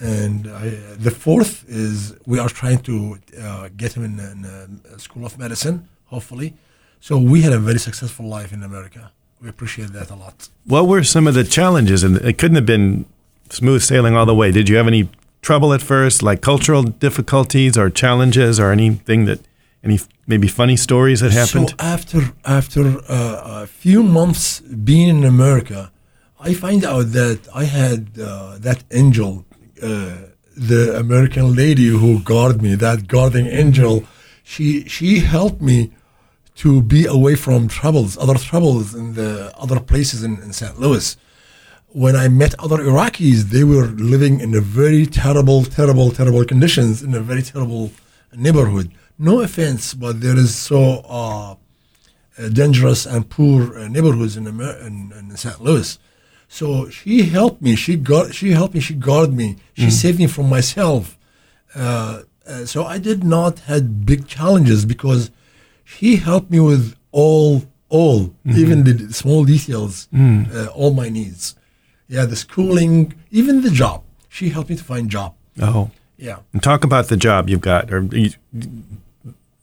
And 0.00 0.48
I, 0.48 0.68
the 0.98 1.10
fourth 1.10 1.64
is 1.68 2.14
we 2.26 2.38
are 2.38 2.48
trying 2.48 2.80
to 2.80 3.18
uh, 3.40 3.68
get 3.76 3.96
him 3.96 4.04
in, 4.04 4.18
in 4.18 4.80
a 4.94 4.98
school 4.98 5.24
of 5.24 5.38
medicine, 5.38 5.88
hopefully. 6.06 6.54
So 7.00 7.18
we 7.18 7.42
had 7.42 7.52
a 7.52 7.58
very 7.58 7.78
successful 7.78 8.26
life 8.26 8.52
in 8.52 8.62
America. 8.62 9.12
We 9.40 9.48
appreciate 9.48 9.92
that 9.92 10.10
a 10.10 10.14
lot. 10.14 10.48
What 10.64 10.88
were 10.88 11.04
some 11.04 11.26
of 11.28 11.34
the 11.34 11.44
challenges? 11.44 12.02
And 12.02 12.16
it 12.16 12.38
couldn't 12.38 12.56
have 12.56 12.66
been 12.66 13.04
smooth 13.50 13.82
sailing 13.82 14.14
all 14.16 14.26
the 14.26 14.34
way. 14.34 14.50
Did 14.50 14.68
you 14.68 14.76
have 14.76 14.88
any 14.88 15.08
trouble 15.42 15.72
at 15.72 15.82
first, 15.82 16.22
like 16.22 16.40
cultural 16.40 16.82
difficulties 16.82 17.78
or 17.78 17.90
challenges, 17.90 18.58
or 18.58 18.72
anything 18.72 19.26
that 19.26 19.40
any 19.84 20.00
maybe 20.26 20.48
funny 20.48 20.76
stories 20.76 21.20
that 21.20 21.32
happened? 21.32 21.70
So 21.70 21.76
after 21.78 22.32
after 22.44 22.96
uh, 23.08 23.62
a 23.62 23.66
few 23.66 24.02
months 24.02 24.60
being 24.60 25.08
in 25.08 25.24
America, 25.24 25.92
I 26.38 26.54
find 26.54 26.84
out 26.84 27.12
that 27.12 27.48
I 27.54 27.64
had 27.64 28.18
uh, 28.20 28.58
that 28.58 28.84
angel, 28.90 29.44
uh, 29.82 30.16
the 30.56 30.96
American 30.98 31.54
lady 31.54 31.88
who 31.88 32.20
guarded 32.20 32.62
me, 32.62 32.74
that 32.76 33.08
guarding 33.08 33.46
angel. 33.46 34.04
She 34.44 34.86
she 34.86 35.20
helped 35.20 35.60
me 35.60 35.90
to 36.56 36.82
be 36.82 37.04
away 37.06 37.34
from 37.36 37.68
troubles, 37.68 38.16
other 38.16 38.34
troubles 38.34 38.94
in 38.94 39.14
the 39.14 39.52
other 39.58 39.80
places 39.80 40.22
in, 40.22 40.40
in 40.42 40.52
St. 40.52 40.78
Louis. 40.80 41.16
When 41.88 42.16
I 42.16 42.28
met 42.28 42.54
other 42.58 42.78
Iraqis, 42.78 43.44
they 43.54 43.64
were 43.64 43.86
living 43.86 44.40
in 44.40 44.54
a 44.54 44.60
very 44.60 45.06
terrible, 45.06 45.64
terrible, 45.64 46.10
terrible 46.10 46.44
conditions 46.44 47.02
in 47.02 47.14
a 47.14 47.20
very 47.20 47.42
terrible 47.42 47.92
neighborhood. 48.34 48.90
No 49.18 49.40
offense, 49.40 49.94
but 49.94 50.20
there 50.20 50.36
is 50.36 50.54
so 50.54 51.02
uh, 51.08 51.52
uh, 52.38 52.48
dangerous 52.50 53.06
and 53.06 53.28
poor 53.28 53.78
uh, 53.78 53.88
neighborhoods 53.88 54.36
in, 54.36 54.46
Amer- 54.46 54.78
in, 54.78 55.12
in 55.18 55.36
St. 55.36 55.60
Louis. 55.60 55.98
So 56.48 56.88
she 56.88 57.22
helped 57.24 57.60
me. 57.62 57.76
She 57.76 57.96
got. 57.96 58.34
She 58.34 58.52
helped 58.52 58.74
me. 58.74 58.80
She 58.80 58.94
guarded 58.94 59.34
me. 59.34 59.56
She 59.74 59.90
saved 59.90 60.18
me 60.18 60.26
from 60.26 60.48
myself. 60.48 61.18
Uh, 61.74 62.22
uh, 62.48 62.64
so 62.64 62.84
I 62.84 62.98
did 62.98 63.24
not 63.24 63.58
had 63.60 64.06
big 64.06 64.26
challenges 64.28 64.84
because 64.86 65.30
she 65.84 66.16
helped 66.16 66.50
me 66.50 66.60
with 66.60 66.94
all, 67.12 67.64
all, 67.88 68.32
even 68.46 68.84
the 68.84 69.12
small 69.12 69.44
details, 69.44 70.08
uh, 70.14 70.66
all 70.74 70.92
my 70.92 71.08
needs. 71.08 71.56
Yeah, 72.08 72.24
the 72.24 72.36
schooling, 72.36 73.14
even 73.30 73.62
the 73.62 73.70
job. 73.70 74.04
She 74.28 74.50
helped 74.50 74.70
me 74.70 74.76
to 74.76 74.84
find 74.84 75.10
job. 75.10 75.34
oh, 75.60 75.90
Yeah. 76.18 76.38
and 76.52 76.62
talk 76.62 76.84
about 76.84 77.08
the 77.08 77.16
job 77.16 77.48
you've 77.50 77.60
got. 77.62 77.92
Or 77.92 78.02
you, 78.12 78.30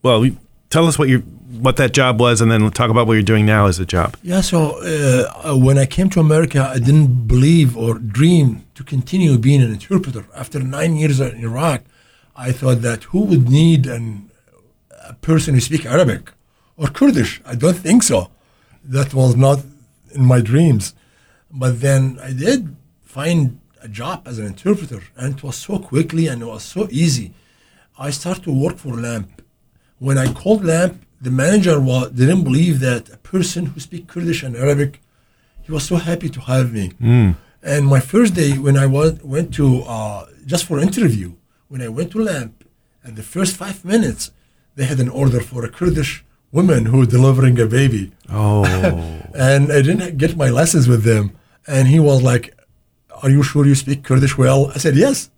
well, 0.02 0.30
tell 0.70 0.88
us 0.88 1.00
what 1.00 1.08
you 1.10 1.24
what 1.62 1.78
that 1.78 1.94
job 1.94 2.20
was, 2.20 2.42
and 2.42 2.52
then 2.52 2.70
talk 2.72 2.90
about 2.90 3.08
what 3.08 3.14
you're 3.14 3.24
doing 3.24 3.46
now 3.46 3.68
as 3.68 3.80
a 3.80 3.86
job. 3.86 4.16
Yeah, 4.24 4.42
so 4.42 4.78
uh, 4.82 5.52
uh, 5.52 5.58
when 5.58 5.78
I 5.78 5.86
came 5.86 6.10
to 6.12 6.20
America, 6.20 6.70
I 6.76 6.80
didn't 6.80 7.28
believe 7.28 7.78
or 7.78 8.00
dream 8.00 8.66
to 8.76 8.84
continue 8.84 9.38
being 9.38 9.62
an 9.62 9.72
interpreter. 9.72 10.26
After 10.36 10.60
nine 10.60 10.96
years 10.96 11.20
in 11.20 11.44
Iraq, 11.44 11.84
I 12.36 12.52
thought 12.52 12.82
that 12.82 13.04
who 13.06 13.22
would 13.26 13.50
need 13.50 13.86
an, 13.86 14.32
a 15.08 15.14
person 15.14 15.54
who 15.54 15.60
speak 15.60 15.86
Arabic 15.86 16.32
or 16.78 16.88
Kurdish? 16.88 17.42
I 17.46 17.56
don't 17.56 17.78
think 17.78 18.04
so. 18.04 18.30
That 18.84 19.14
was 19.14 19.36
not 19.36 19.60
in 20.12 20.26
my 20.26 20.42
dreams. 20.42 20.94
But 21.52 21.82
then 21.82 22.20
I 22.22 22.34
did 22.34 22.76
find 23.04 23.60
a 23.82 23.88
job 23.88 24.28
as 24.28 24.40
an 24.40 24.48
interpreter, 24.48 25.04
and 25.16 25.36
it 25.36 25.44
was 25.44 25.56
so 25.56 25.78
quickly 25.78 26.28
and 26.28 26.42
it 26.42 26.46
was 26.46 26.64
so 26.64 26.88
easy. 26.90 27.34
I 27.98 28.10
started 28.10 28.44
to 28.46 28.52
work 28.52 28.78
for 28.78 28.94
LAMP. 28.94 29.42
When 30.00 30.18
I 30.18 30.34
called 30.34 30.66
LAMP, 30.66 31.06
the 31.24 31.32
manager 31.32 31.80
was, 31.80 32.12
didn't 32.12 32.44
believe 32.44 32.76
that 32.82 33.10
a 33.10 33.18
person 33.18 33.68
who 33.68 33.80
speaks 33.80 34.12
Kurdish 34.14 34.44
and 34.44 34.56
Arabic, 34.56 35.02
he 35.62 35.72
was 35.72 35.84
so 35.92 35.96
happy 35.96 36.30
to 36.30 36.42
have 36.42 36.74
me. 36.74 36.92
And 37.72 37.88
my 37.88 38.02
first 38.02 38.34
day 38.34 38.58
when 38.58 38.78
I 38.78 38.88
was, 38.88 39.12
went 39.24 39.54
to, 39.56 39.84
uh, 39.84 40.26
just 40.46 40.66
for 40.66 40.80
interview, 40.80 41.30
when 41.70 41.82
I 41.82 41.88
went 41.88 42.12
to 42.12 42.20
LAMP, 42.20 42.56
and 43.04 43.16
the 43.16 43.24
first 43.24 43.56
five 43.56 43.86
minutes, 43.86 44.32
they 44.76 44.84
had 44.84 45.00
an 45.00 45.10
order 45.10 45.40
for 45.40 45.64
a 45.64 45.70
Kurdish 45.70 46.26
woman 46.52 46.86
who 46.88 46.98
was 47.00 47.08
delivering 47.08 47.58
a 47.60 47.66
baby. 47.66 48.12
Oh, 48.30 48.64
and 49.50 49.72
I 49.72 49.82
didn't 49.82 50.18
get 50.18 50.36
my 50.36 50.50
lessons 50.50 50.88
with 50.88 51.04
them. 51.04 51.26
And 51.68 51.88
he 51.88 52.00
was 52.00 52.22
like, 52.22 52.54
Are 53.22 53.30
you 53.30 53.44
sure 53.44 53.66
you 53.66 53.76
speak 53.76 54.04
Kurdish 54.04 54.38
well? 54.38 54.72
I 54.76 54.78
said, 54.78 54.96
Yes. 54.96 55.30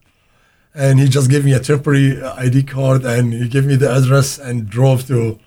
And 0.74 1.00
he 1.00 1.08
just 1.08 1.30
gave 1.30 1.46
me 1.46 1.54
a 1.54 1.60
temporary 1.60 2.22
uh, 2.22 2.36
ID 2.36 2.64
card 2.64 3.06
and 3.06 3.34
he 3.34 3.48
gave 3.48 3.66
me 3.66 3.76
the 3.78 3.90
address 3.90 4.38
and 4.38 4.70
drove 4.70 5.08
to 5.08 5.40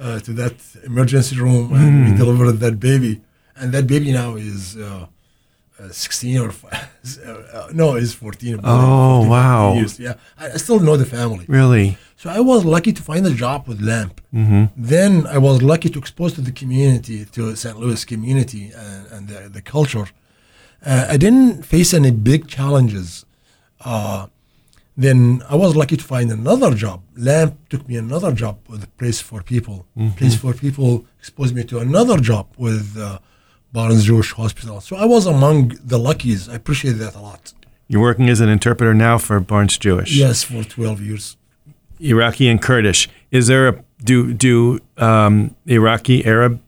uh, 0.00 0.18
to 0.20 0.32
that 0.32 0.54
emergency 0.84 1.36
room 1.36 1.72
and 1.74 2.10
we 2.10 2.16
delivered 2.16 2.58
that 2.60 2.80
baby. 2.80 3.20
And 3.56 3.72
that 3.72 3.86
baby 3.86 4.12
now 4.12 4.36
is 4.36 4.76
uh, 4.76 5.06
uh, 5.78 5.88
16 5.90 6.38
or 6.38 6.52
uh, 7.26 7.68
no, 7.72 7.96
is 7.96 8.14
14. 8.14 8.60
Oh, 8.64 9.18
14, 9.18 9.30
wow. 9.30 9.74
Years. 9.74 10.00
Yeah, 10.00 10.14
I, 10.38 10.46
I 10.52 10.56
still 10.56 10.80
know 10.80 10.96
the 10.96 11.06
family. 11.06 11.44
really? 11.48 11.98
So 12.16 12.28
I 12.28 12.40
was 12.40 12.66
lucky 12.66 12.92
to 12.92 13.02
find 13.02 13.26
a 13.26 13.30
job 13.30 13.66
with 13.66 13.80
LAMP. 13.80 14.20
Mm-hmm. 14.34 14.64
Then 14.76 15.26
I 15.26 15.38
was 15.38 15.62
lucky 15.62 15.88
to 15.88 15.98
expose 15.98 16.34
to 16.34 16.42
the 16.42 16.52
community, 16.52 17.24
to 17.24 17.56
St. 17.56 17.78
Louis 17.78 18.04
community 18.04 18.72
and, 18.76 19.06
and 19.12 19.28
the, 19.28 19.48
the 19.48 19.62
culture. 19.62 20.06
Uh, 20.84 21.06
I 21.08 21.16
didn't 21.16 21.64
face 21.64 21.94
any 21.94 22.10
big 22.10 22.46
challenges. 22.46 23.24
Uh, 23.82 24.26
then 25.04 25.42
I 25.48 25.56
was 25.56 25.74
lucky 25.74 25.96
to 25.96 26.04
find 26.04 26.30
another 26.30 26.74
job. 26.74 27.02
LAMP 27.16 27.54
took 27.70 27.88
me 27.88 27.96
another 27.96 28.32
job 28.32 28.58
with 28.68 28.82
Place 28.98 29.20
for 29.20 29.42
People. 29.42 29.86
Place 30.16 30.36
for 30.36 30.52
People 30.52 31.06
exposed 31.18 31.54
me 31.54 31.64
to 31.64 31.78
another 31.78 32.18
job 32.18 32.46
with 32.58 32.96
uh, 32.98 33.18
Barnes 33.72 34.04
Jewish 34.04 34.32
Hospital. 34.32 34.80
So 34.80 34.96
I 34.96 35.06
was 35.06 35.24
among 35.26 35.78
the 35.82 35.98
luckies. 35.98 36.48
I 36.48 36.54
appreciate 36.56 36.96
that 37.04 37.14
a 37.14 37.20
lot. 37.20 37.54
You're 37.88 38.02
working 38.02 38.28
as 38.28 38.40
an 38.40 38.48
interpreter 38.48 38.94
now 38.94 39.16
for 39.18 39.40
Barnes 39.40 39.78
Jewish. 39.78 40.14
Yes, 40.14 40.42
for 40.42 40.62
12 40.62 41.00
years. 41.00 41.36
Iraqi 41.98 42.48
and 42.48 42.60
Kurdish. 42.60 43.08
Is 43.30 43.46
there 43.46 43.68
a 43.68 43.84
do 44.02 44.32
do 44.32 44.80
um, 44.96 45.54
Iraqi 45.66 46.24
Arab 46.24 46.60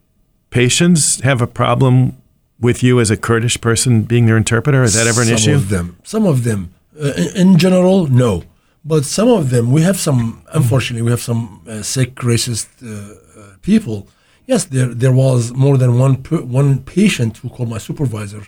patients 0.51 1.21
have 1.21 1.41
a 1.41 1.47
problem 1.47 2.17
with 2.61 2.83
you 2.83 3.01
as 3.01 3.11
a 3.11 3.17
Kurdish 3.17 3.61
person 3.61 4.03
being 4.03 4.27
their 4.27 4.37
interpreter? 4.37 4.83
Is 4.83 4.95
that 4.95 5.07
ever 5.07 5.23
an 5.23 5.29
some 5.29 5.37
issue? 5.37 5.55
of 5.55 5.69
them. 5.69 5.99
Some 6.03 6.27
of 6.27 6.45
them. 6.45 6.75
Uh, 7.01 7.13
in, 7.17 7.37
in 7.37 7.59
general, 7.59 8.07
no. 8.07 8.43
But 8.85 9.05
some 9.05 9.29
of 9.29 9.51
them, 9.51 9.71
we 9.71 9.83
have 9.83 9.97
some. 9.97 10.43
Unfortunately, 10.53 11.03
we 11.03 11.11
have 11.11 11.23
some 11.23 11.63
uh, 11.69 11.83
sick, 11.83 12.17
racist 12.17 12.69
uh, 12.83 13.57
people. 13.63 14.09
Yes, 14.47 14.65
there 14.65 14.93
there 15.03 15.13
was 15.13 15.53
more 15.53 15.77
than 15.79 15.99
one 15.99 16.17
per, 16.23 16.43
one 16.43 16.83
patient 16.83 17.39
who 17.39 17.49
called 17.49 17.69
my 17.69 17.79
supervisor, 17.79 18.43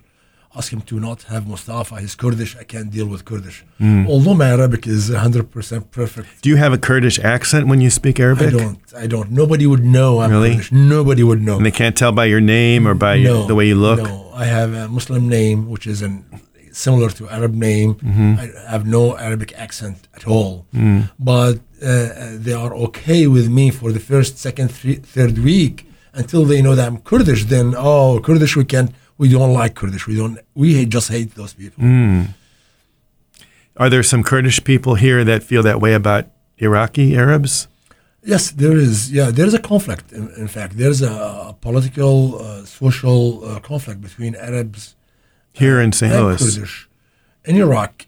asked 0.56 0.70
him 0.72 0.80
to 0.82 0.98
not 0.98 1.22
have 1.24 1.46
Mustafa. 1.46 2.00
He's 2.00 2.16
Kurdish. 2.16 2.56
I 2.56 2.64
can't 2.64 2.90
deal 2.90 3.06
with 3.06 3.24
Kurdish. 3.24 3.64
Hmm. 3.78 4.06
Although 4.08 4.34
my 4.34 4.48
Arabic 4.48 4.86
is 4.88 5.08
100% 5.10 5.90
perfect. 5.92 6.42
Do 6.42 6.48
you 6.48 6.56
have 6.56 6.72
a 6.72 6.78
Kurdish 6.78 7.18
accent 7.20 7.68
when 7.68 7.80
you 7.80 7.90
speak 7.90 8.18
Arabic? 8.18 8.48
I 8.48 8.50
don't. 8.58 8.78
I 9.04 9.06
don't. 9.06 9.30
Nobody 9.30 9.66
would 9.66 9.84
know 9.84 10.18
I'm 10.20 10.30
Really? 10.32 10.50
Kurdish. 10.54 10.72
Nobody 10.72 11.22
would 11.22 11.42
know. 11.42 11.56
And 11.58 11.66
they 11.66 11.70
can't 11.70 11.96
tell 11.96 12.10
by 12.12 12.24
your 12.24 12.40
name 12.40 12.88
or 12.88 12.94
by 12.94 13.14
your, 13.14 13.46
the 13.46 13.54
way 13.54 13.66
you 13.68 13.76
look? 13.76 14.00
No, 14.02 14.30
I 14.34 14.46
have 14.46 14.74
a 14.74 14.88
Muslim 14.88 15.28
name, 15.28 15.70
which 15.70 15.86
is 15.86 16.02
an 16.02 16.24
similar 16.74 17.08
to 17.10 17.28
Arab 17.28 17.54
name. 17.54 17.94
Mm-hmm. 17.94 18.34
I 18.38 18.70
have 18.70 18.86
no 18.86 19.16
Arabic 19.16 19.52
accent 19.56 20.08
at 20.14 20.26
all. 20.26 20.66
Mm. 20.74 21.10
But 21.18 21.60
uh, 21.82 21.86
uh, 21.86 22.30
they 22.44 22.52
are 22.52 22.74
okay 22.86 23.26
with 23.26 23.48
me 23.48 23.70
for 23.70 23.92
the 23.92 24.00
first, 24.00 24.38
second, 24.38 24.68
three, 24.68 24.96
third 24.96 25.38
week 25.38 25.88
until 26.12 26.44
they 26.44 26.60
know 26.62 26.74
that 26.74 26.86
I'm 26.86 26.98
Kurdish. 26.98 27.44
Then, 27.44 27.74
oh, 27.76 28.20
Kurdish, 28.20 28.56
we 28.56 28.64
can't. 28.64 28.90
We 29.16 29.28
don't 29.28 29.52
like 29.52 29.74
Kurdish. 29.74 30.06
We 30.06 30.16
don't. 30.16 30.38
We 30.54 30.74
hate, 30.74 30.88
just 30.88 31.08
hate 31.08 31.34
those 31.34 31.54
people. 31.54 31.84
Mm. 31.84 32.28
Are 33.76 33.88
there 33.88 34.02
some 34.02 34.22
Kurdish 34.22 34.62
people 34.64 34.96
here 34.96 35.24
that 35.24 35.42
feel 35.42 35.62
that 35.62 35.80
way 35.80 35.94
about 35.94 36.26
Iraqi 36.58 37.16
Arabs? 37.16 37.68
Yes, 38.22 38.50
there 38.50 38.76
is. 38.76 39.12
Yeah, 39.12 39.30
there 39.30 39.46
is 39.46 39.54
a 39.54 39.58
conflict. 39.58 40.12
In, 40.12 40.30
in 40.36 40.48
fact, 40.48 40.76
there 40.76 40.90
is 40.90 41.02
a, 41.02 41.12
a 41.50 41.56
political, 41.60 42.40
uh, 42.40 42.64
social 42.64 43.44
uh, 43.44 43.60
conflict 43.60 44.00
between 44.00 44.34
Arabs 44.34 44.96
Here 45.60 45.80
in 45.80 45.92
St. 45.92 46.12
Louis? 46.12 46.42
Kurdish 46.42 46.88
in 47.44 47.56
Iraq, 47.56 48.06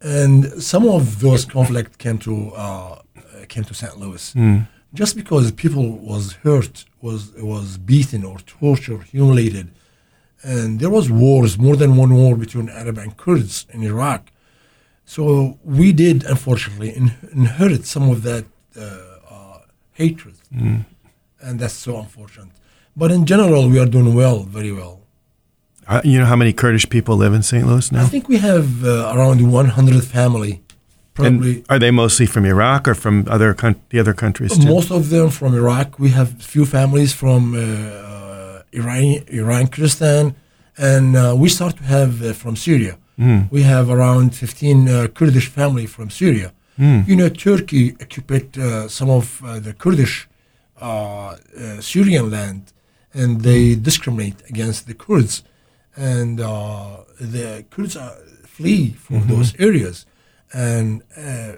and 0.00 0.62
some 0.62 0.84
of 0.88 1.20
those 1.20 1.44
conflict 1.44 1.98
came 1.98 2.18
to 2.18 2.34
uh, 2.64 3.02
came 3.48 3.64
to 3.64 3.74
St. 3.74 3.96
Louis. 3.98 4.24
Just 4.94 5.16
because 5.16 5.50
people 5.52 5.98
was 6.12 6.24
hurt, 6.44 6.84
was 7.02 7.32
was 7.54 7.76
beaten 7.90 8.24
or 8.24 8.38
tortured, 8.60 9.02
humiliated, 9.14 9.68
and 10.42 10.80
there 10.80 10.90
was 10.98 11.10
wars, 11.10 11.58
more 11.58 11.76
than 11.76 11.96
one 11.96 12.12
war 12.14 12.36
between 12.36 12.68
Arab 12.70 12.96
and 12.98 13.10
Kurds 13.16 13.66
in 13.74 13.82
Iraq. 13.82 14.22
So 15.04 15.22
we 15.64 15.92
did, 15.92 16.24
unfortunately, 16.24 16.90
in, 17.00 17.06
inherit 17.32 17.84
some 17.86 18.08
of 18.14 18.22
that 18.22 18.44
uh, 18.76 18.82
uh, 19.30 19.58
hatred, 19.92 20.36
and 21.40 21.54
that's 21.60 21.74
so 21.86 21.98
unfortunate. 21.98 22.54
But 22.96 23.10
in 23.12 23.26
general, 23.26 23.68
we 23.68 23.78
are 23.78 23.86
doing 23.96 24.14
well, 24.14 24.38
very 24.44 24.72
well. 24.72 24.95
Uh, 25.88 26.00
you 26.04 26.18
know 26.18 26.24
how 26.26 26.36
many 26.36 26.52
Kurdish 26.52 26.88
people 26.88 27.16
live 27.16 27.32
in 27.32 27.42
St. 27.42 27.64
Louis 27.66 27.92
now? 27.92 28.02
I 28.02 28.06
think 28.06 28.28
we 28.28 28.38
have 28.38 28.84
uh, 28.84 29.12
around 29.14 29.40
100 29.52 30.04
family, 30.04 30.60
probably. 31.14 31.56
And 31.58 31.64
are 31.70 31.78
they 31.78 31.90
mostly 31.92 32.26
from 32.26 32.44
Iraq 32.44 32.88
or 32.88 32.94
from 32.94 33.24
other 33.28 33.54
coun- 33.54 33.80
the 33.90 34.00
other 34.00 34.12
countries 34.14 34.58
too? 34.58 34.66
most 34.68 34.90
of 34.90 35.10
them 35.10 35.30
from 35.30 35.54
Iraq. 35.54 35.98
We 35.98 36.10
have 36.10 36.28
few 36.42 36.64
families 36.66 37.12
from 37.12 37.54
uh, 37.54 37.58
uh, 37.60 38.62
Iran, 38.72 39.22
Iran, 39.28 39.68
Kurdistan, 39.68 40.34
and 40.76 41.16
uh, 41.16 41.34
we 41.38 41.48
start 41.48 41.76
to 41.76 41.84
have 41.84 42.22
uh, 42.22 42.32
from 42.32 42.56
Syria. 42.56 42.94
We 43.50 43.62
have 43.62 43.88
around 43.88 44.34
15 44.34 44.88
uh, 44.88 45.06
Kurdish 45.14 45.48
family 45.48 45.86
from 45.86 46.10
Syria. 46.10 46.52
You 46.78 47.16
know, 47.16 47.30
Turkey 47.30 47.96
occupied 48.02 48.58
uh, 48.58 48.88
some 48.88 49.08
of 49.08 49.40
uh, 49.42 49.58
the 49.60 49.72
Kurdish 49.72 50.28
uh, 50.82 50.84
uh, 50.86 51.80
Syrian 51.80 52.30
land, 52.30 52.74
and 53.14 53.40
they 53.40 53.74
discriminate 53.74 54.36
against 54.50 54.86
the 54.86 54.92
Kurds, 54.92 55.42
and 55.96 56.40
uh, 56.40 56.98
the 57.20 57.64
Kurds 57.70 57.96
are 57.96 58.16
flee 58.44 58.92
from 58.92 59.26
those 59.26 59.54
areas, 59.58 60.06
and 60.52 61.02
uh, 61.16 61.52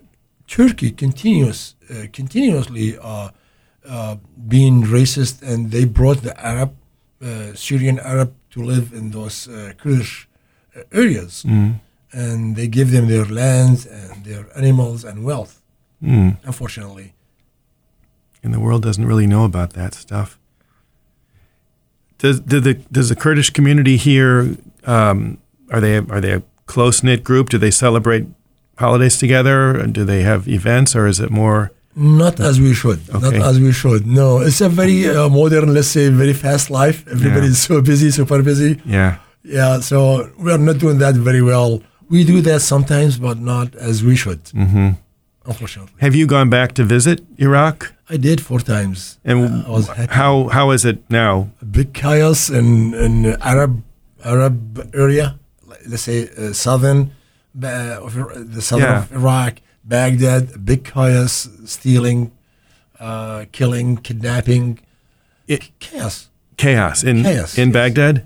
Turkey 0.46 0.90
continues 0.90 1.74
uh, 1.90 2.06
continuously 2.12 2.96
uh, 2.98 3.30
uh, 3.88 4.16
being 4.48 4.82
racist, 4.84 5.42
and 5.42 5.70
they 5.70 5.84
brought 5.84 6.22
the 6.22 6.34
Arab, 6.44 6.74
uh, 7.22 7.52
Syrian 7.54 7.98
Arab, 8.00 8.34
to 8.50 8.62
live 8.62 8.92
in 8.92 9.10
those 9.10 9.48
uh, 9.48 9.72
Kurdish 9.78 10.28
uh, 10.76 10.82
areas, 10.92 11.44
and 12.12 12.56
they 12.56 12.66
give 12.68 12.90
them 12.90 13.08
their 13.08 13.24
lands 13.26 13.86
and 13.86 14.24
their 14.24 14.46
animals 14.56 15.04
and 15.04 15.24
wealth. 15.24 15.62
Unfortunately, 16.44 17.12
and 18.42 18.54
the 18.54 18.60
world 18.60 18.82
doesn't 18.82 19.04
really 19.04 19.26
know 19.26 19.44
about 19.44 19.72
that 19.72 19.94
stuff. 19.94 20.38
Does 22.18 22.40
do 22.40 22.60
the 22.60 22.74
does 22.92 23.08
the 23.08 23.16
Kurdish 23.16 23.50
community 23.50 23.96
here 23.96 24.56
um, 24.84 25.38
are 25.70 25.80
they 25.80 25.96
are 25.98 26.20
they 26.20 26.32
a 26.32 26.42
close 26.66 27.02
knit 27.02 27.24
group? 27.24 27.48
Do 27.48 27.58
they 27.58 27.70
celebrate 27.70 28.26
holidays 28.78 29.18
together? 29.18 29.86
Do 29.86 30.04
they 30.04 30.22
have 30.22 30.48
events, 30.48 30.96
or 30.96 31.06
is 31.06 31.20
it 31.20 31.30
more? 31.30 31.72
not 31.98 32.38
as 32.38 32.60
we 32.60 32.74
should. 32.74 33.00
Okay. 33.10 33.38
Not 33.38 33.48
as 33.48 33.58
we 33.58 33.72
should. 33.72 34.06
No, 34.06 34.38
it's 34.38 34.60
a 34.60 34.68
very 34.68 35.08
uh, 35.08 35.28
modern, 35.28 35.74
let's 35.74 35.88
say, 35.88 36.08
very 36.10 36.32
fast 36.32 36.70
life. 36.70 37.06
Everybody's 37.08 37.58
so 37.58 37.82
busy, 37.82 38.10
super 38.10 38.42
busy. 38.42 38.80
Yeah, 38.84 39.18
Yeah, 39.42 39.80
so 39.80 40.30
we 40.38 40.52
are 40.52 40.58
not 40.58 40.78
doing 40.78 40.98
that 40.98 41.14
very 41.16 41.42
well. 41.42 41.82
We 42.08 42.24
do 42.24 42.40
that 42.42 42.60
sometimes, 42.60 43.18
but 43.18 43.38
not 43.38 43.74
as 43.74 44.04
we 44.04 44.14
should. 44.16 44.44
Mm-hmm. 44.44 44.90
Unfortunately, 45.48 45.92
have 46.04 46.14
you 46.14 46.26
gone 46.26 46.48
back 46.50 46.72
to 46.74 46.84
visit 46.84 47.18
Iraq? 47.38 47.78
I 48.10 48.16
did 48.18 48.40
four 48.40 48.60
times. 48.60 49.18
And 49.24 49.38
happy. 49.88 50.14
how 50.20 50.48
how 50.56 50.70
is 50.76 50.84
it 50.84 50.98
now? 51.10 51.34
big 51.78 51.92
chaos 52.02 52.50
in 52.50 52.94
in 52.94 53.12
Arab 53.52 53.72
Arab 54.24 54.56
area, 54.94 55.26
let's 55.90 56.02
say 56.02 56.18
uh, 56.28 56.52
southern, 56.52 56.98
uh, 57.62 58.04
of 58.06 58.12
the 58.54 58.60
southern 58.62 58.90
Yeah. 58.90 59.02
of 59.04 59.12
Iraq, 59.12 59.52
Baghdad, 59.84 60.42
big 60.64 60.80
chaos, 60.84 61.48
stealing, 61.64 62.30
uh, 63.00 63.44
killing, 63.52 63.96
kidnapping, 64.06 64.78
It- 65.46 65.70
chaos 65.78 66.28
Chaos 66.56 67.04
in 67.04 67.22
Chaos, 67.22 67.56
in 67.58 67.68
yes. 67.68 67.74
Baghdad. 67.78 68.16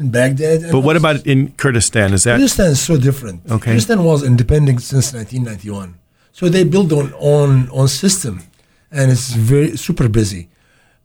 in 0.00 0.10
Baghdad. 0.10 0.62
and 0.62 0.72
But 0.72 0.80
what 0.80 0.96
about 0.96 1.26
in 1.26 1.52
Kurdistan? 1.62 2.12
Is 2.14 2.22
that 2.24 2.36
Kurdistan 2.38 2.70
is 2.72 2.80
so 2.80 2.96
different. 2.96 3.38
Okay. 3.50 3.70
Kurdistan 3.72 4.02
was 4.02 4.22
independent 4.22 4.80
since 4.82 5.12
1991, 5.12 5.94
so 6.32 6.48
they 6.48 6.64
build 6.64 6.92
on 6.92 7.12
own 7.32 7.68
own 7.78 7.88
system, 7.88 8.34
and 8.90 9.10
it's 9.10 9.30
very 9.52 9.76
super 9.76 10.08
busy, 10.08 10.42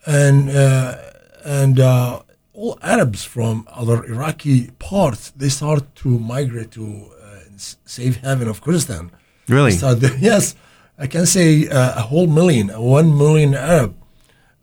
and 0.06 0.50
uh, 0.50 0.96
and 1.46 1.80
uh, 1.80 2.22
all 2.54 2.78
Arabs 2.82 3.24
from 3.24 3.54
other 3.82 3.98
Iraqi 4.14 4.58
parts 4.80 5.32
they 5.42 5.50
start 5.50 5.84
to 6.02 6.10
migrate 6.34 6.72
to 6.72 6.86
uh, 6.86 7.40
safe 7.86 8.16
haven 8.26 8.48
of 8.48 8.58
Kurdistan. 8.62 9.12
really? 9.48 9.72
Start 9.72 10.00
the- 10.02 10.18
yes, 10.32 10.56
I 10.98 11.08
can 11.08 11.26
say 11.26 11.68
uh, 11.68 12.02
a 12.02 12.04
whole 12.10 12.28
million, 12.40 12.66
one 13.00 13.10
million 13.24 13.54
Arab 13.54 13.92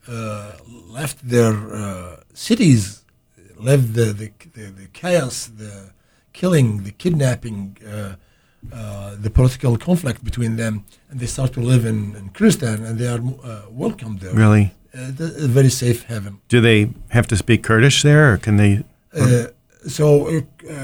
uh, 0.07 0.51
left 0.97 1.17
their 1.27 1.53
uh, 1.73 2.15
cities, 2.33 3.03
left 3.57 3.93
the, 3.93 4.05
the, 4.21 4.31
the, 4.53 4.63
the, 4.81 4.87
chaos, 4.93 5.47
the 5.47 5.73
killing, 6.33 6.83
the 6.83 6.91
kidnapping, 6.91 7.77
uh, 7.87 8.15
uh, 8.73 9.15
the 9.19 9.29
political 9.29 9.77
conflict 9.77 10.23
between 10.23 10.55
them, 10.55 10.85
and 11.09 11.19
they 11.19 11.27
start 11.27 11.53
to 11.53 11.61
live 11.61 11.85
in, 11.85 12.15
in 12.15 12.29
Kurdistan, 12.29 12.83
and 12.85 12.97
they 12.99 13.07
are 13.07 13.21
uh, 13.43 13.61
welcome 13.69 14.17
there. 14.17 14.33
Really? 14.33 14.71
a 14.97 15.47
very 15.59 15.69
safe 15.69 16.03
haven. 16.03 16.39
Do 16.47 16.61
they 16.61 16.89
have 17.09 17.27
to 17.27 17.35
speak 17.35 17.63
Kurdish 17.63 18.01
there, 18.01 18.31
or 18.31 18.37
can 18.37 18.55
they? 18.55 18.83
so 19.87 20.41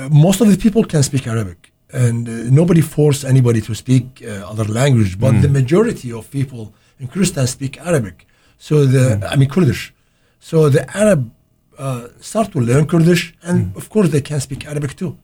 most 0.09 0.41
of 0.41 0.47
the 0.51 0.57
people 0.57 0.83
can 0.83 1.01
speak 1.01 1.27
Arabic 1.27 1.71
and 1.93 2.27
uh, 2.27 2.31
nobody 2.49 2.81
forced 2.81 3.23
anybody 3.23 3.61
to 3.61 3.73
speak 3.75 4.23
uh, 4.25 4.49
other 4.49 4.65
language, 4.65 5.19
but 5.19 5.33
mm. 5.33 5.41
the 5.41 5.49
majority 5.49 6.11
of 6.11 6.29
people 6.31 6.73
in 6.99 7.07
Kurdistan 7.07 7.47
speak 7.47 7.79
Arabic. 7.79 8.25
So 8.57 8.85
the 8.85 9.17
mm. 9.17 9.31
I 9.31 9.35
mean 9.35 9.49
Kurdish. 9.49 9.93
So 10.39 10.69
the 10.69 10.83
Arab 10.97 11.31
uh, 11.77 12.07
start 12.19 12.51
to 12.53 12.59
learn 12.59 12.85
Kurdish, 12.87 13.33
and 13.43 13.73
mm. 13.73 13.77
of 13.77 13.89
course 13.89 14.09
they 14.09 14.21
can 14.21 14.39
speak 14.39 14.65
Arabic 14.65 14.95
too. 14.95 15.17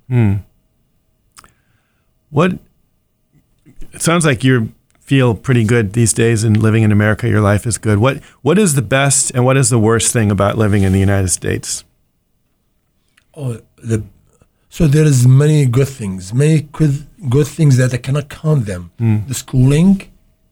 What? 2.29 2.59
It 3.93 4.01
sounds 4.01 4.25
like 4.25 4.43
you 4.43 4.73
feel 4.99 5.33
pretty 5.33 5.63
good 5.63 5.93
these 5.93 6.13
days 6.13 6.43
in 6.43 6.53
living 6.53 6.83
in 6.83 6.91
America. 6.91 7.29
Your 7.29 7.41
life 7.41 7.65
is 7.65 7.77
good. 7.77 7.99
What 7.99 8.23
What 8.41 8.57
is 8.57 8.75
the 8.75 8.81
best 8.81 9.31
and 9.33 9.45
what 9.45 9.57
is 9.57 9.69
the 9.69 9.79
worst 9.79 10.11
thing 10.11 10.31
about 10.31 10.57
living 10.57 10.83
in 10.83 10.91
the 10.91 10.99
United 10.99 11.29
States? 11.29 11.83
Oh, 13.33 13.61
the 13.77 14.03
so 14.69 14.85
there 14.85 15.05
is 15.05 15.25
many 15.27 15.65
good 15.65 15.87
things, 15.87 16.33
many 16.33 16.61
good, 16.61 17.07
good 17.29 17.47
things 17.47 17.77
that 17.77 17.93
I 17.93 17.97
cannot 17.97 18.29
count 18.29 18.65
them. 18.65 18.91
Mm. 18.99 19.27
The 19.27 19.33
schooling 19.33 20.03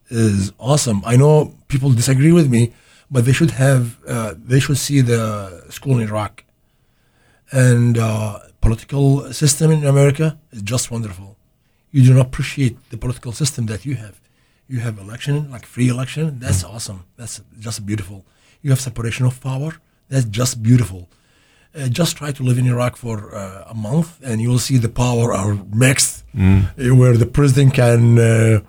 is 0.09 0.51
awesome. 0.57 1.03
I 1.05 1.15
know 1.15 1.53
people 1.67 1.91
disagree 1.91 2.31
with 2.31 2.49
me, 2.49 2.73
but 3.11 3.25
they 3.25 3.33
should 3.33 3.51
have, 3.51 4.03
uh, 4.07 4.33
they 4.37 4.59
should 4.59 4.77
see 4.77 5.01
the 5.01 5.65
school 5.69 5.99
in 5.99 6.07
Iraq. 6.07 6.43
And 7.51 7.97
uh, 7.97 8.39
political 8.61 9.31
system 9.33 9.69
in 9.71 9.85
America 9.85 10.39
is 10.51 10.61
just 10.61 10.89
wonderful. 10.89 11.34
You 11.95 12.01
do 12.07 12.13
not 12.17 12.25
appreciate 12.29 12.75
the 12.91 12.99
political 13.03 13.31
system 13.41 13.63
that 13.71 13.81
you 13.87 13.95
have. 14.03 14.15
You 14.71 14.79
have 14.85 14.95
election, 15.05 15.35
like 15.53 15.65
free 15.75 15.89
election. 15.95 16.23
That's 16.43 16.61
mm. 16.63 16.73
awesome. 16.73 16.99
That's 17.17 17.35
just 17.65 17.79
beautiful. 17.91 18.19
You 18.61 18.69
have 18.73 18.81
separation 18.89 19.25
of 19.25 19.35
power. 19.49 19.71
That's 20.09 20.27
just 20.39 20.53
beautiful 20.69 21.01
uh, 21.75 21.87
just 21.89 22.17
try 22.17 22.31
to 22.31 22.43
live 22.43 22.57
in 22.57 22.67
Iraq 22.67 22.95
for 22.95 23.35
uh, 23.35 23.65
a 23.67 23.73
month, 23.73 24.19
and 24.23 24.41
you 24.41 24.49
will 24.49 24.59
see 24.59 24.77
the 24.77 24.89
power 24.89 25.33
are 25.33 25.55
mixed, 25.73 26.23
mm. 26.33 26.65
Uh, 26.65 26.95
where 26.95 27.17
the 27.17 27.25
president 27.25 27.73
can 27.73 28.17
uh, 28.17 28.61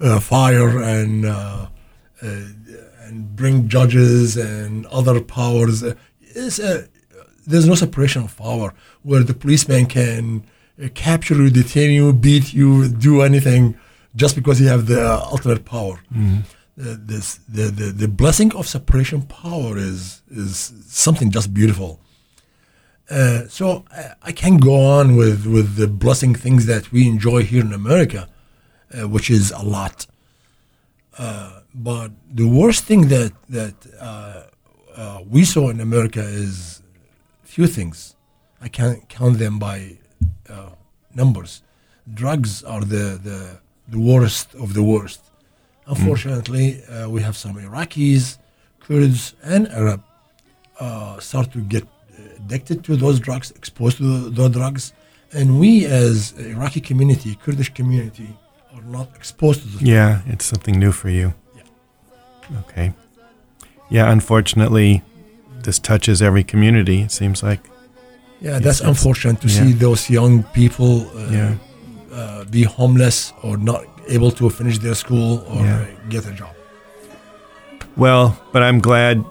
uh, 0.00 0.20
fire 0.20 0.82
and 0.82 1.24
and 2.20 3.36
bring 3.36 3.68
judges 3.68 4.36
and 4.36 4.86
other 4.86 5.20
powers. 5.20 5.82
It's 6.22 6.58
a, 6.58 6.88
there's 7.46 7.68
no 7.68 7.74
separation 7.74 8.22
of 8.22 8.36
power 8.36 8.72
where 9.02 9.22
the 9.22 9.34
policeman 9.34 9.84
can 9.86 10.42
capture 10.94 11.34
you, 11.34 11.50
detain 11.50 11.90
you, 11.92 12.12
beat 12.12 12.52
you, 12.52 12.88
do 12.88 13.22
anything 13.22 13.76
just 14.16 14.34
because 14.34 14.60
you 14.60 14.68
have 14.68 14.86
the 14.86 15.02
ultimate 15.34 15.64
power. 15.64 16.00
Mm. 16.14 16.42
this, 16.76 17.38
the, 17.48 17.64
the, 17.64 17.84
the 17.92 18.08
blessing 18.08 18.54
of 18.54 18.66
separation 18.66 19.22
power 19.22 19.76
is 19.78 20.22
is 20.30 20.72
something 20.86 21.30
just 21.30 21.54
beautiful. 21.54 22.00
Uh, 23.10 23.46
so 23.48 23.84
I, 23.92 24.14
I, 24.22 24.32
can 24.32 24.56
go 24.56 24.74
on 24.74 25.14
with, 25.14 25.44
with 25.46 25.76
the 25.76 25.86
blessing 25.86 26.34
things 26.34 26.64
that 26.66 26.90
we 26.90 27.06
enjoy 27.06 27.42
here 27.42 27.62
in 27.62 27.74
America, 27.74 28.30
uh, 28.94 29.06
which 29.06 29.28
is 29.28 29.50
a 29.50 29.62
lot. 29.62 30.06
Uh, 31.18 31.60
but 31.74 32.12
the 32.32 32.48
worst 32.48 32.84
thing 32.84 33.08
that 33.08 33.32
that 33.48 33.74
uh, 34.00 34.44
uh, 34.96 35.20
we 35.28 35.44
saw 35.44 35.68
in 35.68 35.80
America 35.80 36.22
is 36.22 36.82
few 37.42 37.66
things. 37.66 38.16
I 38.60 38.68
can't 38.68 39.08
count 39.08 39.38
them 39.38 39.58
by 39.58 39.98
numbers. 41.14 41.62
Drugs 42.12 42.62
are 42.62 42.80
the, 42.80 43.18
the 43.22 43.58
the 43.88 43.98
worst 43.98 44.54
of 44.54 44.74
the 44.74 44.82
worst. 44.82 45.22
Mm. 45.86 45.96
Unfortunately, 45.96 46.82
uh, 46.84 47.08
we 47.08 47.22
have 47.22 47.36
some 47.36 47.54
Iraqis, 47.56 48.38
Kurds, 48.80 49.34
and 49.42 49.68
Arab 49.68 50.02
uh, 50.80 51.18
start 51.20 51.52
to 51.52 51.60
get 51.60 51.84
uh, 51.84 52.22
addicted 52.36 52.84
to 52.84 52.96
those 52.96 53.20
drugs, 53.20 53.50
exposed 53.52 53.98
to 53.98 54.30
those 54.30 54.50
drugs, 54.50 54.92
and 55.32 55.58
we 55.60 55.84
as 55.86 56.32
Iraqi 56.38 56.80
community, 56.80 57.34
Kurdish 57.36 57.72
community, 57.74 58.28
are 58.74 58.82
not 58.82 59.08
exposed 59.14 59.62
to 59.62 59.68
those. 59.68 59.82
Yeah, 59.82 60.20
drugs. 60.22 60.32
it's 60.32 60.44
something 60.44 60.78
new 60.78 60.92
for 60.92 61.10
you. 61.10 61.34
Yeah. 61.56 62.60
Okay. 62.60 62.94
Yeah, 63.90 64.10
unfortunately, 64.10 65.02
this 65.62 65.78
touches 65.78 66.22
every 66.22 66.44
community. 66.44 67.02
It 67.02 67.12
seems 67.12 67.42
like. 67.42 67.60
Yeah, 68.40 68.58
that's 68.58 68.80
unfortunate 68.80 69.40
to 69.40 69.48
yeah. 69.48 69.60
see 69.60 69.72
those 69.72 70.10
young 70.10 70.42
people 70.42 71.08
uh, 71.16 71.30
yeah. 71.30 71.54
uh, 72.12 72.44
be 72.44 72.64
homeless 72.64 73.32
or 73.42 73.56
not 73.56 73.84
able 74.08 74.30
to 74.32 74.50
finish 74.50 74.78
their 74.78 74.94
school 74.94 75.44
or 75.48 75.64
yeah. 75.64 75.86
get 76.08 76.26
a 76.26 76.32
job. 76.32 76.54
Well, 77.96 78.38
but 78.52 78.62
I'm 78.62 78.80
glad 78.80 79.24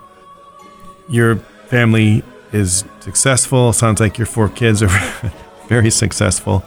your 1.09 1.35
family 1.67 2.23
is 2.51 2.85
successful. 3.01 3.73
Sounds 3.73 3.99
like 3.99 4.17
your 4.17 4.25
four 4.25 4.49
kids 4.49 4.81
are 4.81 4.87
very 5.67 5.91
successful, 5.91 6.63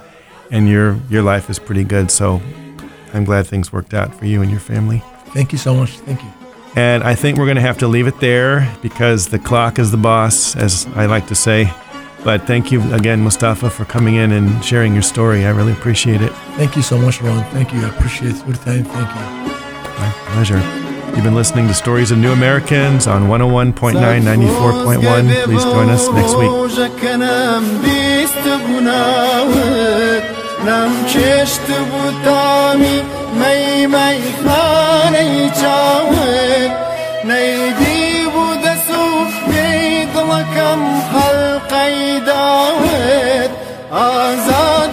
and 0.50 0.68
your 0.68 0.98
your 1.08 1.22
life 1.22 1.48
is 1.50 1.58
pretty 1.58 1.84
good. 1.84 2.10
So 2.10 2.40
I'm 3.14 3.24
glad 3.24 3.46
things 3.46 3.72
worked 3.72 3.94
out 3.94 4.14
for 4.14 4.26
you 4.26 4.42
and 4.42 4.50
your 4.50 4.60
family. 4.60 5.02
Thank 5.32 5.52
you 5.52 5.58
so 5.58 5.74
much. 5.74 5.98
Thank 5.98 6.22
you. 6.22 6.30
And 6.76 7.02
I 7.02 7.14
think 7.14 7.38
we're 7.38 7.46
going 7.46 7.56
to 7.56 7.62
have 7.62 7.78
to 7.78 7.88
leave 7.88 8.06
it 8.06 8.20
there 8.20 8.70
because 8.82 9.28
the 9.28 9.38
clock 9.38 9.78
is 9.78 9.90
the 9.90 9.96
boss, 9.96 10.54
as 10.54 10.86
I 10.94 11.06
like 11.06 11.26
to 11.28 11.34
say. 11.34 11.72
But 12.26 12.44
thank 12.44 12.72
you 12.72 12.82
again, 12.92 13.20
Mustafa, 13.22 13.70
for 13.70 13.84
coming 13.84 14.16
in 14.16 14.32
and 14.32 14.64
sharing 14.64 14.94
your 14.94 15.02
story. 15.02 15.46
I 15.46 15.50
really 15.50 15.70
appreciate 15.70 16.20
it. 16.20 16.32
Thank 16.58 16.74
you 16.74 16.82
so 16.82 16.98
much, 16.98 17.22
Ron. 17.22 17.44
Thank 17.52 17.72
you. 17.72 17.78
I 17.86 17.88
appreciate 17.88 18.34
your 18.44 18.56
time. 18.56 18.82
Thank 18.82 19.08
you. 19.14 19.54
My 20.00 20.10
pleasure. 20.34 20.58
You've 21.14 21.22
been 21.22 21.36
listening 21.36 21.68
to 21.68 21.74
Stories 21.74 22.10
of 22.10 22.18
New 22.18 22.32
Americans 22.32 23.06
on 23.06 23.28
101.9, 23.28 23.94
94.1. 23.94 25.44
Please 25.44 25.62
join 25.62 25.88
us 25.88 26.08
next 26.10 26.34
week 26.34 26.50
azad 43.90 44.85